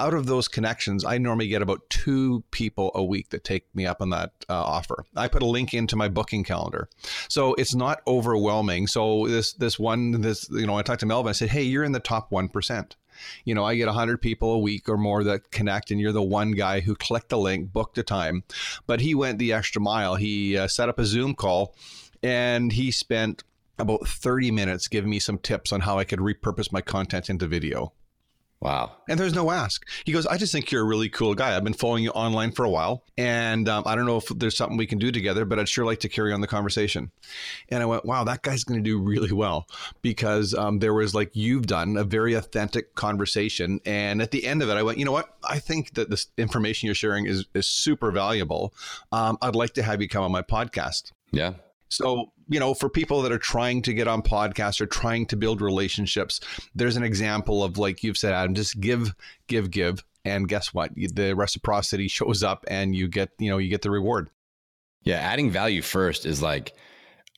out 0.00 0.14
of 0.14 0.24
those 0.26 0.48
connections, 0.48 1.04
I 1.04 1.18
normally 1.18 1.46
get 1.46 1.60
about 1.60 1.88
two 1.90 2.42
people 2.52 2.90
a 2.94 3.04
week 3.04 3.28
that 3.30 3.44
take 3.44 3.66
me 3.74 3.84
up 3.84 4.00
on 4.00 4.08
that 4.10 4.32
uh, 4.48 4.54
offer. 4.54 5.04
I 5.14 5.28
put 5.28 5.42
a 5.42 5.46
link 5.46 5.74
into 5.74 5.94
my 5.94 6.08
booking 6.08 6.42
calendar, 6.42 6.88
so 7.28 7.52
it's 7.54 7.74
not 7.74 8.00
overwhelming. 8.06 8.86
So 8.86 9.26
this 9.28 9.52
this 9.52 9.78
one 9.78 10.22
this 10.22 10.48
you 10.50 10.66
know 10.66 10.78
I 10.78 10.82
talked 10.82 11.00
to 11.00 11.06
Melvin. 11.06 11.28
I 11.28 11.32
said, 11.32 11.50
hey, 11.50 11.62
you're 11.62 11.84
in 11.84 11.92
the 11.92 12.00
top 12.00 12.32
one 12.32 12.48
percent. 12.48 12.96
You 13.44 13.54
know, 13.54 13.64
I 13.64 13.76
get 13.76 13.86
100 13.86 14.20
people 14.20 14.52
a 14.52 14.58
week 14.58 14.88
or 14.88 14.96
more 14.96 15.24
that 15.24 15.50
connect, 15.50 15.90
and 15.90 16.00
you're 16.00 16.12
the 16.12 16.22
one 16.22 16.52
guy 16.52 16.80
who 16.80 16.94
clicked 16.94 17.28
the 17.28 17.38
link, 17.38 17.72
booked 17.72 17.98
a 17.98 18.02
time. 18.02 18.44
But 18.86 19.00
he 19.00 19.14
went 19.14 19.38
the 19.38 19.52
extra 19.52 19.80
mile. 19.80 20.16
He 20.16 20.56
uh, 20.56 20.68
set 20.68 20.88
up 20.88 20.98
a 20.98 21.04
Zoom 21.04 21.34
call, 21.34 21.74
and 22.22 22.72
he 22.72 22.90
spent 22.90 23.44
about 23.78 24.06
30 24.06 24.50
minutes 24.50 24.88
giving 24.88 25.10
me 25.10 25.18
some 25.18 25.38
tips 25.38 25.72
on 25.72 25.80
how 25.80 25.98
I 25.98 26.04
could 26.04 26.18
repurpose 26.18 26.70
my 26.72 26.80
content 26.80 27.30
into 27.30 27.46
video. 27.46 27.92
Wow. 28.60 28.92
And 29.08 29.18
there's 29.18 29.34
no 29.34 29.50
ask. 29.50 29.88
He 30.04 30.12
goes, 30.12 30.26
I 30.26 30.36
just 30.36 30.52
think 30.52 30.70
you're 30.70 30.82
a 30.82 30.86
really 30.86 31.08
cool 31.08 31.34
guy. 31.34 31.56
I've 31.56 31.64
been 31.64 31.72
following 31.72 32.04
you 32.04 32.10
online 32.10 32.52
for 32.52 32.64
a 32.66 32.68
while. 32.68 33.04
And 33.16 33.66
um, 33.70 33.84
I 33.86 33.94
don't 33.94 34.04
know 34.04 34.18
if 34.18 34.26
there's 34.28 34.54
something 34.54 34.76
we 34.76 34.86
can 34.86 34.98
do 34.98 35.10
together, 35.10 35.46
but 35.46 35.58
I'd 35.58 35.68
sure 35.68 35.86
like 35.86 36.00
to 36.00 36.10
carry 36.10 36.30
on 36.30 36.42
the 36.42 36.46
conversation. 36.46 37.10
And 37.70 37.82
I 37.82 37.86
went, 37.86 38.04
wow, 38.04 38.24
that 38.24 38.42
guy's 38.42 38.64
going 38.64 38.78
to 38.78 38.84
do 38.84 39.00
really 39.00 39.32
well 39.32 39.66
because 40.02 40.52
um, 40.52 40.78
there 40.78 40.92
was, 40.92 41.14
like 41.14 41.34
you've 41.34 41.66
done, 41.66 41.96
a 41.96 42.04
very 42.04 42.34
authentic 42.34 42.94
conversation. 42.94 43.80
And 43.86 44.20
at 44.20 44.30
the 44.30 44.46
end 44.46 44.62
of 44.62 44.68
it, 44.68 44.74
I 44.74 44.82
went, 44.82 44.98
you 44.98 45.06
know 45.06 45.12
what? 45.12 45.34
I 45.42 45.58
think 45.58 45.94
that 45.94 46.10
this 46.10 46.26
information 46.36 46.86
you're 46.86 46.94
sharing 46.94 47.24
is, 47.24 47.46
is 47.54 47.66
super 47.66 48.10
valuable. 48.10 48.74
Um, 49.10 49.38
I'd 49.40 49.56
like 49.56 49.72
to 49.74 49.82
have 49.82 50.02
you 50.02 50.08
come 50.08 50.22
on 50.22 50.32
my 50.32 50.42
podcast. 50.42 51.12
Yeah. 51.32 51.54
So, 51.90 52.32
you 52.48 52.60
know, 52.60 52.72
for 52.72 52.88
people 52.88 53.20
that 53.22 53.32
are 53.32 53.38
trying 53.38 53.82
to 53.82 53.92
get 53.92 54.08
on 54.08 54.22
podcasts 54.22 54.80
or 54.80 54.86
trying 54.86 55.26
to 55.26 55.36
build 55.36 55.60
relationships, 55.60 56.40
there's 56.74 56.96
an 56.96 57.02
example 57.02 57.62
of 57.62 57.78
like 57.78 58.02
you've 58.02 58.16
said, 58.16 58.32
Adam, 58.32 58.54
just 58.54 58.80
give, 58.80 59.14
give, 59.48 59.70
give. 59.70 60.02
And 60.24 60.48
guess 60.48 60.72
what? 60.72 60.92
The 60.94 61.34
reciprocity 61.34 62.06
shows 62.06 62.42
up 62.42 62.64
and 62.68 62.94
you 62.94 63.08
get, 63.08 63.30
you 63.38 63.50
know, 63.50 63.58
you 63.58 63.68
get 63.68 63.82
the 63.82 63.90
reward. 63.90 64.30
Yeah. 65.02 65.16
Adding 65.16 65.50
value 65.50 65.82
first 65.82 66.26
is 66.26 66.42
like 66.42 66.74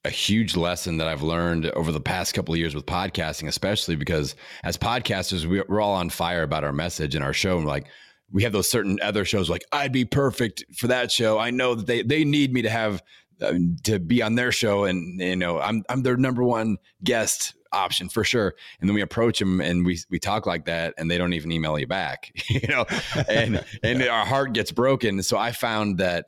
a 0.04 0.10
huge 0.10 0.56
lesson 0.56 0.96
that 0.98 1.06
I've 1.06 1.22
learned 1.22 1.66
over 1.66 1.92
the 1.92 2.00
past 2.00 2.34
couple 2.34 2.52
of 2.52 2.58
years 2.58 2.74
with 2.74 2.86
podcasting, 2.86 3.46
especially 3.46 3.96
because 3.96 4.34
as 4.64 4.76
podcasters, 4.76 5.46
we're 5.46 5.80
all 5.80 5.94
on 5.94 6.10
fire 6.10 6.42
about 6.42 6.64
our 6.64 6.72
message 6.72 7.14
and 7.14 7.24
our 7.24 7.32
show. 7.32 7.56
And 7.56 7.66
like, 7.66 7.86
we 8.32 8.42
have 8.42 8.52
those 8.52 8.68
certain 8.68 8.98
other 9.02 9.24
shows 9.24 9.50
like 9.50 9.64
I'd 9.72 9.92
be 9.92 10.04
perfect 10.04 10.64
for 10.76 10.88
that 10.88 11.12
show. 11.12 11.38
I 11.38 11.50
know 11.50 11.74
that 11.74 11.86
they 11.86 12.02
they 12.02 12.24
need 12.24 12.52
me 12.52 12.62
to 12.62 12.70
have 12.70 13.02
uh, 13.42 13.54
to 13.84 13.98
be 13.98 14.22
on 14.22 14.34
their 14.34 14.52
show, 14.52 14.84
and 14.84 15.20
you 15.20 15.36
know, 15.36 15.60
I'm 15.60 15.84
I'm 15.88 16.02
their 16.02 16.16
number 16.16 16.42
one 16.42 16.78
guest 17.02 17.54
option 17.72 18.08
for 18.08 18.22
sure. 18.24 18.54
And 18.80 18.88
then 18.88 18.94
we 18.94 19.00
approach 19.00 19.38
them 19.38 19.60
and 19.60 19.84
we 19.84 19.98
we 20.10 20.18
talk 20.18 20.46
like 20.46 20.66
that, 20.66 20.94
and 20.98 21.10
they 21.10 21.18
don't 21.18 21.32
even 21.32 21.52
email 21.52 21.78
you 21.78 21.86
back, 21.86 22.32
you 22.48 22.66
know, 22.68 22.86
and 23.28 23.64
and 23.82 24.02
our 24.02 24.26
heart 24.26 24.52
gets 24.52 24.72
broken. 24.72 25.22
So 25.22 25.38
I 25.38 25.52
found 25.52 25.98
that 25.98 26.26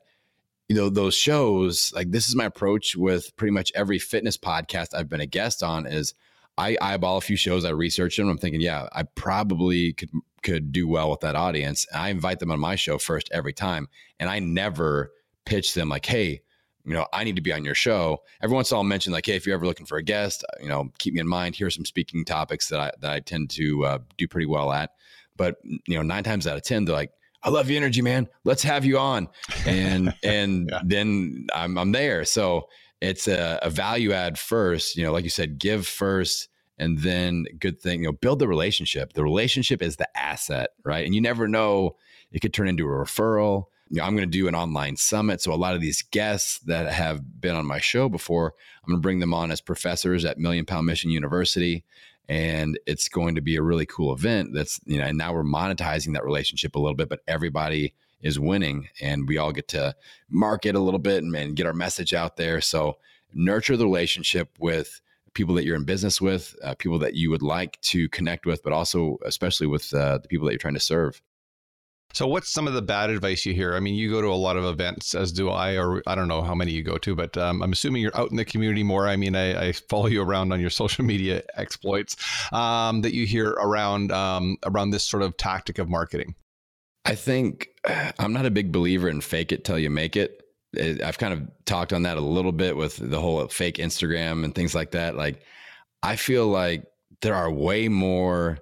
you 0.67 0.75
know 0.75 0.89
those 0.89 1.15
shows 1.15 1.91
like 1.95 2.11
this 2.11 2.27
is 2.27 2.35
my 2.35 2.45
approach 2.45 2.95
with 2.95 3.35
pretty 3.35 3.51
much 3.51 3.71
every 3.75 3.99
fitness 3.99 4.37
podcast 4.37 4.95
I've 4.95 5.09
been 5.09 5.21
a 5.21 5.27
guest 5.27 5.61
on 5.61 5.85
is 5.85 6.13
I 6.57 6.77
eyeball 6.81 7.17
a 7.17 7.21
few 7.21 7.35
shows, 7.35 7.65
I 7.65 7.71
research 7.71 8.17
them. 8.17 8.29
I'm 8.29 8.37
thinking, 8.37 8.61
yeah, 8.61 8.87
I 8.91 9.03
probably 9.03 9.93
could 9.93 10.09
could 10.41 10.71
do 10.71 10.87
well 10.87 11.09
with 11.09 11.21
that 11.21 11.35
audience. 11.35 11.87
And 11.91 12.01
I 12.01 12.09
invite 12.09 12.39
them 12.39 12.51
on 12.51 12.59
my 12.59 12.75
show 12.75 12.97
first 12.97 13.29
every 13.31 13.53
time, 13.53 13.87
and 14.19 14.29
I 14.29 14.39
never 14.39 15.11
pitch 15.45 15.73
them 15.73 15.89
like, 15.89 16.05
hey, 16.05 16.41
you 16.85 16.93
know, 16.93 17.07
I 17.11 17.23
need 17.23 17.35
to 17.35 17.41
be 17.41 17.51
on 17.51 17.65
your 17.65 17.75
show. 17.75 18.23
Every 18.41 18.53
once 18.53 18.69
in 18.69 18.75
a 18.75 18.77
while, 18.77 18.83
I'll 18.83 18.89
mention 18.89 19.11
like, 19.11 19.25
hey, 19.25 19.35
if 19.35 19.45
you're 19.45 19.55
ever 19.55 19.65
looking 19.65 19.85
for 19.85 19.97
a 19.97 20.03
guest, 20.03 20.43
uh, 20.43 20.61
you 20.61 20.69
know, 20.69 20.91
keep 20.99 21.13
me 21.13 21.19
in 21.19 21.27
mind. 21.27 21.55
Here's 21.55 21.75
some 21.75 21.85
speaking 21.85 22.23
topics 22.25 22.69
that 22.69 22.79
I 22.79 22.91
that 22.99 23.11
I 23.11 23.19
tend 23.19 23.49
to 23.51 23.85
uh, 23.85 23.99
do 24.17 24.27
pretty 24.27 24.45
well 24.45 24.71
at. 24.71 24.91
But 25.35 25.57
you 25.63 25.95
know, 25.95 26.03
nine 26.03 26.23
times 26.23 26.47
out 26.47 26.57
of 26.57 26.63
ten, 26.63 26.85
they're 26.85 26.95
like, 26.95 27.11
I 27.43 27.49
love 27.49 27.69
your 27.69 27.77
energy, 27.77 28.01
man. 28.01 28.27
Let's 28.43 28.63
have 28.63 28.85
you 28.85 28.99
on, 28.99 29.29
and 29.65 30.13
and 30.23 30.69
yeah. 30.71 30.81
then 30.83 31.47
I'm 31.53 31.77
I'm 31.77 31.91
there. 31.91 32.23
So 32.23 32.69
it's 33.01 33.27
a, 33.27 33.59
a 33.61 33.69
value 33.69 34.13
add 34.13 34.37
first. 34.37 34.95
You 34.95 35.03
know, 35.03 35.11
like 35.11 35.23
you 35.23 35.29
said, 35.29 35.59
give 35.59 35.87
first 35.87 36.49
and 36.77 36.99
then 36.99 37.45
good 37.59 37.79
thing 37.79 38.01
you 38.01 38.07
know 38.07 38.11
build 38.11 38.37
the 38.37 38.47
relationship 38.49 39.13
the 39.13 39.23
relationship 39.23 39.81
is 39.81 39.95
the 39.95 40.17
asset 40.17 40.71
right 40.83 41.05
and 41.05 41.15
you 41.15 41.21
never 41.21 41.47
know 41.47 41.95
it 42.33 42.41
could 42.41 42.53
turn 42.53 42.67
into 42.67 42.85
a 42.85 42.89
referral 42.89 43.67
you 43.95 44.01
know, 44.01 44.07
I'm 44.07 44.15
going 44.17 44.29
to 44.29 44.37
do 44.37 44.49
an 44.49 44.55
online 44.55 44.97
summit. 44.97 45.41
So 45.41 45.53
a 45.53 45.55
lot 45.55 45.73
of 45.73 45.79
these 45.79 46.01
guests 46.01 46.59
that 46.65 46.91
have 46.91 47.39
been 47.39 47.55
on 47.55 47.65
my 47.65 47.79
show 47.79 48.09
before, 48.09 48.53
I'm 48.83 48.89
going 48.89 48.97
to 48.97 49.01
bring 49.01 49.19
them 49.21 49.33
on 49.33 49.51
as 49.51 49.61
professors 49.61 50.25
at 50.25 50.37
Million 50.37 50.65
Pound 50.65 50.85
Mission 50.85 51.11
University. 51.11 51.85
And 52.27 52.77
it's 52.85 53.07
going 53.07 53.35
to 53.35 53.41
be 53.41 53.55
a 53.55 53.61
really 53.61 53.85
cool 53.85 54.13
event. 54.13 54.49
That's, 54.53 54.81
you 54.85 54.97
know, 54.97 55.05
and 55.05 55.17
now 55.17 55.33
we're 55.33 55.45
monetizing 55.45 56.11
that 56.13 56.25
relationship 56.25 56.75
a 56.75 56.79
little 56.79 56.95
bit, 56.95 57.07
but 57.07 57.21
everybody 57.25 57.93
is 58.21 58.37
winning 58.37 58.89
and 58.99 59.29
we 59.29 59.37
all 59.37 59.53
get 59.53 59.69
to 59.69 59.95
market 60.29 60.75
a 60.75 60.79
little 60.79 60.99
bit 60.99 61.23
and, 61.23 61.33
and 61.33 61.55
get 61.55 61.65
our 61.65 61.73
message 61.73 62.13
out 62.13 62.35
there. 62.35 62.59
So 62.59 62.97
nurture 63.33 63.77
the 63.77 63.85
relationship 63.85 64.49
with 64.59 64.99
people 65.35 65.55
that 65.55 65.63
you're 65.63 65.77
in 65.77 65.85
business 65.85 66.19
with, 66.19 66.53
uh, 66.65 66.75
people 66.75 66.99
that 66.99 67.13
you 67.13 67.29
would 67.29 67.43
like 67.43 67.79
to 67.83 68.09
connect 68.09 68.45
with, 68.45 68.61
but 68.61 68.73
also 68.73 69.19
especially 69.23 69.67
with 69.67 69.93
uh, 69.93 70.17
the 70.17 70.27
people 70.27 70.47
that 70.47 70.51
you're 70.51 70.59
trying 70.59 70.73
to 70.73 70.81
serve. 70.81 71.21
So, 72.15 72.27
what's 72.27 72.49
some 72.49 72.65
of 72.65 72.73
the 72.73 72.81
bad 72.81 73.09
advice 73.09 73.45
you 73.45 73.53
hear? 73.53 73.75
I 73.75 73.81
mean, 73.81 73.93
you 73.93 74.09
go 74.09 74.21
to 74.21 74.29
a 74.29 74.39
lot 74.39 74.55
of 74.55 74.63
events, 74.63 75.13
as 75.15 75.33
do 75.33 75.49
I, 75.49 75.77
or 75.77 76.01
I 76.07 76.15
don't 76.15 76.29
know 76.29 76.41
how 76.41 76.55
many 76.55 76.71
you 76.71 76.81
go 76.81 76.97
to, 76.97 77.13
but 77.13 77.35
um, 77.37 77.61
I'm 77.61 77.73
assuming 77.73 78.01
you're 78.01 78.17
out 78.17 78.31
in 78.31 78.37
the 78.37 78.45
community 78.45 78.83
more. 78.83 79.05
I 79.05 79.17
mean, 79.17 79.35
I, 79.35 79.67
I 79.67 79.71
follow 79.73 80.07
you 80.07 80.21
around 80.21 80.53
on 80.53 80.61
your 80.61 80.69
social 80.81 81.03
media 81.03 81.43
exploits 81.57 82.15
um, 82.53 83.01
that 83.01 83.13
you 83.13 83.25
hear 83.25 83.49
around 83.49 84.13
um, 84.13 84.55
around 84.65 84.91
this 84.91 85.03
sort 85.03 85.23
of 85.23 85.35
tactic 85.35 85.77
of 85.77 85.89
marketing. 85.89 86.35
I 87.03 87.15
think 87.15 87.67
I'm 88.17 88.31
not 88.31 88.45
a 88.45 88.51
big 88.51 88.71
believer 88.71 89.09
in 89.09 89.19
fake 89.19 89.51
it 89.51 89.65
till 89.65 89.77
you 89.77 89.89
make 89.89 90.15
it. 90.15 90.41
I've 91.03 91.17
kind 91.17 91.33
of 91.33 91.41
talked 91.65 91.91
on 91.91 92.03
that 92.03 92.15
a 92.15 92.21
little 92.21 92.53
bit 92.53 92.77
with 92.77 92.95
the 92.95 93.19
whole 93.19 93.45
fake 93.49 93.75
Instagram 93.75 94.45
and 94.45 94.55
things 94.55 94.73
like 94.73 94.91
that. 94.91 95.17
Like, 95.17 95.41
I 96.01 96.15
feel 96.15 96.47
like 96.47 96.85
there 97.21 97.35
are 97.35 97.51
way 97.51 97.89
more, 97.89 98.59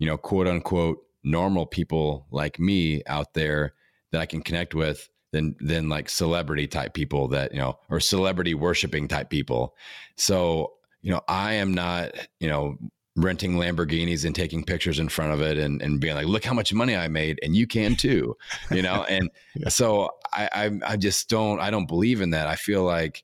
you 0.00 0.08
know, 0.08 0.16
quote 0.16 0.48
unquote 0.48 1.05
normal 1.26 1.66
people 1.66 2.26
like 2.30 2.58
me 2.58 3.02
out 3.06 3.34
there 3.34 3.74
that 4.12 4.20
I 4.20 4.26
can 4.26 4.40
connect 4.40 4.74
with 4.74 5.10
than 5.32 5.56
than 5.60 5.90
like 5.90 6.08
celebrity 6.08 6.66
type 6.66 6.94
people 6.94 7.28
that 7.28 7.52
you 7.52 7.58
know 7.58 7.78
or 7.90 8.00
celebrity 8.00 8.54
worshiping 8.54 9.08
type 9.08 9.28
people. 9.28 9.74
So 10.16 10.72
you 11.06 11.12
know, 11.12 11.20
I 11.28 11.52
am 11.54 11.72
not, 11.72 12.12
you 12.40 12.48
know, 12.48 12.78
renting 13.14 13.54
Lamborghinis 13.54 14.24
and 14.24 14.34
taking 14.34 14.64
pictures 14.64 14.98
in 14.98 15.08
front 15.08 15.32
of 15.32 15.40
it 15.40 15.56
and, 15.56 15.80
and 15.80 16.00
being 16.00 16.16
like, 16.16 16.26
look 16.26 16.44
how 16.44 16.52
much 16.52 16.74
money 16.74 16.96
I 16.96 17.06
made 17.06 17.38
and 17.44 17.54
you 17.54 17.66
can 17.68 17.94
too, 17.94 18.36
you 18.72 18.82
know? 18.82 19.04
And 19.08 19.30
yeah. 19.54 19.68
so 19.68 20.10
I, 20.32 20.48
I, 20.52 20.92
I 20.92 20.96
just 20.96 21.28
don't, 21.28 21.60
I 21.60 21.70
don't 21.70 21.86
believe 21.86 22.20
in 22.20 22.30
that. 22.30 22.48
I 22.48 22.56
feel 22.56 22.82
like 22.82 23.22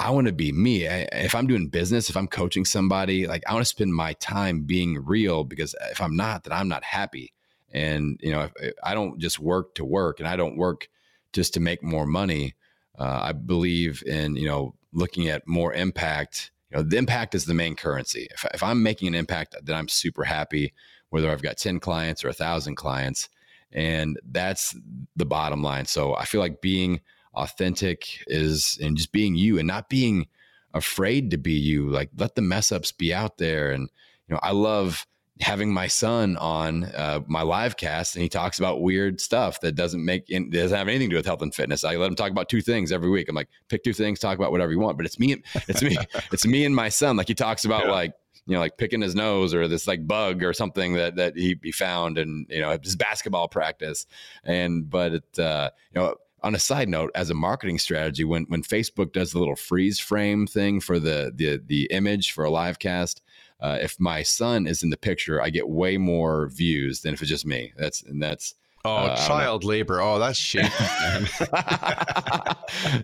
I 0.00 0.10
want 0.10 0.26
to 0.28 0.32
be 0.32 0.50
me. 0.50 0.88
I, 0.88 1.06
if 1.12 1.34
I'm 1.34 1.46
doing 1.46 1.68
business, 1.68 2.08
if 2.08 2.16
I'm 2.16 2.26
coaching 2.26 2.64
somebody, 2.64 3.26
like 3.26 3.42
I 3.46 3.52
want 3.52 3.64
to 3.64 3.68
spend 3.68 3.94
my 3.94 4.14
time 4.14 4.62
being 4.62 5.04
real 5.04 5.44
because 5.44 5.74
if 5.90 6.00
I'm 6.00 6.16
not, 6.16 6.44
then 6.44 6.54
I'm 6.54 6.68
not 6.68 6.82
happy. 6.82 7.34
And, 7.70 8.18
you 8.22 8.32
know, 8.32 8.48
I 8.82 8.94
don't 8.94 9.18
just 9.18 9.38
work 9.38 9.74
to 9.74 9.84
work 9.84 10.18
and 10.18 10.26
I 10.26 10.36
don't 10.36 10.56
work 10.56 10.88
just 11.34 11.54
to 11.54 11.60
make 11.60 11.82
more 11.82 12.06
money. 12.06 12.54
Uh, 12.98 13.20
I 13.24 13.32
believe 13.32 14.02
in, 14.06 14.36
you 14.36 14.48
know, 14.48 14.74
looking 14.92 15.28
at 15.28 15.46
more 15.46 15.72
impact 15.74 16.50
you 16.70 16.76
know 16.76 16.82
the 16.82 16.96
impact 16.96 17.34
is 17.34 17.44
the 17.44 17.54
main 17.54 17.76
currency 17.76 18.28
if, 18.32 18.44
if 18.54 18.62
i'm 18.62 18.82
making 18.82 19.08
an 19.08 19.14
impact 19.14 19.54
then 19.62 19.76
i'm 19.76 19.88
super 19.88 20.24
happy 20.24 20.72
whether 21.10 21.30
i've 21.30 21.42
got 21.42 21.56
10 21.56 21.80
clients 21.80 22.24
or 22.24 22.28
a 22.28 22.32
thousand 22.32 22.74
clients 22.74 23.28
and 23.72 24.18
that's 24.30 24.76
the 25.16 25.26
bottom 25.26 25.62
line 25.62 25.86
so 25.86 26.14
i 26.16 26.24
feel 26.24 26.40
like 26.40 26.60
being 26.60 27.00
authentic 27.34 28.06
is 28.26 28.78
and 28.82 28.96
just 28.96 29.12
being 29.12 29.34
you 29.34 29.58
and 29.58 29.66
not 29.66 29.88
being 29.88 30.26
afraid 30.74 31.30
to 31.30 31.38
be 31.38 31.52
you 31.52 31.88
like 31.88 32.10
let 32.16 32.34
the 32.34 32.42
mess 32.42 32.70
ups 32.70 32.92
be 32.92 33.12
out 33.12 33.38
there 33.38 33.70
and 33.72 33.88
you 34.28 34.34
know 34.34 34.40
i 34.42 34.52
love 34.52 35.06
having 35.40 35.72
my 35.72 35.86
son 35.86 36.36
on 36.36 36.84
uh, 36.84 37.20
my 37.26 37.42
live 37.42 37.76
cast 37.76 38.14
and 38.14 38.22
he 38.22 38.28
talks 38.28 38.58
about 38.58 38.82
weird 38.82 39.20
stuff 39.20 39.60
that 39.60 39.72
doesn't 39.72 40.04
make 40.04 40.28
in, 40.28 40.50
doesn't 40.50 40.76
have 40.76 40.88
anything 40.88 41.08
to 41.08 41.14
do 41.14 41.16
with 41.16 41.26
health 41.26 41.42
and 41.42 41.54
fitness. 41.54 41.82
I 41.82 41.96
let 41.96 42.08
him 42.08 42.14
talk 42.14 42.30
about 42.30 42.48
two 42.48 42.60
things 42.60 42.92
every 42.92 43.08
week. 43.08 43.28
I'm 43.28 43.34
like, 43.34 43.48
pick 43.68 43.82
two 43.82 43.92
things, 43.92 44.18
talk 44.18 44.36
about 44.36 44.52
whatever 44.52 44.72
you 44.72 44.78
want. 44.78 44.96
But 44.96 45.06
it's 45.06 45.18
me, 45.18 45.42
it's 45.66 45.82
me, 45.82 45.96
it's 46.32 46.46
me 46.46 46.64
and 46.64 46.74
my 46.74 46.88
son. 46.90 47.16
Like 47.16 47.28
he 47.28 47.34
talks 47.34 47.64
about 47.64 47.86
yeah. 47.86 47.92
like 47.92 48.12
you 48.46 48.54
know 48.54 48.60
like 48.60 48.76
picking 48.76 49.00
his 49.00 49.14
nose 49.14 49.54
or 49.54 49.66
this 49.66 49.86
like 49.86 50.06
bug 50.06 50.44
or 50.44 50.52
something 50.52 50.94
that 50.94 51.16
that 51.16 51.36
he, 51.36 51.58
he 51.62 51.72
found 51.72 52.18
and 52.18 52.46
you 52.50 52.60
know 52.60 52.76
his 52.82 52.96
basketball 52.96 53.48
practice. 53.48 54.06
And 54.44 54.90
but 54.90 55.14
it 55.14 55.38
uh, 55.38 55.70
you 55.94 56.00
know 56.00 56.16
on 56.42 56.54
a 56.54 56.58
side 56.58 56.88
note, 56.88 57.10
as 57.14 57.30
a 57.30 57.34
marketing 57.34 57.78
strategy, 57.78 58.24
when 58.24 58.44
when 58.44 58.62
Facebook 58.62 59.12
does 59.12 59.32
the 59.32 59.38
little 59.38 59.56
freeze 59.56 59.98
frame 59.98 60.46
thing 60.46 60.80
for 60.80 60.98
the 60.98 61.32
the 61.34 61.60
the 61.64 61.86
image 61.90 62.32
for 62.32 62.44
a 62.44 62.50
live 62.50 62.78
cast, 62.78 63.22
uh, 63.60 63.78
if 63.80 63.98
my 63.98 64.22
son 64.22 64.66
is 64.66 64.82
in 64.82 64.90
the 64.90 64.96
picture, 64.96 65.42
I 65.42 65.50
get 65.50 65.68
way 65.68 65.98
more 65.98 66.48
views 66.48 67.02
than 67.02 67.14
if 67.14 67.22
it's 67.22 67.30
just 67.30 67.46
me. 67.46 67.72
That's 67.76 68.02
and 68.02 68.22
that's 68.22 68.54
Oh, 68.82 68.96
uh, 68.96 69.26
child 69.26 69.62
labor. 69.62 70.00
Oh, 70.00 70.18
that's 70.18 70.38
shit. 70.48 70.64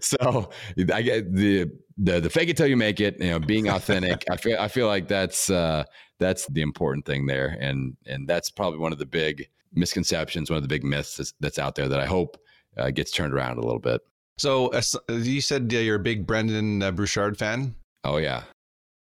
so 0.01 0.49
I 0.93 1.03
get 1.03 1.35
the, 1.35 1.71
the 1.99 2.21
the 2.21 2.31
fake 2.31 2.49
it 2.49 2.57
till 2.57 2.67
you 2.67 2.79
make 2.79 2.99
it. 3.01 3.21
You 3.21 3.33
know, 3.33 3.39
being 3.39 3.69
authentic. 3.69 4.25
I 4.31 4.37
feel 4.37 4.59
I 4.59 4.69
feel 4.69 4.87
like 4.87 5.07
that's 5.07 5.51
uh, 5.51 5.85
that's 6.19 6.47
the 6.47 6.63
important 6.63 7.05
thing 7.05 7.27
there, 7.27 7.59
and 7.61 7.95
and 8.07 8.27
that's 8.27 8.51
probably 8.51 8.79
one 8.79 8.93
of 8.93 8.99
the 8.99 9.05
big 9.05 9.51
misconceptions, 9.75 10.51
one 10.51 10.57
of 10.57 10.63
the 10.63 10.69
big 10.69 10.85
myths 10.85 11.17
that's, 11.17 11.35
that's 11.41 11.59
out 11.59 11.75
there 11.75 11.89
that 11.89 12.01
I 12.01 12.07
hope 12.07 12.39
uh, 12.77 12.91
gets 12.91 13.11
turned 13.11 13.35
around 13.35 13.59
a 13.59 13.63
little 13.63 13.79
bit. 13.79 14.01
So 14.39 14.69
uh, 14.69 14.83
you 15.09 15.41
said 15.41 15.73
uh, 15.73 15.79
you're 15.79 15.97
a 15.97 16.01
big 16.01 16.27
Brendon 16.27 16.83
uh, 16.83 16.91
Burchard 16.91 17.39
fan. 17.39 17.75
Oh 18.05 18.19
yeah. 18.19 18.43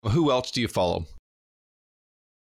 Who 0.05 0.31
else 0.31 0.51
do 0.51 0.61
you 0.61 0.68
follow? 0.68 1.07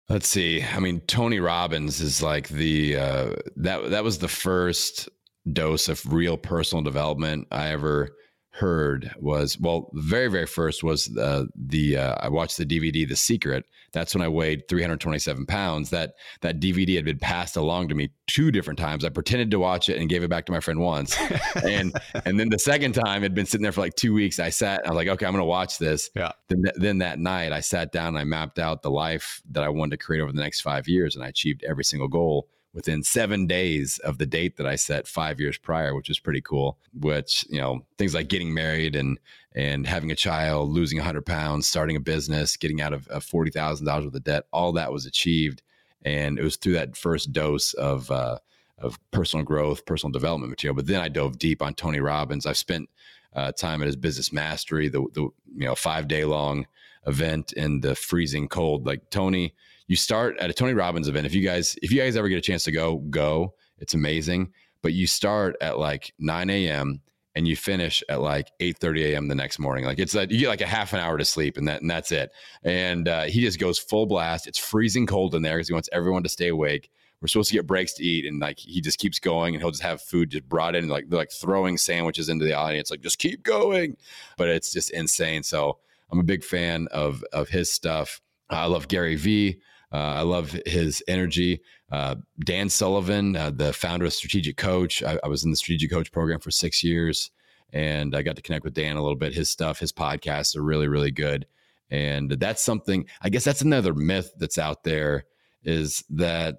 Let's 0.09 0.29
see. 0.29 0.63
I 0.63 0.81
mean, 0.81 1.01
Tony 1.03 1.41
Robbins 1.41 2.01
is 2.01 2.23
like 2.23 2.49
the 2.49 2.97
uh, 2.97 3.31
that 3.57 3.91
that 3.91 4.05
was 4.05 4.19
the 4.19 4.29
first 4.29 5.09
dose 5.53 5.89
of 5.89 6.13
real 6.13 6.37
personal 6.37 6.83
development 6.83 7.47
I 7.51 7.69
ever 7.69 8.17
heard 8.55 9.13
was 9.19 9.59
well 9.59 9.91
the 9.95 10.01
very 10.01 10.29
very 10.29 10.47
first 10.47 10.85
was 10.85 11.15
uh, 11.19 11.45
the 11.57 11.97
uh, 11.97 12.15
I 12.21 12.29
watched 12.29 12.57
the 12.57 12.65
DVD 12.65 13.07
The 13.07 13.17
Secret. 13.17 13.65
That's 13.93 14.15
when 14.15 14.23
I 14.23 14.29
weighed 14.29 14.69
327 14.69 15.45
pounds. 15.47 15.91
That 15.91 16.15
that 16.41 16.61
DVD 16.61 16.95
had 16.95 17.05
been 17.05 17.19
passed 17.19 17.57
along 17.57 17.89
to 17.89 17.97
me 17.97 18.11
two 18.29 18.53
different 18.53 18.79
times. 18.79 19.05
I 19.05 19.09
pretended 19.09 19.51
to 19.51 19.59
watch 19.59 19.89
it 19.89 19.99
and 19.99 20.09
gave 20.09 20.23
it 20.23 20.31
back 20.31 20.47
to 20.47 20.53
my 20.53 20.61
friend 20.61 20.81
once. 20.81 21.17
And 21.65 21.93
and 22.25 22.39
then 22.39 22.49
the 22.51 22.59
second 22.59 22.93
time 22.93 23.19
it 23.19 23.27
had 23.27 23.35
been 23.35 23.47
sitting 23.47 23.63
there 23.63 23.73
for 23.73 23.81
like 23.81 23.95
two 23.95 24.13
weeks. 24.13 24.39
I 24.39 24.51
sat 24.51 24.87
I 24.87 24.91
was 24.91 24.97
like 24.97 25.09
okay 25.09 25.27
I'm 25.27 25.33
gonna 25.33 25.45
watch 25.45 25.79
this. 25.79 26.11
Yeah. 26.15 26.33
Then 26.49 26.63
then 26.77 26.99
that 26.99 27.19
night 27.19 27.53
I 27.53 27.61
sat 27.61 27.91
down 27.91 28.09
and 28.09 28.19
I 28.19 28.25
mapped 28.25 28.59
out 28.59 28.83
the 28.83 28.91
life 28.91 29.43
that 29.51 29.65
I 29.65 29.69
wanted 29.69 29.99
to 29.99 30.05
create 30.05 30.21
over 30.21 30.33
the 30.33 30.43
next 30.43 30.61
five 30.61 30.87
years 30.89 31.17
and 31.17 31.25
I 31.25 31.29
achieved 31.29 31.65
every 31.65 31.85
single 31.85 32.09
goal 32.09 32.49
within 32.75 33.03
seven 33.03 33.47
days 33.47 33.99
of 34.01 34.19
the 34.19 34.27
date 34.27 34.57
that 34.57 34.67
I 34.67 34.75
set 34.75 35.07
five 35.07 35.41
years 35.41 35.57
prior, 35.57 35.95
which 35.95 36.09
was 36.09 36.19
pretty 36.19 36.41
cool. 36.41 36.79
Which 36.99 37.47
you 37.49 37.61
know 37.61 37.87
things 37.97 38.15
like 38.15 38.29
getting 38.29 38.53
married 38.53 38.97
and 38.97 39.19
and 39.55 39.87
having 39.87 40.11
a 40.11 40.17
child, 40.17 40.71
losing 40.71 40.99
100 40.99 41.25
pounds, 41.25 41.69
starting 41.69 41.97
a 41.97 42.01
business, 42.01 42.57
getting 42.57 42.81
out 42.81 42.93
of, 42.93 43.07
of 43.09 43.25
forty 43.25 43.51
thousand 43.51 43.87
dollars 43.87 44.05
worth 44.05 44.15
of 44.15 44.25
debt, 44.25 44.45
all 44.53 44.73
that 44.73 44.93
was 44.93 45.07
achieved, 45.07 45.63
and 46.03 46.39
it 46.39 46.43
was 46.43 46.57
through 46.57 46.75
that 46.75 46.97
first 46.97 47.33
dose 47.33 47.73
of 47.75 48.11
uh, 48.11 48.39
of 48.79 48.99
personal 49.13 49.45
growth, 49.45 49.87
personal 49.87 50.13
development 50.13 50.51
material. 50.51 50.75
But 50.75 50.87
then 50.87 51.01
I 51.01 51.09
dove 51.09 51.39
deep 51.39 51.63
on 51.63 51.75
Tony 51.75 52.01
Robbins. 52.01 52.45
I've 52.45 52.57
spent 52.57 52.91
uh, 53.35 53.53
time 53.53 53.83
at 53.83 53.87
his 53.87 53.97
Business 53.97 54.33
Mastery, 54.33 54.89
the 54.89 55.07
the 55.13 55.23
you 55.23 55.67
know 55.67 55.75
five 55.75 56.09
day 56.09 56.25
long 56.25 56.67
event 57.07 57.53
in 57.53 57.81
the 57.81 57.95
freezing 57.95 58.49
cold. 58.49 58.87
Like 58.87 59.11
Tony 59.11 59.55
you 59.87 59.97
start 59.97 60.37
at 60.39 60.51
a 60.51 60.53
Tony 60.53 60.73
Robbins 60.75 61.09
event. 61.09 61.27
If 61.27 61.35
you 61.35 61.43
guys, 61.43 61.77
if 61.83 61.91
you 61.91 62.01
guys 62.01 62.17
ever 62.17 62.29
get 62.29 62.39
a 62.39 62.43
chance 62.43 62.65
to 62.65 62.73
go, 62.73 62.99
go. 63.11 63.55
It's 63.79 63.95
amazing. 63.95 64.53
But 64.83 64.93
you 64.93 65.07
start 65.07 65.57
at 65.61 65.79
like 65.79 66.13
9 66.19 66.51
a.m. 66.51 67.01
and 67.35 67.49
you 67.49 67.57
finish 67.57 68.03
at 68.09 68.21
like 68.21 68.51
8 68.61 68.79
30 68.79 69.13
a.m. 69.13 69.29
the 69.29 69.35
next 69.35 69.59
morning. 69.59 69.85
Like 69.85 69.99
it's 69.99 70.15
like 70.15 70.31
you 70.31 70.39
get 70.39 70.49
like 70.49 70.61
a 70.61 70.67
half 70.67 70.93
an 70.93 71.01
hour 71.01 71.19
to 71.19 71.25
sleep 71.25 71.57
and 71.57 71.67
that 71.69 71.83
and 71.83 71.91
that's 71.91 72.13
it. 72.13 72.31
And 72.63 73.09
uh, 73.09 73.25
he 73.25 73.41
just 73.41 73.59
goes 73.59 73.79
full 73.79 74.07
blast. 74.07 74.47
It's 74.47 74.59
freezing 74.59 75.07
cold 75.07 75.35
in 75.35 75.43
there 75.43 75.57
because 75.57 75.69
he 75.69 75.75
wants 75.75 75.89
everyone 75.93 76.23
to 76.23 76.29
stay 76.29 76.49
awake. 76.49 76.91
We're 77.21 77.29
supposed 77.29 77.49
to 77.49 77.55
get 77.55 77.67
breaks 77.67 77.95
to 77.95 78.05
eat, 78.05 78.27
and 78.27 78.39
like 78.39 78.59
he 78.59 78.83
just 78.83 78.99
keeps 78.99 79.19
going, 79.19 79.55
and 79.55 79.63
he'll 79.63 79.71
just 79.71 79.83
have 79.83 80.03
food 80.03 80.29
just 80.29 80.47
brought 80.47 80.75
in, 80.75 80.85
and, 80.85 80.93
like 80.93 81.09
they're 81.09 81.19
like 81.19 81.33
throwing 81.33 81.79
sandwiches 81.79 82.29
into 82.29 82.45
the 82.45 82.53
audience, 82.53 82.91
like 82.91 83.01
just 83.01 83.19
keep 83.19 83.43
going. 83.43 83.97
But 84.37 84.51
it's 84.51 84.71
just 84.71 84.91
insane. 84.91 85.43
So 85.43 85.79
I'm 86.11 86.19
a 86.19 86.25
big 86.25 86.45
fan 86.45 86.87
of 86.91 87.25
of 87.33 87.49
his 87.49 87.71
stuff. 87.71 88.21
I 88.51 88.67
love 88.67 88.89
Gary 88.89 89.17
Vee. 89.17 89.59
Uh, 89.95 90.15
I 90.17 90.23
love 90.23 90.59
his 90.67 91.05
energy. 91.07 91.61
Uh, 91.93 92.17
Dan 92.45 92.69
Sullivan, 92.69 93.37
uh, 93.37 93.51
the 93.51 93.73
founder 93.73 94.07
of 94.07 94.13
Strategic 94.13 94.57
Coach, 94.57 95.05
I, 95.05 95.21
I, 95.23 95.29
was 95.29 95.45
in 95.45 95.53
the 95.53 95.57
Strategic 95.57 95.89
Coach 95.89 96.11
program 96.11 96.41
for 96.41 96.51
six 96.51 96.83
years, 96.83 97.31
and 97.73 98.17
I 98.17 98.23
got 98.23 98.35
to 98.35 98.43
connect 98.43 98.65
with 98.65 98.75
Dan 98.75 98.97
a 98.97 99.03
little 99.03 99.15
bit. 99.15 99.35
His 99.35 99.49
stuff, 99.51 99.79
his 99.79 99.93
podcasts 99.93 100.57
are 100.57 100.63
really, 100.63 100.89
really 100.89 101.13
good, 101.13 101.47
and 101.93 102.29
that's 102.33 102.61
something. 102.61 103.07
I 103.23 103.29
guess 103.29 103.45
that's 103.45 103.63
another 103.63 103.95
myth 103.95 104.33
that's 104.37 104.59
out 104.59 104.83
there 104.83 105.27
is 105.63 106.03
that 106.11 106.59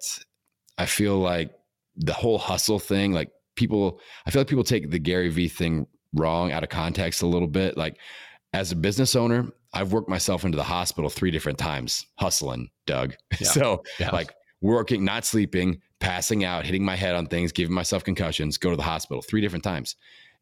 I 0.78 0.86
feel 0.86 1.18
like 1.18 1.52
the 1.94 2.14
whole 2.14 2.38
hustle 2.38 2.78
thing, 2.78 3.12
like 3.12 3.30
people, 3.54 4.00
I 4.24 4.30
feel 4.30 4.40
like 4.40 4.48
people 4.48 4.64
take 4.64 4.90
the 4.90 4.98
Gary 4.98 5.28
Vee 5.28 5.48
thing 5.48 5.86
wrong 6.14 6.52
out 6.52 6.62
of 6.62 6.70
context 6.70 7.20
a 7.20 7.26
little 7.26 7.48
bit. 7.48 7.76
Like 7.76 7.98
as 8.56 8.72
a 8.72 8.76
business 8.76 9.14
owner, 9.14 9.52
I've 9.74 9.92
worked 9.92 10.08
myself 10.08 10.42
into 10.44 10.56
the 10.56 10.62
hospital 10.62 11.10
three 11.10 11.30
different 11.30 11.58
times 11.58 12.06
hustling, 12.14 12.70
Doug. 12.86 13.14
Yeah. 13.38 13.48
so 13.48 13.84
yeah. 14.00 14.10
like 14.12 14.34
working, 14.62 15.04
not 15.04 15.26
sleeping, 15.26 15.82
passing 16.00 16.42
out, 16.42 16.64
hitting 16.64 16.82
my 16.82 16.96
head 16.96 17.14
on 17.14 17.26
things, 17.26 17.52
giving 17.52 17.74
myself 17.74 18.02
concussions, 18.02 18.56
go 18.56 18.70
to 18.70 18.76
the 18.76 18.82
hospital 18.82 19.20
three 19.20 19.42
different 19.42 19.62
times. 19.62 19.96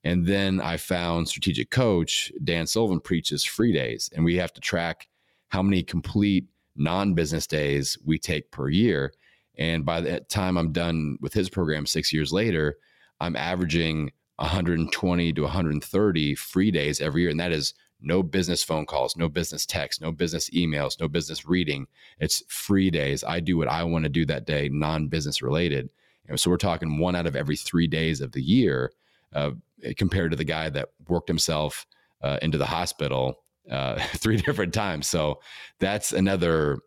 And 0.04 0.24
then 0.24 0.60
I 0.60 0.76
found 0.76 1.28
strategic 1.28 1.70
coach 1.70 2.30
Dan 2.44 2.68
Sullivan 2.68 3.00
preaches 3.00 3.42
free 3.42 3.72
days, 3.72 4.08
and 4.14 4.24
we 4.24 4.36
have 4.36 4.52
to 4.52 4.60
track 4.60 5.08
how 5.48 5.62
many 5.62 5.82
complete 5.82 6.46
non-business 6.76 7.48
days 7.48 7.98
we 8.04 8.16
take 8.18 8.52
per 8.52 8.68
year. 8.68 9.12
And 9.58 9.84
by 9.84 10.00
the 10.00 10.20
time 10.20 10.56
I'm 10.56 10.70
done 10.70 11.18
with 11.20 11.32
his 11.32 11.50
program 11.50 11.84
six 11.84 12.12
years 12.12 12.32
later, 12.32 12.76
I'm 13.18 13.34
averaging 13.34 14.12
120 14.36 15.32
to 15.32 15.42
130 15.42 16.34
free 16.36 16.70
days 16.70 17.00
every 17.00 17.22
year, 17.22 17.30
and 17.30 17.40
that 17.40 17.50
is 17.50 17.74
no 18.04 18.22
business 18.22 18.62
phone 18.62 18.86
calls, 18.86 19.16
no 19.16 19.28
business 19.28 19.66
texts, 19.66 20.00
no 20.00 20.12
business 20.12 20.50
emails, 20.50 21.00
no 21.00 21.08
business 21.08 21.46
reading. 21.46 21.86
It's 22.18 22.42
free 22.48 22.90
days. 22.90 23.24
I 23.24 23.40
do 23.40 23.56
what 23.56 23.68
I 23.68 23.82
want 23.84 24.04
to 24.04 24.08
do 24.08 24.24
that 24.26 24.46
day, 24.46 24.68
non 24.68 25.08
business 25.08 25.42
related. 25.42 25.88
Know, 26.28 26.36
so 26.36 26.50
we're 26.50 26.56
talking 26.56 26.98
one 26.98 27.16
out 27.16 27.26
of 27.26 27.36
every 27.36 27.56
three 27.56 27.86
days 27.86 28.20
of 28.20 28.32
the 28.32 28.42
year 28.42 28.92
uh, 29.34 29.50
compared 29.96 30.30
to 30.30 30.36
the 30.36 30.44
guy 30.44 30.70
that 30.70 30.90
worked 31.08 31.28
himself 31.28 31.86
uh, 32.22 32.38
into 32.40 32.58
the 32.58 32.66
hospital 32.66 33.40
uh, 33.70 33.98
three 34.16 34.36
different 34.36 34.72
times. 34.72 35.06
So 35.06 35.40
that's 35.80 36.12
another 36.12 36.78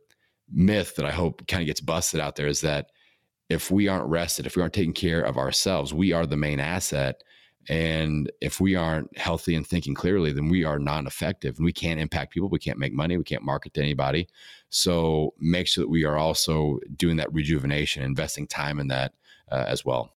myth 0.52 0.96
that 0.96 1.06
I 1.06 1.12
hope 1.12 1.46
kind 1.48 1.62
of 1.62 1.68
gets 1.68 1.82
busted 1.82 2.20
out 2.20 2.36
there 2.36 2.48
is 2.48 2.62
that 2.62 2.88
if 3.50 3.72
we 3.72 3.88
aren't 3.88 4.10
rested, 4.10 4.46
if 4.46 4.56
we 4.56 4.62
aren't 4.62 4.74
taking 4.74 4.94
care 4.94 5.22
of 5.22 5.38
ourselves, 5.38 5.94
we 5.94 6.12
are 6.12 6.26
the 6.26 6.38
main 6.38 6.60
asset 6.60 7.22
and 7.70 8.32
if 8.40 8.62
we 8.62 8.76
aren't 8.76 9.18
healthy 9.18 9.56
and 9.56 9.68
thinking 9.68 9.94
clearly, 9.94 10.32
then 10.32 10.50
we 10.50 10.64
are 10.64 10.80
non 10.80 11.06
effective 11.06 11.58
and 11.58 11.66
we 11.66 11.74
can't 11.74 12.00
impact 12.00 12.34
people. 12.34 12.50
We 12.50 12.60
can't 12.60 12.80
make 12.80 12.94
money. 12.94 13.18
We 13.18 13.24
can't 13.24 13.44
market 13.44 13.74
to 13.74 13.82
anybody. 13.82 14.28
So 14.70 15.34
make 15.40 15.68
sure 15.68 15.84
that 15.84 15.90
we 15.90 16.06
are 16.06 16.18
also 16.18 16.80
doing 16.96 17.18
that 17.18 17.34
rejuvenation, 17.34 18.04
investing 18.04 18.48
time 18.48 18.80
in 18.80 18.88
that 18.88 19.14
uh, 19.52 19.66
as 19.68 19.84
well. 19.84 20.17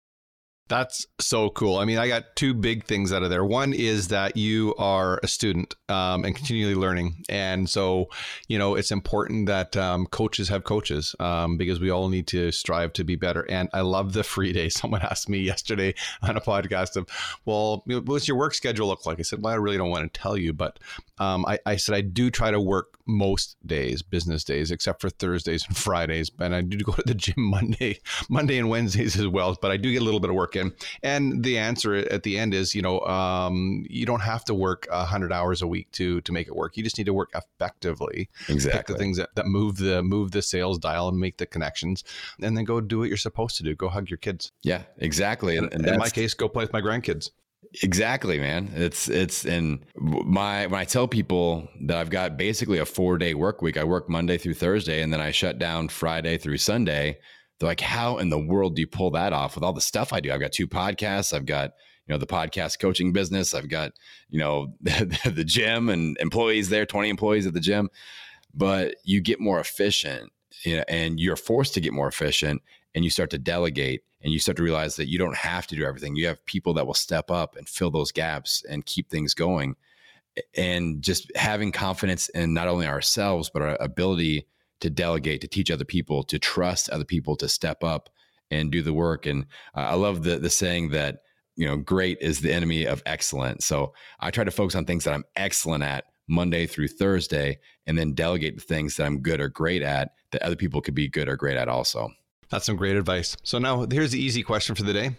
That's 0.70 1.04
so 1.18 1.50
cool. 1.50 1.78
I 1.78 1.84
mean, 1.84 1.98
I 1.98 2.06
got 2.06 2.36
two 2.36 2.54
big 2.54 2.84
things 2.84 3.12
out 3.12 3.24
of 3.24 3.28
there. 3.28 3.44
One 3.44 3.72
is 3.72 4.06
that 4.08 4.36
you 4.36 4.72
are 4.78 5.18
a 5.20 5.26
student 5.26 5.74
um, 5.88 6.24
and 6.24 6.32
continually 6.32 6.76
learning. 6.76 7.24
And 7.28 7.68
so, 7.68 8.06
you 8.46 8.56
know, 8.56 8.76
it's 8.76 8.92
important 8.92 9.46
that 9.46 9.76
um, 9.76 10.06
coaches 10.06 10.48
have 10.48 10.62
coaches 10.62 11.16
um, 11.18 11.56
because 11.56 11.80
we 11.80 11.90
all 11.90 12.08
need 12.08 12.28
to 12.28 12.52
strive 12.52 12.92
to 12.92 13.04
be 13.04 13.16
better. 13.16 13.44
And 13.50 13.68
I 13.72 13.80
love 13.80 14.12
the 14.12 14.22
free 14.22 14.52
day. 14.52 14.68
Someone 14.80 15.02
asked 15.02 15.28
me 15.28 15.38
yesterday 15.40 15.92
on 16.22 16.36
a 16.36 16.40
podcast 16.40 16.96
of, 16.96 17.08
well, 17.44 17.82
what's 18.04 18.28
your 18.28 18.36
work 18.36 18.54
schedule 18.54 18.86
look 18.86 19.04
like? 19.04 19.18
I 19.18 19.22
said, 19.22 19.42
well, 19.42 19.52
I 19.52 19.56
really 19.56 19.76
don't 19.76 19.90
want 19.90 20.12
to 20.12 20.20
tell 20.20 20.36
you, 20.36 20.52
but 20.52 20.78
um, 21.18 21.44
I, 21.46 21.58
I 21.66 21.76
said, 21.76 21.96
I 21.96 22.00
do 22.00 22.30
try 22.30 22.52
to 22.52 22.60
work 22.60 22.94
most 23.08 23.56
days, 23.66 24.02
business 24.02 24.44
days, 24.44 24.70
except 24.70 25.00
for 25.00 25.10
Thursdays 25.10 25.66
and 25.66 25.76
Fridays. 25.76 26.30
And 26.38 26.54
I 26.54 26.60
do 26.60 26.78
go 26.78 26.92
to 26.92 27.02
the 27.04 27.14
gym 27.14 27.34
Monday, 27.38 27.98
Monday 28.28 28.56
and 28.56 28.70
Wednesdays 28.70 29.18
as 29.18 29.26
well. 29.26 29.56
But 29.60 29.72
I 29.72 29.76
do 29.76 29.90
get 29.92 30.00
a 30.00 30.04
little 30.04 30.20
bit 30.20 30.30
of 30.30 30.36
work 30.36 30.56
in. 30.60 30.72
And 31.02 31.42
the 31.42 31.58
answer 31.58 31.94
at 31.94 32.22
the 32.22 32.38
end 32.38 32.54
is, 32.54 32.74
you 32.74 32.82
know, 32.82 33.00
um, 33.00 33.84
you 33.88 34.06
don't 34.06 34.22
have 34.22 34.44
to 34.44 34.54
work 34.54 34.86
hundred 34.90 35.32
hours 35.32 35.62
a 35.62 35.66
week 35.66 35.90
to 35.92 36.20
to 36.20 36.32
make 36.32 36.46
it 36.46 36.54
work. 36.54 36.76
You 36.76 36.82
just 36.82 36.98
need 36.98 37.04
to 37.04 37.14
work 37.14 37.30
effectively. 37.34 38.28
Exactly. 38.48 38.78
Pick 38.78 38.86
the 38.86 38.94
things 38.94 39.16
that, 39.16 39.30
that 39.34 39.46
move 39.46 39.78
the 39.78 40.02
move 40.02 40.30
the 40.30 40.42
sales 40.42 40.78
dial 40.78 41.08
and 41.08 41.18
make 41.18 41.38
the 41.38 41.46
connections, 41.46 42.04
and 42.40 42.56
then 42.56 42.64
go 42.64 42.80
do 42.80 43.00
what 43.00 43.08
you're 43.08 43.16
supposed 43.16 43.56
to 43.56 43.62
do. 43.62 43.74
Go 43.74 43.88
hug 43.88 44.10
your 44.10 44.18
kids. 44.18 44.52
Yeah, 44.62 44.82
exactly. 44.98 45.56
And, 45.56 45.72
and 45.72 45.86
in 45.86 45.98
my 45.98 46.08
case, 46.08 46.34
go 46.34 46.48
play 46.48 46.64
with 46.64 46.72
my 46.72 46.80
grandkids. 46.80 47.30
Exactly, 47.82 48.38
man. 48.38 48.72
It's 48.74 49.08
it's 49.08 49.44
and 49.44 49.84
my 49.94 50.66
when 50.66 50.80
I 50.80 50.84
tell 50.84 51.06
people 51.06 51.68
that 51.82 51.98
I've 51.98 52.10
got 52.10 52.36
basically 52.36 52.78
a 52.78 52.86
four 52.86 53.16
day 53.16 53.34
work 53.34 53.62
week, 53.62 53.76
I 53.76 53.84
work 53.84 54.08
Monday 54.08 54.38
through 54.38 54.54
Thursday, 54.54 55.02
and 55.02 55.12
then 55.12 55.20
I 55.20 55.30
shut 55.30 55.58
down 55.58 55.88
Friday 55.88 56.36
through 56.38 56.58
Sunday. 56.58 57.18
They're 57.60 57.68
like, 57.68 57.80
how 57.80 58.16
in 58.18 58.30
the 58.30 58.38
world 58.38 58.74
do 58.74 58.80
you 58.80 58.86
pull 58.86 59.10
that 59.12 59.32
off 59.34 59.54
with 59.54 59.62
all 59.62 59.74
the 59.74 59.80
stuff 59.82 60.12
I 60.12 60.20
do? 60.20 60.32
I've 60.32 60.40
got 60.40 60.52
two 60.52 60.66
podcasts. 60.66 61.32
I've 61.32 61.46
got 61.46 61.72
you 62.06 62.14
know 62.14 62.18
the 62.18 62.26
podcast 62.26 62.80
coaching 62.80 63.12
business. 63.12 63.54
I've 63.54 63.68
got 63.68 63.92
you 64.30 64.38
know 64.38 64.74
the, 64.80 65.32
the 65.32 65.44
gym 65.44 65.88
and 65.90 66.16
employees 66.18 66.70
there, 66.70 66.86
twenty 66.86 67.10
employees 67.10 67.46
at 67.46 67.52
the 67.52 67.60
gym. 67.60 67.90
But 68.52 68.96
you 69.04 69.20
get 69.20 69.38
more 69.38 69.60
efficient, 69.60 70.32
you 70.64 70.78
know, 70.78 70.84
and 70.88 71.20
you're 71.20 71.36
forced 71.36 71.74
to 71.74 71.80
get 71.80 71.92
more 71.92 72.08
efficient, 72.08 72.62
and 72.94 73.04
you 73.04 73.10
start 73.10 73.30
to 73.30 73.38
delegate 73.38 74.02
and 74.22 74.32
you 74.32 74.38
start 74.38 74.56
to 74.56 74.62
realize 74.62 74.96
that 74.96 75.08
you 75.08 75.18
don't 75.18 75.36
have 75.36 75.66
to 75.68 75.76
do 75.76 75.84
everything. 75.84 76.16
You 76.16 76.26
have 76.26 76.44
people 76.44 76.74
that 76.74 76.86
will 76.86 76.94
step 76.94 77.30
up 77.30 77.56
and 77.56 77.68
fill 77.68 77.90
those 77.90 78.12
gaps 78.12 78.62
and 78.68 78.84
keep 78.84 79.08
things 79.08 79.34
going. 79.34 79.76
And 80.56 81.02
just 81.02 81.30
having 81.36 81.72
confidence 81.72 82.28
in 82.30 82.54
not 82.54 82.68
only 82.68 82.86
ourselves, 82.86 83.50
but 83.50 83.62
our 83.62 83.76
ability 83.80 84.46
to 84.80 84.90
delegate, 84.90 85.40
to 85.42 85.48
teach 85.48 85.70
other 85.70 85.84
people, 85.84 86.22
to 86.24 86.38
trust 86.38 86.90
other 86.90 87.04
people 87.04 87.36
to 87.36 87.48
step 87.48 87.84
up 87.84 88.10
and 88.50 88.72
do 88.72 88.82
the 88.82 88.92
work. 88.92 89.26
And 89.26 89.46
uh, 89.74 89.80
I 89.80 89.94
love 89.94 90.22
the 90.22 90.38
the 90.38 90.50
saying 90.50 90.90
that 90.90 91.18
you 91.56 91.66
know 91.66 91.76
great 91.76 92.18
is 92.20 92.40
the 92.40 92.52
enemy 92.52 92.84
of 92.86 93.02
excellent. 93.06 93.62
So 93.62 93.92
I 94.18 94.30
try 94.30 94.44
to 94.44 94.50
focus 94.50 94.74
on 94.74 94.84
things 94.84 95.04
that 95.04 95.14
I'm 95.14 95.24
excellent 95.36 95.84
at 95.84 96.04
Monday 96.28 96.66
through 96.66 96.88
Thursday, 96.88 97.58
and 97.86 97.98
then 97.98 98.14
delegate 98.14 98.56
the 98.56 98.62
things 98.62 98.96
that 98.96 99.06
I'm 99.06 99.20
good 99.20 99.40
or 99.40 99.48
great 99.48 99.82
at 99.82 100.12
that 100.32 100.42
other 100.42 100.56
people 100.56 100.80
could 100.80 100.94
be 100.94 101.08
good 101.08 101.28
or 101.28 101.36
great 101.36 101.56
at 101.56 101.68
also. 101.68 102.10
That's 102.50 102.66
some 102.66 102.76
great 102.76 102.96
advice. 102.96 103.36
So 103.42 103.58
now 103.58 103.86
here's 103.90 104.12
the 104.12 104.20
easy 104.20 104.42
question 104.42 104.74
for 104.74 104.82
the 104.82 104.92
day. 104.92 105.16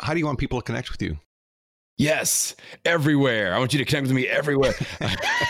How 0.00 0.14
do 0.14 0.18
you 0.18 0.26
want 0.26 0.38
people 0.38 0.60
to 0.60 0.64
connect 0.64 0.90
with 0.90 1.02
you? 1.02 1.18
Yes, 2.00 2.56
everywhere. 2.86 3.54
I 3.54 3.58
want 3.58 3.74
you 3.74 3.78
to 3.78 3.84
connect 3.84 4.06
with 4.06 4.16
me 4.16 4.26
everywhere. 4.26 4.72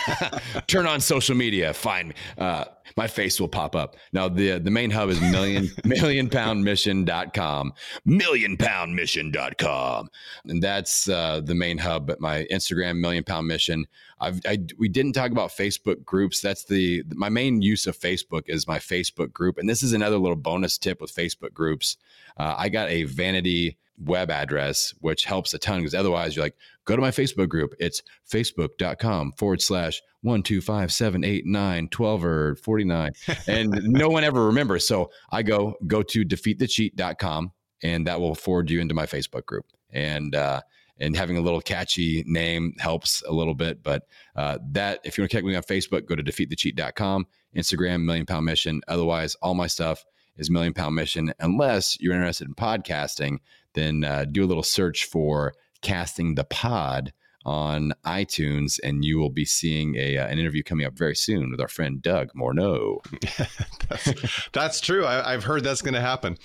Turn 0.67 0.85
on 0.85 1.01
social 1.01 1.37
media. 1.37 1.73
Find 1.73 2.09
me. 2.09 2.15
Uh, 2.37 2.65
my 2.97 3.07
face 3.07 3.41
will 3.41 3.47
pop 3.47 3.77
up. 3.77 3.95
Now 4.13 4.29
the 4.29 4.59
the 4.59 4.73
main 4.73 4.91
hub 4.91 5.11
is 5.11 5.21
million 5.21 5.67
millionpoundmission.com. 5.85 7.73
Millionpoundmission.com. 8.05 10.09
And 10.47 10.61
that's 10.61 11.09
uh, 11.09 11.41
the 11.41 11.55
main 11.55 11.79
hub, 11.79 12.09
but 12.09 12.21
my 12.21 12.49
Instagram 12.51 12.99
million 12.99 13.23
pound 13.23 13.47
mission. 13.47 13.87
I've 14.19 14.41
I, 14.45 14.59
we 14.77 14.89
didn't 14.89 15.13
talk 15.13 15.31
about 15.31 15.51
Facebook 15.51 16.05
groups. 16.05 16.41
That's 16.41 16.65
the 16.65 17.05
my 17.15 17.29
main 17.29 17.63
use 17.63 17.87
of 17.87 17.97
Facebook 17.97 18.49
is 18.49 18.67
my 18.67 18.81
Facebook 18.81 19.33
group. 19.33 19.57
And 19.57 19.69
this 19.69 19.85
is 19.85 19.93
another 19.93 20.19
little 20.19 20.35
bonus 20.35 20.79
tip 20.79 21.01
with 21.01 21.15
Facebook 21.15 21.53
groups. 21.53 21.97
Uh, 22.37 22.57
I 22.59 22.71
got 22.71 22.91
a 22.91 23.05
vanity 23.05 23.77
web 24.01 24.31
address, 24.31 24.95
which 25.01 25.25
helps 25.25 25.53
a 25.55 25.59
ton 25.59 25.81
because 25.81 25.95
otherwise 25.95 26.35
you're 26.35 26.45
like, 26.45 26.57
go 26.85 26.97
to 26.97 27.03
my 27.03 27.11
Facebook 27.11 27.49
group. 27.49 27.75
It's 27.79 28.03
facebook.com 28.31 29.33
forward 29.33 29.63
slash 29.63 30.01
one, 30.23 30.43
two, 30.43 30.61
five, 30.61 30.93
seven, 30.93 31.25
eight, 31.25 31.47
nine, 31.47 31.89
12 31.89 32.25
or 32.25 32.55
49. 32.57 33.13
And 33.47 33.71
no 33.85 34.09
one 34.09 34.25
ever 34.25 34.47
remembers. 34.47 34.87
So 34.87 35.11
I 35.31 35.43
go, 35.43 35.75
go 35.87 36.03
to 36.03 36.25
defeatthecheat.com 36.25 37.53
and 37.83 38.07
that 38.07 38.21
will 38.21 38.35
forward 38.35 38.71
you 38.71 38.81
into 38.81 38.95
my 38.95 39.07
Facebook 39.07 39.47
group. 39.47 39.67
And, 39.91 40.35
uh, 40.35 40.61
and 40.99 41.17
having 41.17 41.39
a 41.39 41.41
little 41.41 41.63
catchy 41.63 42.23
name 42.27 42.75
helps 42.79 43.23
a 43.27 43.33
little 43.33 43.55
bit. 43.55 43.83
But 43.83 44.07
uh, 44.37 44.59
that, 44.73 45.01
if 45.05 45.17
you 45.17 45.23
want 45.23 45.31
to 45.31 45.37
connect 45.37 45.45
with 45.47 45.53
me 45.53 45.57
on 45.57 45.63
Facebook, 45.63 46.07
go 46.07 46.15
to 46.15 46.23
defeatthecheat.com, 46.23 47.27
Instagram, 47.57 48.05
Million 48.05 48.27
Pound 48.27 48.45
Mission. 48.45 48.83
Otherwise, 48.87 49.35
all 49.37 49.55
my 49.55 49.67
stuff 49.67 50.05
is 50.37 50.51
Million 50.51 50.75
Pound 50.75 50.95
Mission. 50.95 51.33
Unless 51.41 52.01
you're 52.01 52.15
interested 52.15 52.49
in 52.49 52.55
podcasting, 52.55 53.39
then 53.75 54.05
uh, 54.05 54.25
do 54.25 54.45
a 54.45 54.47
little 54.47 54.63
search 54.63 55.05
for 55.05 55.55
Casting 55.83 56.35
the 56.35 56.45
Pod 56.45 57.13
on 57.47 57.93
iTunes, 58.05 58.79
and 58.85 59.05
you 59.05 59.19
will 59.19 59.31
be 59.31 59.45
seeing 59.45 59.97
a 59.97 60.19
uh, 60.19 60.27
an 60.27 60.39
interview 60.39 60.63
coming 60.63 60.87
up 60.87 60.93
very 60.93 61.17
soon 61.17 61.51
with 61.51 61.61
our 61.61 61.69
friend 61.69 62.03
Doug 62.03 62.31
Morneau. 62.35 63.03
that's, 63.89 64.49
that's, 64.53 64.81
true. 64.81 65.07
I, 65.07 65.33
have 65.33 65.45
heard 65.45 65.65
that's 65.65 65.83
going 65.83 65.95
to 65.95 66.01
happen. 66.01 66.37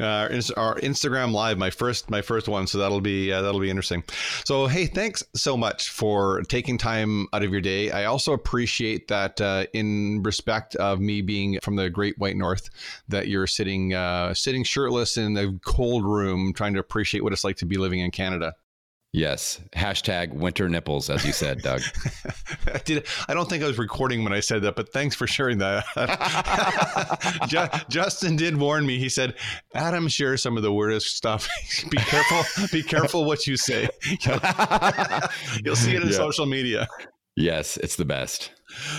Uh, 0.00 0.28
our 0.56 0.76
Instagram 0.76 1.32
Live, 1.32 1.58
my 1.58 1.70
first 1.70 2.10
my 2.10 2.22
first 2.22 2.48
one, 2.48 2.66
so 2.66 2.78
that'll 2.78 3.00
be 3.00 3.32
uh, 3.32 3.42
that'll 3.42 3.60
be 3.60 3.70
interesting. 3.70 4.02
So 4.44 4.66
hey, 4.66 4.86
thanks 4.86 5.22
so 5.34 5.56
much 5.56 5.90
for 5.90 6.42
taking 6.42 6.78
time 6.78 7.26
out 7.32 7.42
of 7.42 7.50
your 7.50 7.60
day. 7.60 7.90
I 7.90 8.06
also 8.06 8.32
appreciate 8.32 9.08
that 9.08 9.40
uh, 9.40 9.66
in 9.74 10.22
respect 10.22 10.76
of 10.76 11.00
me 11.00 11.20
being 11.20 11.58
from 11.62 11.76
the 11.76 11.90
Great 11.90 12.18
White 12.18 12.36
North, 12.36 12.70
that 13.08 13.28
you're 13.28 13.46
sitting 13.46 13.92
uh, 13.92 14.32
sitting 14.32 14.64
shirtless 14.64 15.18
in 15.18 15.36
a 15.36 15.52
cold 15.64 16.04
room, 16.04 16.52
trying 16.54 16.72
to 16.74 16.80
appreciate 16.80 17.22
what 17.22 17.32
it's 17.32 17.44
like 17.44 17.56
to 17.56 17.66
be 17.66 17.76
living 17.76 18.00
in 18.00 18.10
Canada. 18.10 18.54
Yes. 19.12 19.60
Hashtag 19.74 20.34
winter 20.34 20.68
nipples, 20.68 21.08
as 21.08 21.24
you 21.24 21.32
said, 21.32 21.62
Doug. 21.62 21.80
I 22.74 22.78
did. 22.78 23.06
I 23.26 23.32
don't 23.32 23.48
think 23.48 23.64
I 23.64 23.66
was 23.66 23.78
recording 23.78 24.22
when 24.22 24.34
I 24.34 24.40
said 24.40 24.60
that, 24.62 24.76
but 24.76 24.92
thanks 24.92 25.16
for 25.16 25.26
sharing 25.26 25.58
that. 25.58 25.86
Justin 27.88 28.36
did 28.36 28.56
warn 28.58 28.84
me. 28.84 28.98
He 28.98 29.08
said, 29.08 29.34
"Adam 29.74 30.08
shares 30.08 30.42
some 30.42 30.58
of 30.58 30.62
the 30.62 30.72
weirdest 30.72 31.16
stuff. 31.16 31.48
be 31.90 31.96
careful. 31.96 32.66
Be 32.70 32.82
careful 32.82 33.24
what 33.24 33.46
you 33.46 33.56
say. 33.56 33.88
You'll 35.64 35.76
see 35.76 35.94
it 35.96 36.02
in 36.02 36.08
yeah. 36.08 36.14
social 36.14 36.44
media." 36.44 36.86
Yes, 37.34 37.78
it's 37.78 37.96
the 37.96 38.04
best. 38.04 38.50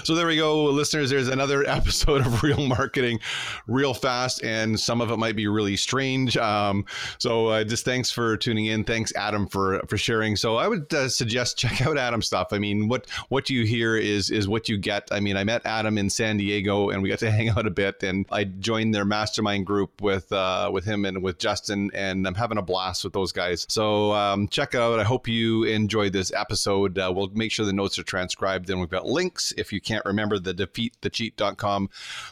So 0.03 0.15
there 0.15 0.25
we 0.25 0.35
go, 0.35 0.63
listeners. 0.65 1.11
There's 1.11 1.27
another 1.27 1.63
episode 1.67 2.25
of 2.25 2.41
Real 2.41 2.65
Marketing, 2.65 3.19
real 3.67 3.93
fast, 3.93 4.43
and 4.43 4.79
some 4.79 4.99
of 4.99 5.11
it 5.11 5.17
might 5.17 5.35
be 5.35 5.47
really 5.47 5.75
strange. 5.75 6.35
Um, 6.37 6.85
so 7.19 7.47
uh, 7.47 7.63
just 7.63 7.85
thanks 7.85 8.09
for 8.09 8.35
tuning 8.35 8.65
in. 8.65 8.83
Thanks, 8.83 9.13
Adam, 9.15 9.47
for 9.47 9.81
for 9.87 9.97
sharing. 9.97 10.35
So 10.35 10.55
I 10.55 10.67
would 10.67 10.91
uh, 10.91 11.07
suggest 11.07 11.57
check 11.59 11.85
out 11.85 11.99
Adam's 11.99 12.25
stuff. 12.25 12.47
I 12.51 12.57
mean, 12.57 12.87
what 12.87 13.07
what 13.29 13.49
you 13.49 13.63
hear 13.63 13.95
is 13.95 14.31
is 14.31 14.47
what 14.47 14.69
you 14.69 14.77
get. 14.77 15.07
I 15.11 15.19
mean, 15.19 15.37
I 15.37 15.43
met 15.43 15.61
Adam 15.65 15.99
in 15.99 16.09
San 16.09 16.37
Diego, 16.37 16.89
and 16.89 17.03
we 17.03 17.09
got 17.09 17.19
to 17.19 17.31
hang 17.39 17.49
out 17.49 17.67
a 17.67 17.71
bit. 17.71 18.01
And 18.01 18.25
I 18.31 18.45
joined 18.45 18.95
their 18.95 19.05
mastermind 19.05 19.67
group 19.67 20.01
with 20.01 20.31
uh, 20.31 20.71
with 20.73 20.83
him 20.83 21.05
and 21.05 21.21
with 21.21 21.37
Justin, 21.37 21.91
and 21.93 22.25
I'm 22.25 22.35
having 22.35 22.57
a 22.57 22.63
blast 22.63 23.03
with 23.03 23.13
those 23.13 23.31
guys. 23.31 23.67
So 23.69 24.13
um, 24.13 24.47
check 24.47 24.73
out. 24.73 24.99
I 24.99 25.03
hope 25.03 25.27
you 25.27 25.65
enjoyed 25.65 26.13
this 26.13 26.33
episode. 26.33 26.97
Uh, 26.97 27.11
we'll 27.15 27.29
make 27.35 27.51
sure 27.51 27.67
the 27.67 27.73
notes 27.73 27.99
are 27.99 28.03
transcribed, 28.03 28.71
and 28.71 28.79
we've 28.79 28.89
got 28.89 29.05
links 29.05 29.53
if 29.59 29.73
you 29.73 29.81
can't 29.81 30.05
remember 30.05 30.39
the 30.39 30.53
defeatthecheat.com 30.53 31.89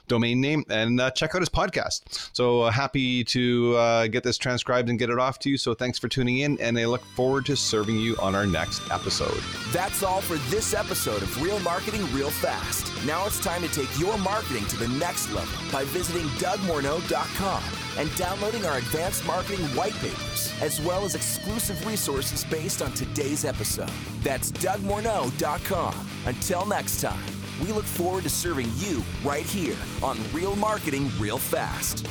domain 0.07 0.41
name 0.41 0.63
and 0.69 0.99
uh, 0.99 1.11
check 1.11 1.35
out 1.35 1.41
his 1.41 1.49
podcast. 1.49 2.29
So 2.33 2.61
uh, 2.61 2.71
happy 2.71 3.23
to 3.25 3.75
uh, 3.75 4.07
get 4.07 4.23
this 4.23 4.37
transcribed 4.37 4.89
and 4.89 4.97
get 4.97 5.09
it 5.09 5.19
off 5.19 5.39
to 5.39 5.49
you. 5.49 5.57
So 5.57 5.73
thanks 5.73 5.99
for 5.99 6.07
tuning 6.07 6.39
in, 6.39 6.59
and 6.59 6.77
I 6.77 6.85
look 6.85 7.03
forward 7.15 7.45
to 7.47 7.55
serving 7.55 7.97
you 7.97 8.15
on 8.17 8.35
our 8.35 8.45
next 8.45 8.81
episode. 8.91 9.41
That's 9.71 10.03
all 10.03 10.21
for 10.21 10.37
this 10.49 10.73
episode 10.73 11.21
of 11.21 11.41
Real 11.41 11.59
Marketing 11.59 12.01
Real 12.13 12.29
Fast. 12.29 12.91
Now 13.05 13.25
it's 13.25 13.39
time 13.39 13.61
to 13.61 13.69
take 13.69 13.99
your 13.99 14.17
marketing 14.17 14.65
to 14.65 14.77
the 14.77 14.87
next 14.87 15.31
level 15.31 15.57
by 15.71 15.83
visiting 15.85 16.25
DougMorneau.com 16.39 17.63
and 17.97 18.15
downloading 18.15 18.65
our 18.65 18.77
advanced 18.77 19.25
marketing 19.25 19.65
white 19.75 19.93
papers, 19.95 20.53
as 20.61 20.79
well 20.81 21.03
as 21.03 21.15
exclusive 21.15 21.85
resources 21.85 22.43
based 22.45 22.81
on 22.81 22.91
today's 22.93 23.43
episode. 23.43 23.89
That's 24.21 24.51
DougMorneau.com. 24.51 26.07
Until 26.25 26.65
next 26.65 27.01
time, 27.01 27.16
we 27.61 27.71
look 27.71 27.85
forward 27.85 28.23
to 28.23 28.29
serving 28.29 28.69
you 28.75 29.03
right 29.23 29.45
here 29.45 29.77
on 30.03 30.17
Real 30.33 30.55
Marketing 30.55 31.11
Real 31.19 31.37
Fast. 31.37 32.05